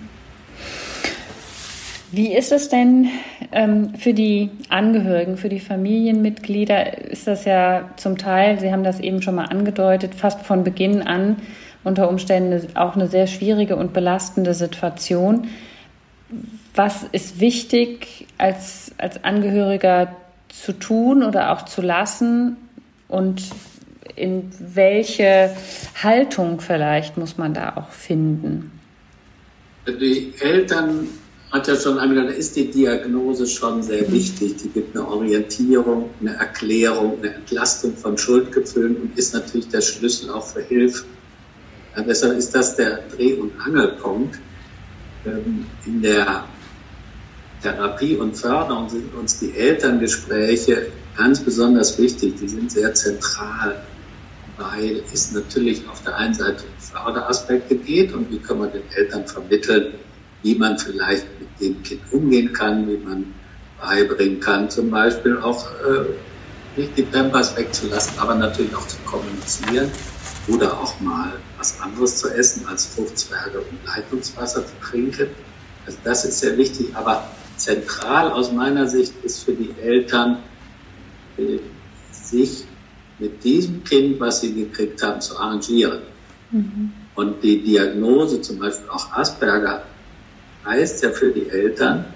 Wie 2.14 2.32
ist 2.32 2.52
es 2.52 2.68
denn 2.68 3.08
ähm, 3.50 3.94
für 3.96 4.14
die 4.14 4.50
Angehörigen, 4.68 5.36
für 5.36 5.48
die 5.48 5.58
Familienmitglieder? 5.58 7.10
Ist 7.10 7.26
das 7.26 7.44
ja 7.44 7.90
zum 7.96 8.18
Teil, 8.18 8.60
Sie 8.60 8.70
haben 8.70 8.84
das 8.84 9.00
eben 9.00 9.20
schon 9.20 9.34
mal 9.34 9.46
angedeutet, 9.46 10.14
fast 10.14 10.42
von 10.42 10.62
Beginn 10.62 11.02
an 11.02 11.36
unter 11.82 12.08
Umständen 12.08 12.76
auch 12.76 12.94
eine 12.94 13.08
sehr 13.08 13.26
schwierige 13.26 13.74
und 13.76 13.92
belastende 13.92 14.54
Situation. 14.54 15.48
Was 16.74 17.04
ist 17.10 17.40
wichtig 17.40 18.26
als, 18.38 18.92
als 18.96 19.22
Angehöriger 19.24 20.14
zu 20.48 20.72
tun 20.72 21.24
oder 21.24 21.52
auch 21.52 21.64
zu 21.64 21.82
lassen 21.82 22.56
und 23.08 23.42
in 24.14 24.50
welche 24.60 25.54
Haltung 26.00 26.60
vielleicht 26.60 27.16
muss 27.16 27.38
man 27.38 27.54
da 27.54 27.74
auch 27.76 27.90
finden? 27.90 28.70
Die 29.86 30.32
Eltern 30.40 31.08
hat 31.54 31.68
ja 31.68 31.76
schon 31.76 32.00
einmal, 32.00 32.26
da 32.26 32.32
ist 32.32 32.56
die 32.56 32.68
Diagnose 32.68 33.46
schon 33.46 33.80
sehr 33.84 34.08
mhm. 34.08 34.12
wichtig. 34.12 34.56
Die 34.56 34.68
gibt 34.70 34.96
eine 34.96 35.06
Orientierung, 35.06 36.10
eine 36.20 36.34
Erklärung, 36.34 37.18
eine 37.20 37.32
Entlastung 37.32 37.96
von 37.96 38.18
Schuldgefühlen 38.18 38.96
und 38.96 39.16
ist 39.16 39.34
natürlich 39.34 39.68
der 39.68 39.80
Schlüssel 39.80 40.30
auch 40.30 40.44
für 40.44 40.62
Hilfe. 40.62 41.04
Ja, 41.96 42.02
deshalb 42.02 42.36
ist 42.36 42.52
das 42.56 42.74
der 42.74 43.02
Dreh- 43.14 43.34
und 43.34 43.52
Angelpunkt. 43.64 44.40
Ähm, 45.24 45.66
in 45.86 46.02
der 46.02 46.44
Therapie 47.62 48.16
und 48.16 48.36
Förderung 48.36 48.88
sind 48.88 49.14
uns 49.14 49.38
die 49.38 49.54
Elterngespräche 49.54 50.88
ganz 51.16 51.38
besonders 51.38 51.96
wichtig. 51.98 52.34
Die 52.40 52.48
sind 52.48 52.72
sehr 52.72 52.92
zentral, 52.94 53.80
weil 54.58 55.04
es 55.12 55.30
natürlich 55.30 55.88
auf 55.88 56.02
der 56.02 56.16
einen 56.16 56.34
Seite 56.34 56.64
um 56.64 56.82
Förderaspekte 56.82 57.76
geht 57.76 58.12
und 58.12 58.28
wie 58.32 58.40
kann 58.40 58.58
man 58.58 58.72
den 58.72 58.82
Eltern 58.90 59.24
vermitteln, 59.28 59.94
wie 60.44 60.54
man 60.54 60.78
vielleicht 60.78 61.26
mit 61.40 61.48
dem 61.60 61.82
Kind 61.82 62.02
umgehen 62.12 62.52
kann, 62.52 62.86
wie 62.86 62.98
man 62.98 63.34
beibringen 63.80 64.40
kann, 64.40 64.70
zum 64.70 64.90
Beispiel 64.90 65.38
auch 65.38 65.66
äh, 65.66 66.80
nicht 66.80 66.96
die 66.96 67.02
Pampers 67.02 67.56
wegzulassen, 67.56 68.18
aber 68.18 68.34
natürlich 68.34 68.74
auch 68.74 68.86
zu 68.86 68.98
kommunizieren 69.06 69.90
oder 70.46 70.78
auch 70.78 71.00
mal 71.00 71.32
was 71.56 71.80
anderes 71.80 72.16
zu 72.16 72.28
essen 72.28 72.66
als 72.66 72.86
Fruchtzwerge 72.86 73.58
und 73.58 73.78
Leitungswasser 73.86 74.66
zu 74.66 74.72
trinken. 74.82 75.28
Also 75.86 75.98
das 76.04 76.24
ist 76.26 76.40
sehr 76.40 76.56
wichtig, 76.58 76.94
aber 76.94 77.28
zentral 77.56 78.30
aus 78.30 78.52
meiner 78.52 78.86
Sicht 78.86 79.14
ist 79.22 79.44
für 79.44 79.52
die 79.52 79.74
Eltern, 79.82 80.38
äh, 81.38 81.58
sich 82.12 82.64
mit 83.18 83.44
diesem 83.44 83.82
Kind, 83.84 84.20
was 84.20 84.42
sie 84.42 84.52
gekriegt 84.52 85.02
haben, 85.02 85.20
zu 85.22 85.38
arrangieren. 85.38 86.00
Mhm. 86.50 86.92
Und 87.14 87.42
die 87.42 87.62
Diagnose, 87.62 88.42
zum 88.42 88.58
Beispiel 88.58 88.88
auch 88.90 89.12
Asperger, 89.12 89.84
heißt 90.64 91.02
ja 91.02 91.10
für 91.10 91.30
die 91.30 91.48
Eltern, 91.48 92.06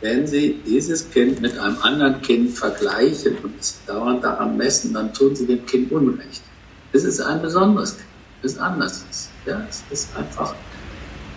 wenn 0.00 0.26
sie 0.26 0.60
dieses 0.66 1.10
Kind 1.10 1.40
mit 1.40 1.58
einem 1.58 1.78
anderen 1.80 2.20
Kind 2.20 2.50
vergleichen 2.50 3.38
und 3.42 3.58
es 3.58 3.80
dauernd 3.86 4.22
daran 4.22 4.56
messen, 4.56 4.92
dann 4.92 5.14
tun 5.14 5.34
sie 5.34 5.46
dem 5.46 5.64
Kind 5.64 5.90
Unrecht. 5.90 6.42
Es 6.92 7.04
ist 7.04 7.20
ein 7.20 7.40
besonderes 7.40 7.96
Kind, 7.96 8.08
es 8.42 8.58
anders 8.58 9.04
ist. 9.10 9.30
Ja, 9.46 9.64
es 9.68 9.82
ist 9.90 10.14
einfach 10.16 10.54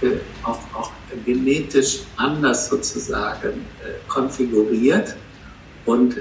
äh, 0.01 0.17
auch, 0.43 0.59
auch 0.73 0.91
genetisch 1.25 1.99
anders 2.17 2.69
sozusagen 2.69 3.65
äh, 3.83 4.09
konfiguriert 4.09 5.15
und 5.85 6.17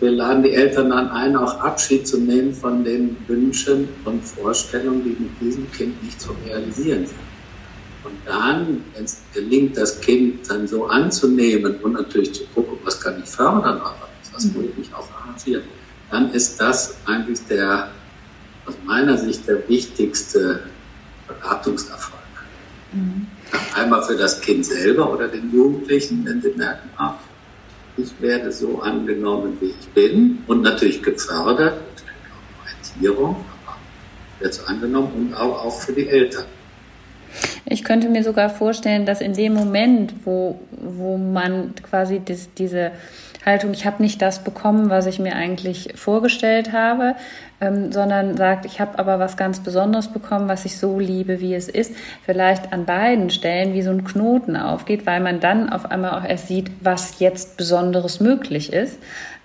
wir 0.00 0.10
laden 0.12 0.44
die 0.44 0.52
Eltern 0.52 0.90
dann 0.90 1.10
ein, 1.10 1.34
auch 1.34 1.58
Abschied 1.60 2.06
zu 2.06 2.18
nehmen 2.18 2.54
von 2.54 2.84
den 2.84 3.16
Wünschen 3.26 3.88
und 4.04 4.24
Vorstellungen, 4.24 5.02
die 5.02 5.16
mit 5.18 5.40
diesem 5.40 5.70
Kind 5.72 6.00
nicht 6.04 6.20
zu 6.20 6.32
realisieren 6.46 7.06
sind. 7.06 7.31
Und 8.04 8.18
dann, 8.26 8.84
wenn 8.94 9.04
es 9.04 9.22
gelingt, 9.32 9.76
das 9.76 10.00
Kind 10.00 10.50
dann 10.50 10.66
so 10.66 10.86
anzunehmen 10.86 11.76
und 11.82 11.92
natürlich 11.92 12.32
zu 12.32 12.44
gucken, 12.54 12.78
was 12.84 13.00
kann 13.00 13.22
ich 13.22 13.28
fördern, 13.28 13.80
aber 13.80 14.08
was 14.32 14.44
muss 14.44 14.64
ich 14.64 14.76
mich 14.76 14.94
auch 14.94 15.08
arrangieren, 15.12 15.62
dann 16.10 16.32
ist 16.32 16.60
das 16.60 16.96
eigentlich 17.06 17.40
der, 17.46 17.90
aus 18.66 18.74
meiner 18.84 19.16
Sicht, 19.16 19.46
der 19.46 19.68
wichtigste 19.68 20.64
Beratungserfolg. 21.28 22.22
Mhm. 22.92 23.26
Einmal 23.74 24.02
für 24.02 24.16
das 24.16 24.40
Kind 24.40 24.66
selber 24.66 25.12
oder 25.12 25.28
den 25.28 25.52
Jugendlichen, 25.52 26.24
wenn 26.24 26.42
sie 26.42 26.50
merken, 26.50 26.90
ah, 26.96 27.14
ich 27.96 28.20
werde 28.20 28.50
so 28.52 28.80
angenommen, 28.80 29.58
wie 29.60 29.74
ich 29.78 29.88
bin 29.90 30.42
und 30.46 30.62
natürlich 30.62 31.02
gefördert, 31.02 31.80
Orientierung, 32.62 33.44
aber 33.64 33.76
wird 34.40 34.54
so 34.54 34.64
angenommen 34.64 35.12
und 35.14 35.34
auch, 35.34 35.64
auch 35.64 35.80
für 35.80 35.92
die 35.92 36.08
Eltern. 36.08 36.44
Ich 37.72 37.84
könnte 37.84 38.10
mir 38.10 38.22
sogar 38.22 38.50
vorstellen, 38.50 39.06
dass 39.06 39.22
in 39.22 39.32
dem 39.32 39.54
Moment, 39.54 40.12
wo, 40.26 40.60
wo 40.72 41.16
man 41.16 41.72
quasi 41.82 42.20
das, 42.22 42.52
diese 42.52 42.90
Haltung, 43.46 43.72
ich 43.72 43.86
habe 43.86 44.02
nicht 44.02 44.20
das 44.20 44.44
bekommen, 44.44 44.90
was 44.90 45.06
ich 45.06 45.18
mir 45.18 45.34
eigentlich 45.34 45.94
vorgestellt 45.94 46.72
habe, 46.72 47.14
ähm, 47.62 47.90
sondern 47.90 48.36
sagt, 48.36 48.66
ich 48.66 48.78
habe 48.78 48.98
aber 48.98 49.18
was 49.18 49.38
ganz 49.38 49.60
Besonderes 49.60 50.08
bekommen, 50.08 50.50
was 50.50 50.66
ich 50.66 50.76
so 50.76 50.98
liebe, 50.98 51.40
wie 51.40 51.54
es 51.54 51.70
ist, 51.70 51.94
vielleicht 52.26 52.74
an 52.74 52.84
beiden 52.84 53.30
Stellen 53.30 53.72
wie 53.72 53.80
so 53.80 53.90
ein 53.90 54.04
Knoten 54.04 54.54
aufgeht, 54.54 55.06
weil 55.06 55.20
man 55.20 55.40
dann 55.40 55.70
auf 55.70 55.90
einmal 55.90 56.10
auch 56.10 56.28
erst 56.28 56.48
sieht, 56.48 56.70
was 56.82 57.20
jetzt 57.20 57.56
Besonderes 57.56 58.20
möglich 58.20 58.70
ist 58.70 58.98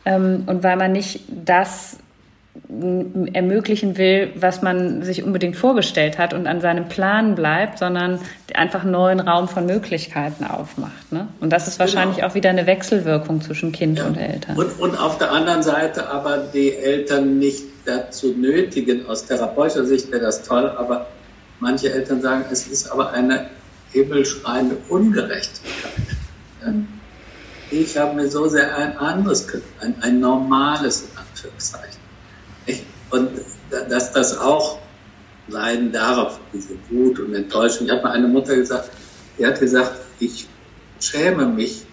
ähm, 0.04 0.44
und 0.48 0.64
weil 0.64 0.76
man 0.76 0.92
nicht 0.92 1.22
das 1.30 1.98
ermöglichen 2.70 3.98
will, 3.98 4.32
was 4.36 4.62
man 4.62 5.02
sich 5.02 5.24
unbedingt 5.24 5.56
vorgestellt 5.56 6.18
hat 6.18 6.34
und 6.34 6.48
an 6.48 6.60
seinem 6.60 6.90
Plan 6.90 7.34
bleibt, 7.34 7.80
sondern 7.80 8.20
einfach 8.54 8.82
einen 8.82 8.92
neuen 8.92 9.22
Raum 9.22 9.48
von 9.48 9.66
Möglichkeiten 9.66 10.44
aufmacht. 10.44 11.12
Ne? 11.12 11.30
Und 11.40 11.52
das 11.54 11.70
ist 11.70 11.80
wahrscheinlich 11.80 12.18
genau. 12.18 12.28
auch 12.28 12.36
wieder 12.36 12.50
eine 12.50 12.68
Wechselwirkung 12.68 13.42
zwischen 13.42 13.72
Kind 13.72 14.00
ja. 14.00 14.06
und 14.06 14.18
Eltern. 14.18 14.58
Und, 14.58 14.80
und 14.80 15.00
auf 15.00 15.18
der 15.18 15.32
anderen 15.32 15.64
Seite 15.64 16.10
aber 16.10 16.40
die 16.40 16.76
Eltern 16.76 17.40
nicht 17.40 17.64
dazu 17.86 18.34
nötigen, 18.34 19.06
aus 19.08 19.26
therapeutischer 19.26 19.86
Sicht 19.86 20.12
wäre 20.12 20.24
das 20.24 20.44
toll, 20.44 20.70
aber 20.70 21.08
manche 21.62 21.94
Eltern 21.94 22.22
sagen, 22.22 22.46
es 22.52 22.68
ist 22.68 22.92
aber 22.92 23.12
eine 23.12 23.50
himmelschreiende 23.92 24.78
Ungerechtigkeit. 24.90 25.92
Ja? 26.62 26.72
Mhm. 26.72 26.88
Ich 27.70 27.98
habe 27.98 28.16
mir 28.16 28.30
so 28.30 28.48
sehr 28.48 28.78
ein 28.78 28.98
anderes, 28.98 29.48
ein, 29.82 29.96
ein 30.02 30.20
normales, 30.20 31.02
in 31.02 31.18
Anführungszeichen, 31.18 31.97
und 33.10 33.30
dass 33.90 34.12
das 34.12 34.38
auch 34.38 34.80
leiden 35.48 35.92
darf, 35.92 36.40
diese 36.54 36.76
Wut 36.90 37.20
und 37.20 37.34
Enttäuschung. 37.34 37.88
Ich 37.88 37.94
habe 37.94 38.04
mal 38.04 38.12
eine 38.12 38.28
Mutter 38.28 38.56
gesagt, 38.56 38.92
die 39.38 39.46
hat 39.46 39.60
gesagt, 39.60 39.94
ich 40.20 40.48
schäme 41.00 41.46
mich 41.46 41.84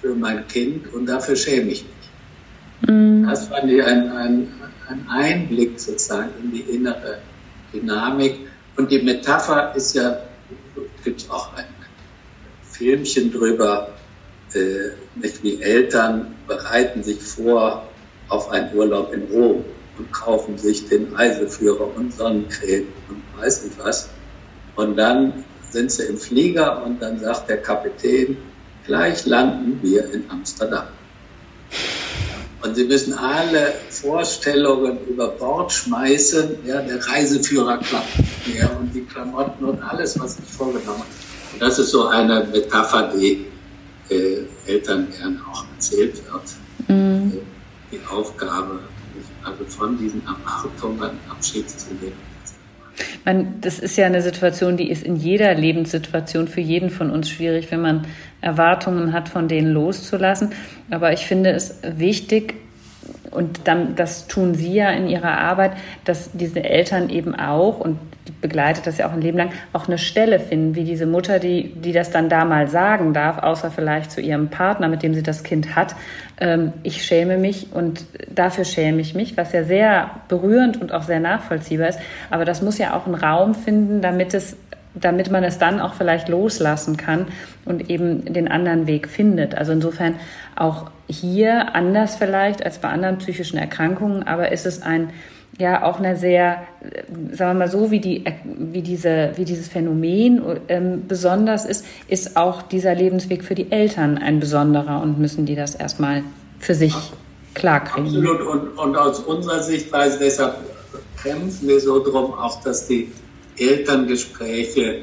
für 0.00 0.14
mein 0.14 0.46
Kind 0.48 0.92
und 0.92 1.06
dafür 1.06 1.36
schäme 1.36 1.70
ich 1.70 1.84
mich. 1.84 2.90
Mhm. 2.90 3.26
Das 3.26 3.48
fand 3.48 3.70
ich 3.70 3.82
ein, 3.82 4.10
ein, 4.10 4.48
ein 4.88 5.06
Einblick 5.08 5.78
sozusagen 5.78 6.30
in 6.42 6.52
die 6.52 6.60
innere 6.60 7.18
Dynamik. 7.72 8.48
Und 8.76 8.90
die 8.90 9.00
Metapher 9.02 9.74
ist 9.74 9.94
ja, 9.94 10.20
gibt 11.04 11.22
es 11.22 11.30
auch 11.30 11.54
ein 11.56 11.66
Filmchen 12.62 13.32
drüber, 13.32 13.90
äh, 14.54 14.90
nicht 15.14 15.42
wie 15.42 15.60
Eltern 15.60 16.34
bereiten 16.46 17.02
sich 17.02 17.20
vor 17.20 17.89
auf 18.30 18.50
einen 18.50 18.74
Urlaub 18.74 19.12
in 19.12 19.24
Rom 19.24 19.64
und 19.98 20.12
kaufen 20.12 20.56
sich 20.56 20.88
den 20.88 21.12
Reiseführer 21.12 21.94
und 21.94 22.14
Sonnencreme 22.14 22.86
und 23.08 23.22
weiß 23.40 23.64
nicht 23.64 23.78
was. 23.78 24.08
Und 24.76 24.96
dann 24.96 25.44
sind 25.70 25.92
sie 25.92 26.04
im 26.04 26.16
Flieger 26.16 26.82
und 26.84 27.02
dann 27.02 27.20
sagt 27.20 27.50
der 27.50 27.58
Kapitän, 27.58 28.38
gleich 28.86 29.26
landen 29.26 29.78
wir 29.82 30.10
in 30.12 30.24
Amsterdam. 30.30 30.84
Und 32.62 32.74
sie 32.74 32.84
müssen 32.84 33.14
alle 33.14 33.72
Vorstellungen 33.88 34.98
über 35.08 35.28
Bord 35.28 35.72
schmeißen. 35.72 36.58
Ja, 36.66 36.82
der 36.82 37.04
Reiseführer 37.06 37.78
klappt 37.78 38.18
nicht 38.18 38.54
mehr 38.54 38.70
und 38.78 38.94
die 38.94 39.02
Klamotten 39.02 39.64
und 39.64 39.82
alles, 39.82 40.18
was 40.20 40.36
sich 40.36 40.44
vorgenommen 40.44 41.00
hat. 41.00 41.54
Und 41.54 41.62
das 41.62 41.78
ist 41.78 41.90
so 41.90 42.06
eine 42.06 42.44
Metapher, 42.44 43.12
die 43.14 43.46
äh, 44.10 44.44
Eltern 44.66 45.08
gerne 45.10 45.40
auch 45.50 45.64
erzählt 45.74 46.16
wird. 46.30 46.42
Mhm 46.88 47.40
die 47.90 48.00
Aufgabe, 48.10 48.80
also 49.44 49.64
von 49.64 49.98
diesen 49.98 50.22
Erwartungen 50.22 51.10
Abschied 51.28 51.68
zu 51.68 51.94
nehmen. 51.94 52.30
Man, 53.24 53.60
das 53.60 53.78
ist 53.78 53.96
ja 53.96 54.06
eine 54.06 54.22
Situation, 54.22 54.76
die 54.76 54.90
ist 54.90 55.02
in 55.02 55.16
jeder 55.16 55.54
Lebenssituation 55.54 56.48
für 56.48 56.60
jeden 56.60 56.90
von 56.90 57.10
uns 57.10 57.30
schwierig, 57.30 57.70
wenn 57.70 57.80
man 57.80 58.06
Erwartungen 58.40 59.12
hat, 59.12 59.28
von 59.28 59.48
denen 59.48 59.72
loszulassen. 59.72 60.52
Aber 60.90 61.12
ich 61.12 61.26
finde 61.26 61.50
es 61.50 61.78
wichtig, 61.82 62.54
und 63.30 63.68
dann, 63.68 63.94
das 63.94 64.26
tun 64.26 64.54
Sie 64.54 64.74
ja 64.74 64.90
in 64.90 65.08
Ihrer 65.08 65.38
Arbeit, 65.38 65.72
dass 66.04 66.30
diese 66.32 66.64
Eltern 66.64 67.10
eben 67.10 67.34
auch, 67.34 67.78
und 67.78 67.98
begleitet 68.40 68.86
das 68.86 68.98
ja 68.98 69.08
auch 69.08 69.12
ein 69.12 69.20
Leben 69.20 69.38
lang, 69.38 69.50
auch 69.72 69.86
eine 69.86 69.98
Stelle 69.98 70.40
finden, 70.40 70.74
wie 70.74 70.84
diese 70.84 71.06
Mutter, 71.06 71.38
die, 71.38 71.72
die 71.74 71.92
das 71.92 72.10
dann 72.10 72.28
da 72.28 72.44
mal 72.44 72.68
sagen 72.68 73.12
darf, 73.14 73.38
außer 73.38 73.70
vielleicht 73.70 74.10
zu 74.10 74.20
ihrem 74.20 74.48
Partner, 74.48 74.88
mit 74.88 75.02
dem 75.02 75.14
sie 75.14 75.22
das 75.22 75.42
Kind 75.42 75.76
hat. 75.76 75.94
Ähm, 76.40 76.72
ich 76.82 77.04
schäme 77.04 77.36
mich 77.38 77.68
und 77.72 78.04
dafür 78.34 78.64
schäme 78.64 79.00
ich 79.00 79.14
mich, 79.14 79.36
was 79.36 79.52
ja 79.52 79.64
sehr 79.64 80.10
berührend 80.28 80.80
und 80.80 80.92
auch 80.92 81.02
sehr 81.02 81.20
nachvollziehbar 81.20 81.88
ist. 81.88 82.00
Aber 82.30 82.44
das 82.44 82.62
muss 82.62 82.78
ja 82.78 82.96
auch 82.96 83.06
einen 83.06 83.14
Raum 83.14 83.54
finden, 83.54 84.00
damit 84.00 84.34
es 84.34 84.56
damit 84.94 85.30
man 85.30 85.44
es 85.44 85.58
dann 85.58 85.80
auch 85.80 85.94
vielleicht 85.94 86.28
loslassen 86.28 86.96
kann 86.96 87.28
und 87.64 87.90
eben 87.90 88.24
den 88.32 88.48
anderen 88.48 88.86
Weg 88.86 89.08
findet. 89.08 89.54
Also 89.54 89.72
insofern 89.72 90.16
auch 90.56 90.90
hier 91.08 91.74
anders 91.74 92.16
vielleicht 92.16 92.64
als 92.64 92.78
bei 92.78 92.88
anderen 92.88 93.18
psychischen 93.18 93.56
Erkrankungen, 93.58 94.24
aber 94.24 94.50
ist 94.50 94.66
es 94.66 94.82
ein 94.82 95.10
ja 95.58 95.84
auch 95.84 95.98
eine 95.98 96.16
sehr, 96.16 96.62
sagen 97.32 97.58
wir 97.58 97.66
mal 97.66 97.70
so, 97.70 97.90
wie, 97.90 98.00
die, 98.00 98.24
wie, 98.44 98.82
diese, 98.82 99.32
wie 99.36 99.44
dieses 99.44 99.68
Phänomen 99.68 100.42
ähm, 100.68 101.02
besonders 101.06 101.64
ist, 101.64 101.84
ist 102.08 102.36
auch 102.36 102.62
dieser 102.62 102.94
Lebensweg 102.94 103.44
für 103.44 103.54
die 103.54 103.70
Eltern 103.70 104.18
ein 104.18 104.40
besonderer 104.40 105.02
und 105.02 105.18
müssen 105.18 105.46
die 105.46 105.54
das 105.54 105.74
erstmal 105.74 106.22
für 106.58 106.74
sich 106.74 106.94
klarkriegen. 107.54 108.06
Absolut. 108.06 108.40
Und, 108.40 108.78
und 108.78 108.96
aus 108.96 109.20
unserer 109.20 109.62
Sichtweise, 109.62 110.18
deshalb 110.18 110.56
kämpfen 111.22 111.68
wir 111.68 111.80
so 111.80 112.02
drum, 112.02 112.32
auch 112.34 112.62
dass 112.62 112.86
die 112.86 113.12
Elterngespräche, 113.58 115.02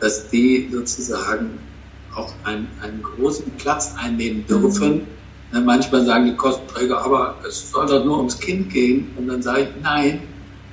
dass 0.00 0.28
die 0.28 0.68
sozusagen 0.72 1.58
auch 2.16 2.32
einen, 2.44 2.68
einen 2.82 3.02
großen 3.02 3.50
Platz 3.58 3.94
einnehmen 3.96 4.46
dürfen. 4.46 4.94
Mhm 4.94 5.17
manchmal 5.52 6.04
sagen 6.04 6.26
die 6.26 6.36
Kostenträger, 6.36 7.04
aber 7.04 7.36
es 7.46 7.70
soll 7.70 7.86
doch 7.86 8.04
nur 8.04 8.18
ums 8.18 8.38
Kind 8.38 8.70
gehen. 8.70 9.10
Und 9.16 9.28
dann 9.28 9.42
sage 9.42 9.62
ich, 9.62 9.68
nein, 9.82 10.22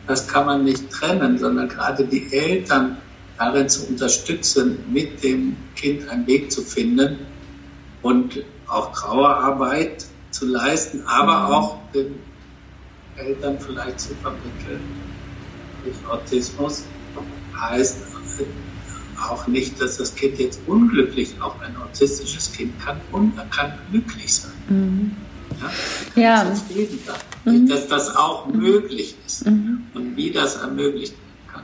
das 0.07 0.27
kann 0.27 0.45
man 0.45 0.63
nicht 0.63 0.89
trennen, 0.91 1.37
sondern 1.37 1.69
gerade 1.69 2.05
die 2.05 2.31
Eltern 2.31 2.97
darin 3.37 3.67
zu 3.69 3.87
unterstützen, 3.87 4.79
mit 4.91 5.23
dem 5.23 5.55
Kind 5.75 6.07
einen 6.09 6.27
Weg 6.27 6.51
zu 6.51 6.61
finden 6.61 7.19
und 8.01 8.43
auch 8.67 8.91
Trauerarbeit 8.93 10.05
zu 10.31 10.45
leisten, 10.45 11.03
aber 11.05 11.47
mhm. 11.47 11.53
auch 11.53 11.77
den 11.93 12.19
Eltern 13.17 13.57
vielleicht 13.59 13.99
zu 13.99 14.13
vermitteln. 14.15 14.81
Durch 15.83 15.95
Autismus 16.09 16.83
heißt 17.59 17.97
auch 19.29 19.47
nicht, 19.47 19.81
dass 19.81 19.97
das 19.97 20.15
Kind 20.15 20.39
jetzt 20.39 20.59
unglücklich, 20.67 21.35
auch 21.41 21.59
ein 21.61 21.75
autistisches 21.77 22.51
Kind 22.51 22.73
kann, 22.83 22.97
kann 23.51 23.73
glücklich 23.91 24.33
sein. 24.33 24.51
Mhm. 24.69 25.11
Ja, 26.15 26.21
ja. 26.21 26.43
Das 26.43 26.63
mhm. 27.45 27.67
dass 27.67 27.87
das 27.87 28.15
auch 28.15 28.47
möglich 28.47 29.15
ist 29.25 29.45
mhm. 29.45 29.83
und 29.93 30.17
wie 30.17 30.31
das 30.31 30.57
ermöglicht 30.57 31.13
werden 31.13 31.53
kann. 31.53 31.63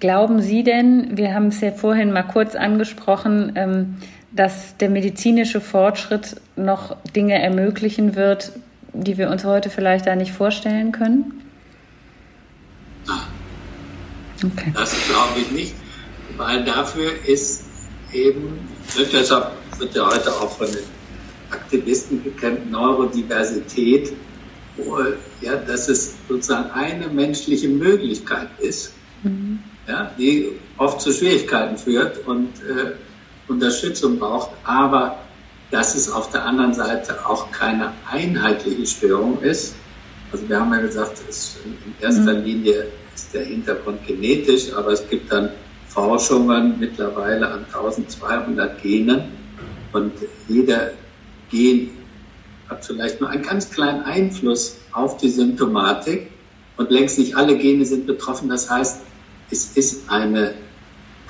Glauben 0.00 0.42
Sie 0.42 0.64
denn, 0.64 1.16
wir 1.16 1.34
haben 1.34 1.46
es 1.46 1.60
ja 1.60 1.72
vorhin 1.72 2.12
mal 2.12 2.24
kurz 2.24 2.54
angesprochen, 2.54 3.52
ähm, 3.54 3.96
dass 4.32 4.76
der 4.76 4.90
medizinische 4.90 5.60
Fortschritt 5.60 6.40
noch 6.56 6.96
Dinge 7.14 7.40
ermöglichen 7.40 8.14
wird, 8.14 8.52
die 8.92 9.18
wir 9.18 9.30
uns 9.30 9.44
heute 9.44 9.70
vielleicht 9.70 10.06
da 10.06 10.14
nicht 10.16 10.32
vorstellen 10.32 10.92
können? 10.92 11.40
Okay. 14.44 14.72
Das 14.74 14.94
glaube 15.08 15.40
ich 15.40 15.50
nicht, 15.50 15.74
weil 16.36 16.64
dafür 16.64 17.12
ist 17.26 17.64
eben, 18.12 18.68
deshalb 19.12 19.52
wird 19.78 19.94
ja 19.94 20.06
heute 20.06 20.30
auch 20.32 20.50
von 20.56 20.66
den 20.66 20.84
Aktivisten 21.50 22.22
gekämpft, 22.22 22.70
Neurodiversität, 22.70 24.12
wo, 24.76 24.98
ja, 25.40 25.56
dass 25.56 25.88
es 25.88 26.14
sozusagen 26.28 26.70
eine 26.70 27.08
menschliche 27.08 27.68
Möglichkeit 27.68 28.48
ist, 28.58 28.92
mhm. 29.22 29.60
ja, 29.86 30.10
die 30.18 30.52
oft 30.76 31.00
zu 31.00 31.12
Schwierigkeiten 31.12 31.76
führt 31.76 32.26
und 32.26 32.48
äh, 32.60 32.92
Unterstützung 33.48 34.18
braucht, 34.18 34.50
aber 34.64 35.18
dass 35.70 35.94
es 35.94 36.10
auf 36.10 36.30
der 36.30 36.44
anderen 36.44 36.74
Seite 36.74 37.26
auch 37.28 37.50
keine 37.52 37.92
einheitliche 38.10 38.86
Störung 38.86 39.40
ist. 39.40 39.74
Also 40.32 40.48
wir 40.48 40.60
haben 40.60 40.72
ja 40.72 40.80
gesagt, 40.80 41.20
es 41.28 41.58
in 41.64 41.76
erster 42.00 42.34
mhm. 42.34 42.44
Linie 42.44 42.86
ist 43.14 43.34
der 43.34 43.44
Hintergrund 43.44 44.06
genetisch, 44.06 44.72
aber 44.72 44.92
es 44.92 45.08
gibt 45.08 45.30
dann 45.32 45.50
Forschungen 46.00 46.78
mittlerweile 46.78 47.50
an 47.50 47.66
1200 47.66 48.82
Genen 48.82 49.32
und 49.92 50.12
jeder 50.48 50.92
Gen 51.50 51.90
hat 52.70 52.86
vielleicht 52.86 53.20
nur 53.20 53.28
einen 53.28 53.42
ganz 53.42 53.70
kleinen 53.70 54.04
Einfluss 54.04 54.78
auf 54.92 55.18
die 55.18 55.28
Symptomatik 55.28 56.30
und 56.78 56.90
längst 56.90 57.18
nicht 57.18 57.36
alle 57.36 57.58
Gene 57.58 57.84
sind 57.84 58.06
betroffen. 58.06 58.48
Das 58.48 58.70
heißt, 58.70 59.02
es 59.50 59.76
ist 59.76 60.10
eine, 60.10 60.54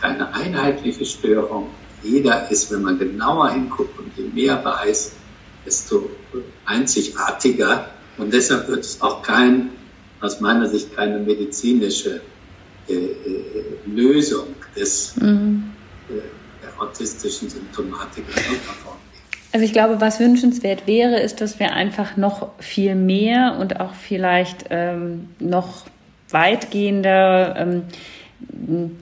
keine 0.01 0.33
einheitliche 0.35 1.05
Störung. 1.05 1.71
Jeder 2.05 2.49
ist, 2.49 2.71
wenn 2.71 2.83
man 2.83 2.97
genauer 2.97 3.51
hinguckt 3.51 3.99
und 3.99 4.13
je 4.17 4.29
mehr 4.33 4.65
weiß, 4.65 5.15
desto 5.67 6.11
einzigartiger. 6.65 7.91
Und 8.19 8.33
deshalb 8.33 8.69
wird 8.69 8.85
es 8.85 9.03
auch 9.03 9.23
kein 9.23 9.71
aus 10.21 10.41
meiner 10.41 10.69
Sicht 10.69 10.95
keine 10.95 11.19
medizinische 11.19 12.21
Lösung 13.87 14.49
des, 14.77 15.17
mhm. 15.17 15.71
äh, 16.09 16.15
der 16.63 16.83
autistischen 16.83 17.49
Symptomatik 17.49 18.25
also 19.53 19.67
ich 19.67 19.73
glaube, 19.73 20.01
was 20.01 20.21
wünschenswert 20.21 20.87
wäre, 20.87 21.19
ist, 21.19 21.41
dass 21.41 21.59
wir 21.59 21.73
einfach 21.73 22.17
noch 22.17 22.51
viel 22.61 22.95
mehr 22.95 23.57
und 23.59 23.81
auch 23.81 23.95
vielleicht 23.95 24.67
ähm, 24.71 25.29
noch 25.41 25.87
weitgehender 26.31 27.57
ähm, 27.59 27.83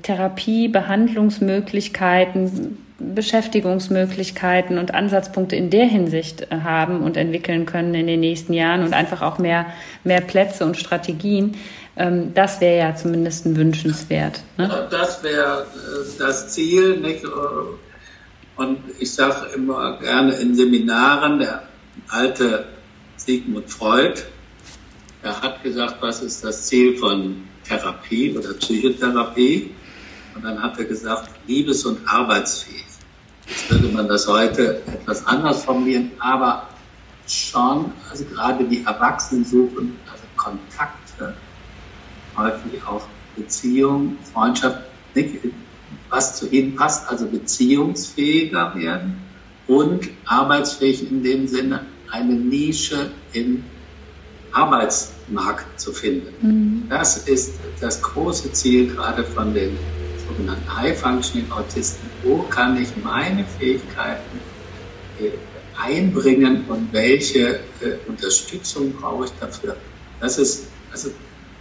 Therapie, 0.03 0.68
Behandlungsmöglichkeiten, 0.68 2.78
Beschäftigungsmöglichkeiten 2.99 4.78
und 4.78 4.95
Ansatzpunkte 4.95 5.55
in 5.55 5.68
der 5.68 5.84
Hinsicht 5.84 6.51
äh, 6.51 6.61
haben 6.64 7.03
und 7.03 7.18
entwickeln 7.18 7.66
können 7.66 7.95
in 7.95 8.07
den 8.07 8.20
nächsten 8.20 8.55
Jahren 8.55 8.82
und 8.82 8.95
einfach 8.95 9.20
auch 9.20 9.36
mehr, 9.39 9.66
mehr 10.03 10.22
Plätze 10.22 10.64
und 10.64 10.78
Strategien. 10.78 11.57
Ähm, 11.99 12.32
das 12.32 12.61
wäre 12.61 12.78
ja 12.78 12.94
zumindest 12.94 13.44
wünschenswert. 13.57 14.40
Ne? 14.57 14.88
Das 14.90 15.22
wäre 15.24 15.62
äh, 15.62 16.18
das 16.18 16.49
Ziel. 16.49 16.99
Nicht? 17.01 17.24
Und 18.57 18.78
ich 18.99 19.12
sage 19.12 19.51
immer 19.55 19.99
gerne 19.99 20.32
in 20.34 20.55
Seminaren, 20.55 21.40
der 21.40 21.64
alte 22.09 22.66
Sigmund 23.16 23.68
Freud, 23.70 24.22
er 25.22 25.40
hat 25.42 25.62
gesagt, 25.64 25.96
was 26.01 26.22
ist 26.22 26.44
das 26.44 26.66
Ziel 26.66 26.96
von 26.96 27.42
Therapie 27.66 28.36
oder 28.38 28.55
Psychotherapie? 28.55 29.74
Und 30.34 30.44
dann 30.44 30.62
hat 30.62 30.78
er 30.78 30.84
gesagt, 30.84 31.30
liebes- 31.49 31.84
und 31.84 31.99
arbeitsfähig. 32.07 32.84
Jetzt 33.49 33.70
würde 33.70 33.88
man 33.88 34.07
das 34.07 34.28
heute 34.28 34.82
etwas 34.86 35.26
anders 35.26 35.64
formulieren, 35.64 36.12
aber 36.20 36.68
schon, 37.26 37.92
also 38.11 38.24
gerade 38.24 38.64
die 38.64 38.84
Erwachsenen 38.84 39.44
suchen 39.44 39.96
also 40.11 40.22
Kontakte, 40.36 41.34
häufig 42.39 42.82
auch 42.86 43.07
Beziehung, 43.36 44.16
Freundschaft, 44.32 44.78
was 46.11 46.39
zu 46.39 46.49
ihnen 46.49 46.76
passt, 46.76 47.09
also 47.09 47.26
beziehungsfähiger 47.26 48.74
werden 48.74 49.16
und 49.66 50.09
arbeitsfähig 50.24 51.11
in 51.11 51.22
dem 51.22 51.47
Sinne, 51.47 51.84
eine 52.11 52.34
Nische 52.34 53.11
im 53.32 53.64
Arbeitsmarkt 54.53 55.78
zu 55.78 55.93
finden. 55.93 56.34
Mhm. 56.41 56.89
Das 56.89 57.28
ist 57.28 57.55
das 57.80 58.01
große 58.03 58.53
Ziel 58.53 58.95
gerade 58.95 59.24
von 59.24 59.53
den 59.53 59.76
sogenannten 60.26 60.76
High-Functioning-Autisten, 60.76 62.11
wo 62.22 62.43
kann 62.45 62.80
ich 62.80 62.89
meine 63.03 63.45
Fähigkeiten 63.45 64.41
äh, 65.20 65.30
einbringen 65.80 66.64
und 66.68 66.93
welche 66.93 67.61
äh, 67.80 67.99
Unterstützung 68.09 68.93
brauche 68.93 69.26
ich 69.26 69.30
dafür. 69.41 69.76
Das 70.20 70.39
ist, 70.39 70.66
also 70.91 71.09
ich 71.09 71.14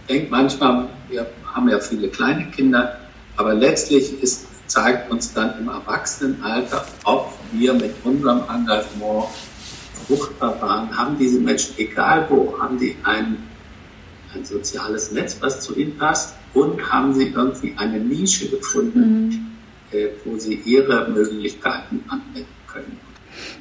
denke 0.08 0.30
manchmal, 0.30 0.88
wir 1.08 1.26
haben 1.52 1.68
ja 1.68 1.78
viele 1.78 2.08
kleine 2.08 2.50
Kinder, 2.50 2.98
aber 3.36 3.54
letztlich 3.54 4.22
ist, 4.22 4.46
zeigt 4.66 5.10
uns 5.10 5.32
dann 5.32 5.58
im 5.58 5.68
Erwachsenenalter, 5.68 6.86
ob 7.04 7.32
wir 7.52 7.72
mit 7.74 7.94
unserem 8.04 8.42
Engagement 8.48 9.26
fruchtbar 10.06 10.60
waren, 10.60 10.96
haben 10.96 11.18
diese 11.18 11.40
Menschen, 11.40 11.74
egal 11.78 12.26
wo, 12.28 12.58
haben 12.58 12.78
die 12.78 12.96
ein, 13.04 13.38
ein 14.34 14.44
soziales 14.44 15.12
Netz, 15.12 15.38
was 15.40 15.60
zu 15.60 15.74
ihnen 15.76 15.96
passt, 15.96 16.34
und 16.54 16.90
haben 16.90 17.12
sie 17.14 17.28
irgendwie 17.28 17.74
eine 17.76 17.98
Nische 17.98 18.48
gefunden, 18.48 19.28
mhm. 19.28 19.46
äh, 19.92 20.08
wo 20.24 20.38
sie 20.38 20.54
ihre 20.54 21.08
Möglichkeiten 21.08 22.04
anwenden 22.08 22.46
können. 22.66 22.98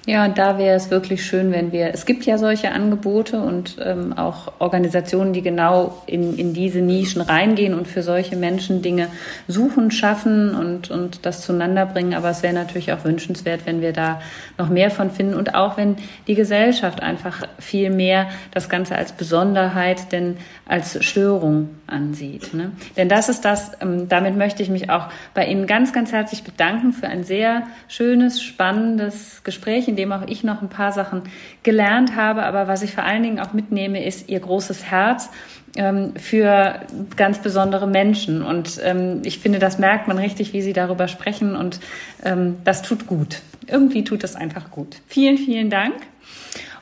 Ja, 0.08 0.24
und 0.24 0.38
da 0.38 0.58
wäre 0.58 0.74
es 0.74 0.90
wirklich 0.90 1.26
schön, 1.26 1.52
wenn 1.52 1.74
wir, 1.74 1.94
es 1.94 2.06
gibt 2.06 2.26
ja 2.26 2.38
solche 2.38 2.72
Angebote 2.72 3.42
und 3.42 3.76
ähm, 3.84 4.14
auch 4.14 4.54
Organisationen, 4.60 5.34
die 5.34 5.42
genau 5.42 6.02
in, 6.06 6.38
in 6.38 6.54
diese 6.54 6.80
Nischen 6.80 7.22
reingehen 7.22 7.74
und 7.74 7.90
für 7.90 8.02
solche 8.02 8.38
Menschen 8.38 8.82
Dinge 8.82 9.10
suchen, 9.50 9.92
schaffen 9.92 10.56
und, 10.56 10.90
und 10.90 11.26
das 11.26 11.42
zueinander 11.42 11.86
bringen. 11.86 12.14
Aber 12.14 12.30
es 12.30 12.42
wäre 12.42 12.54
natürlich 12.54 12.94
auch 12.94 13.04
wünschenswert, 13.04 13.66
wenn 13.66 13.82
wir 13.82 13.92
da 13.92 14.22
noch 14.58 14.70
mehr 14.70 14.92
von 14.92 15.12
finden 15.12 15.34
und 15.34 15.56
auch 15.56 15.76
wenn 15.76 15.98
die 16.28 16.36
Gesellschaft 16.36 17.04
einfach 17.04 17.46
viel 17.60 17.90
mehr 17.90 18.30
das 18.52 18.70
Ganze 18.70 18.96
als 18.96 19.12
Besonderheit 19.12 20.14
denn 20.14 20.38
als 20.66 21.04
Störung 21.04 21.68
ansieht. 21.86 22.54
Ne? 22.54 22.72
Denn 22.96 23.10
das 23.10 23.28
ist 23.28 23.44
das, 23.44 23.72
ähm, 23.82 24.08
damit 24.08 24.38
möchte 24.38 24.64
ich 24.64 24.70
mich 24.70 24.90
auch 24.90 25.10
bei 25.34 25.48
Ihnen 25.48 25.68
ganz, 25.68 25.92
ganz 25.92 26.14
herzlich 26.14 26.46
bedanken 26.46 26.94
für 26.94 27.08
ein 27.08 27.26
sehr 27.26 27.64
schönes, 27.90 28.42
spannendes 28.42 29.44
Gespräch, 29.44 29.90
in 29.90 29.97
dem 29.98 30.12
auch 30.12 30.26
ich 30.28 30.44
noch 30.44 30.62
ein 30.62 30.70
paar 30.70 30.92
Sachen 30.92 31.24
gelernt 31.64 32.16
habe. 32.16 32.44
Aber 32.44 32.68
was 32.68 32.82
ich 32.84 32.94
vor 32.94 33.04
allen 33.04 33.24
Dingen 33.24 33.40
auch 33.40 33.54
mitnehme, 33.54 34.06
ist 34.06 34.30
ihr 34.30 34.40
großes 34.40 34.86
Herz 34.86 35.30
ähm, 35.76 36.16
für 36.16 36.82
ganz 37.16 37.40
besondere 37.40 37.88
Menschen. 37.88 38.42
Und 38.42 38.80
ähm, 38.84 39.22
ich 39.24 39.40
finde, 39.40 39.60
das 39.60 39.80
merkt 39.80 40.08
man 40.08 40.18
richtig, 40.18 40.54
wie 40.54 40.62
Sie 40.62 40.74
darüber 40.74 41.08
sprechen. 41.08 41.56
Und 41.56 41.80
ähm, 42.24 42.58
das 42.64 42.82
tut 42.82 43.08
gut. 43.08 43.42
Irgendwie 43.68 44.04
tut 44.04 44.24
es 44.24 44.36
einfach 44.36 44.72
gut. 44.72 44.98
Vielen, 45.08 45.38
vielen 45.38 45.70
Dank. 45.70 45.96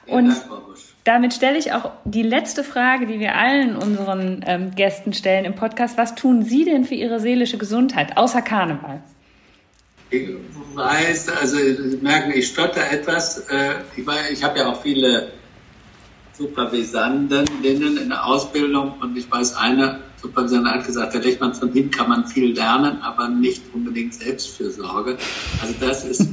Und 0.08 0.36
damit 1.04 1.34
stelle 1.34 1.58
ich 1.58 1.72
auch 1.72 1.92
die 2.04 2.24
letzte 2.24 2.64
Frage, 2.64 3.06
die 3.06 3.20
wir 3.20 3.36
allen 3.36 3.76
unseren 3.76 4.44
ähm, 4.46 4.72
Gästen 4.76 5.14
stellen 5.14 5.46
im 5.46 5.56
Podcast. 5.56 5.98
Was 5.98 6.16
tun 6.16 6.44
Sie 6.44 6.66
denn 6.66 6.84
für 6.84 6.96
Ihre 6.96 7.20
seelische 7.20 7.58
Gesundheit, 7.58 8.18
außer 8.18 8.42
Karneval? 8.42 9.02
Ich 10.10 10.30
weiß, 10.76 11.30
also 11.30 11.58
Sie 11.58 11.98
merken, 12.02 12.32
ich 12.36 12.48
stotter 12.48 12.92
etwas. 12.92 13.40
Äh, 13.50 13.76
ich, 13.96 14.06
ich 14.32 14.44
habe 14.44 14.60
ja 14.60 14.68
auch 14.68 14.82
viele 14.82 15.32
Supervisandinnen 16.38 17.98
in 17.98 18.10
der 18.10 18.26
Ausbildung 18.26 19.00
und 19.02 19.18
ich 19.18 19.30
weiß, 19.32 19.56
eine 19.56 20.02
Supervisantin 20.22 20.72
hat 20.72 20.86
gesagt, 20.86 21.14
Herr 21.14 21.22
Lechmann, 21.22 21.54
von 21.54 21.74
Ihnen 21.74 21.92
kann 21.92 22.10
man 22.10 22.28
viel 22.28 22.54
lernen, 22.54 23.02
aber 23.02 23.30
nicht 23.30 23.64
unbedingt 23.74 24.14
Selbstfürsorge. 24.14 25.18
Also 25.62 25.74
das 25.80 26.04
ist, 26.04 26.28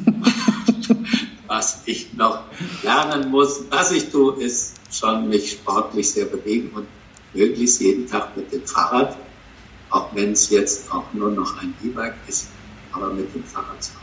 was 1.46 1.82
ich 1.86 2.12
noch 2.14 2.40
lernen 2.82 3.30
muss. 3.30 3.64
Was 3.70 3.92
ich 3.92 4.10
tue, 4.10 4.42
ist 4.42 4.74
schon 4.90 5.28
mich 5.28 5.52
sportlich 5.52 6.10
sehr 6.10 6.26
bewegen 6.26 6.70
und 6.74 6.86
möglichst 7.32 7.80
jeden 7.80 8.06
Tag 8.06 8.36
mit 8.36 8.52
dem 8.52 8.66
Fahrrad, 8.66 9.16
auch 9.90 10.14
wenn 10.14 10.32
es 10.32 10.50
jetzt 10.50 10.92
auch 10.92 11.04
nur 11.12 11.30
noch 11.30 11.60
ein 11.62 11.74
E-Bike 11.84 12.14
ist, 12.26 12.48
aber 12.92 13.12
mit 13.12 13.34
dem 13.34 13.44
Fahrrad 13.44 13.82
zu 13.82 13.92
fahren. 13.92 14.02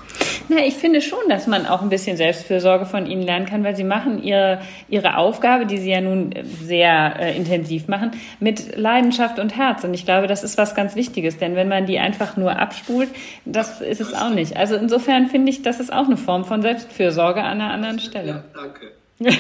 Na, 0.49 0.65
ich 0.65 0.75
finde 0.75 1.01
schon, 1.01 1.19
dass 1.29 1.45
man 1.45 1.65
auch 1.67 1.81
ein 1.81 1.89
bisschen 1.89 2.17
Selbstfürsorge 2.17 2.85
von 2.85 3.05
ihnen 3.05 3.21
lernen 3.21 3.45
kann, 3.45 3.63
weil 3.63 3.75
sie 3.75 3.83
machen 3.83 4.23
ihre, 4.23 4.61
ihre 4.89 5.17
Aufgabe, 5.17 5.65
die 5.65 5.77
sie 5.77 5.91
ja 5.91 6.01
nun 6.01 6.33
sehr 6.63 7.15
äh, 7.19 7.37
intensiv 7.37 7.87
machen, 7.87 8.11
mit 8.39 8.75
Leidenschaft 8.75 9.37
und 9.37 9.55
Herz. 9.55 9.83
Und 9.83 9.93
ich 9.93 10.05
glaube, 10.05 10.27
das 10.27 10.43
ist 10.43 10.57
was 10.57 10.73
ganz 10.73 10.95
Wichtiges, 10.95 11.37
denn 11.37 11.55
wenn 11.55 11.67
man 11.67 11.85
die 11.85 11.99
einfach 11.99 12.35
nur 12.35 12.57
abspult, 12.57 13.09
das 13.45 13.81
ist 13.81 14.01
es 14.01 14.13
auch 14.13 14.31
nicht. 14.31 14.57
Also 14.57 14.75
insofern 14.75 15.27
finde 15.27 15.51
ich, 15.51 15.61
das 15.61 15.79
ist 15.79 15.93
auch 15.93 16.05
eine 16.05 16.17
Form 16.17 16.45
von 16.45 16.61
Selbstfürsorge 16.61 17.41
an 17.43 17.61
einer 17.61 17.71
anderen 17.71 17.99
Stelle. 17.99 18.27
Ja, 18.27 18.43
danke. 18.53 18.91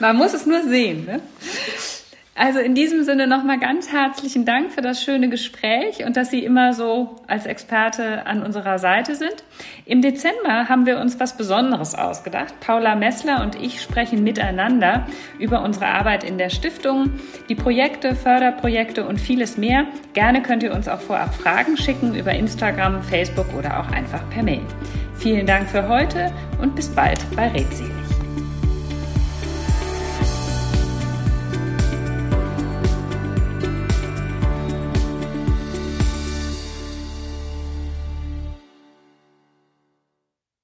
man 0.00 0.16
muss 0.16 0.34
es 0.34 0.44
nur 0.44 0.62
sehen. 0.62 1.06
Ne? 1.06 1.20
Also 2.38 2.58
in 2.58 2.74
diesem 2.74 3.02
Sinne 3.02 3.26
nochmal 3.26 3.58
ganz 3.58 3.90
herzlichen 3.90 4.44
Dank 4.44 4.70
für 4.70 4.82
das 4.82 5.02
schöne 5.02 5.30
Gespräch 5.30 6.04
und 6.04 6.18
dass 6.18 6.30
Sie 6.30 6.44
immer 6.44 6.74
so 6.74 7.16
als 7.26 7.46
Experte 7.46 8.26
an 8.26 8.42
unserer 8.42 8.78
Seite 8.78 9.14
sind. 9.14 9.42
Im 9.86 10.02
Dezember 10.02 10.68
haben 10.68 10.84
wir 10.84 10.98
uns 10.98 11.18
was 11.18 11.38
Besonderes 11.38 11.94
ausgedacht. 11.94 12.60
Paula 12.60 12.94
Messler 12.94 13.42
und 13.42 13.54
ich 13.54 13.80
sprechen 13.80 14.22
miteinander 14.22 15.06
über 15.38 15.62
unsere 15.62 15.86
Arbeit 15.86 16.24
in 16.24 16.36
der 16.36 16.50
Stiftung, 16.50 17.10
die 17.48 17.54
Projekte, 17.54 18.14
Förderprojekte 18.14 19.06
und 19.06 19.18
vieles 19.18 19.56
mehr. 19.56 19.86
Gerne 20.12 20.42
könnt 20.42 20.62
ihr 20.62 20.74
uns 20.74 20.88
auch 20.88 21.00
vorab 21.00 21.34
Fragen 21.34 21.78
schicken 21.78 22.14
über 22.14 22.32
Instagram, 22.32 23.02
Facebook 23.02 23.46
oder 23.58 23.80
auch 23.80 23.90
einfach 23.90 24.28
per 24.28 24.42
Mail. 24.42 24.62
Vielen 25.16 25.46
Dank 25.46 25.70
für 25.70 25.88
heute 25.88 26.30
und 26.60 26.76
bis 26.76 26.90
bald 26.90 27.18
bei 27.34 27.48
Redselig. 27.48 28.05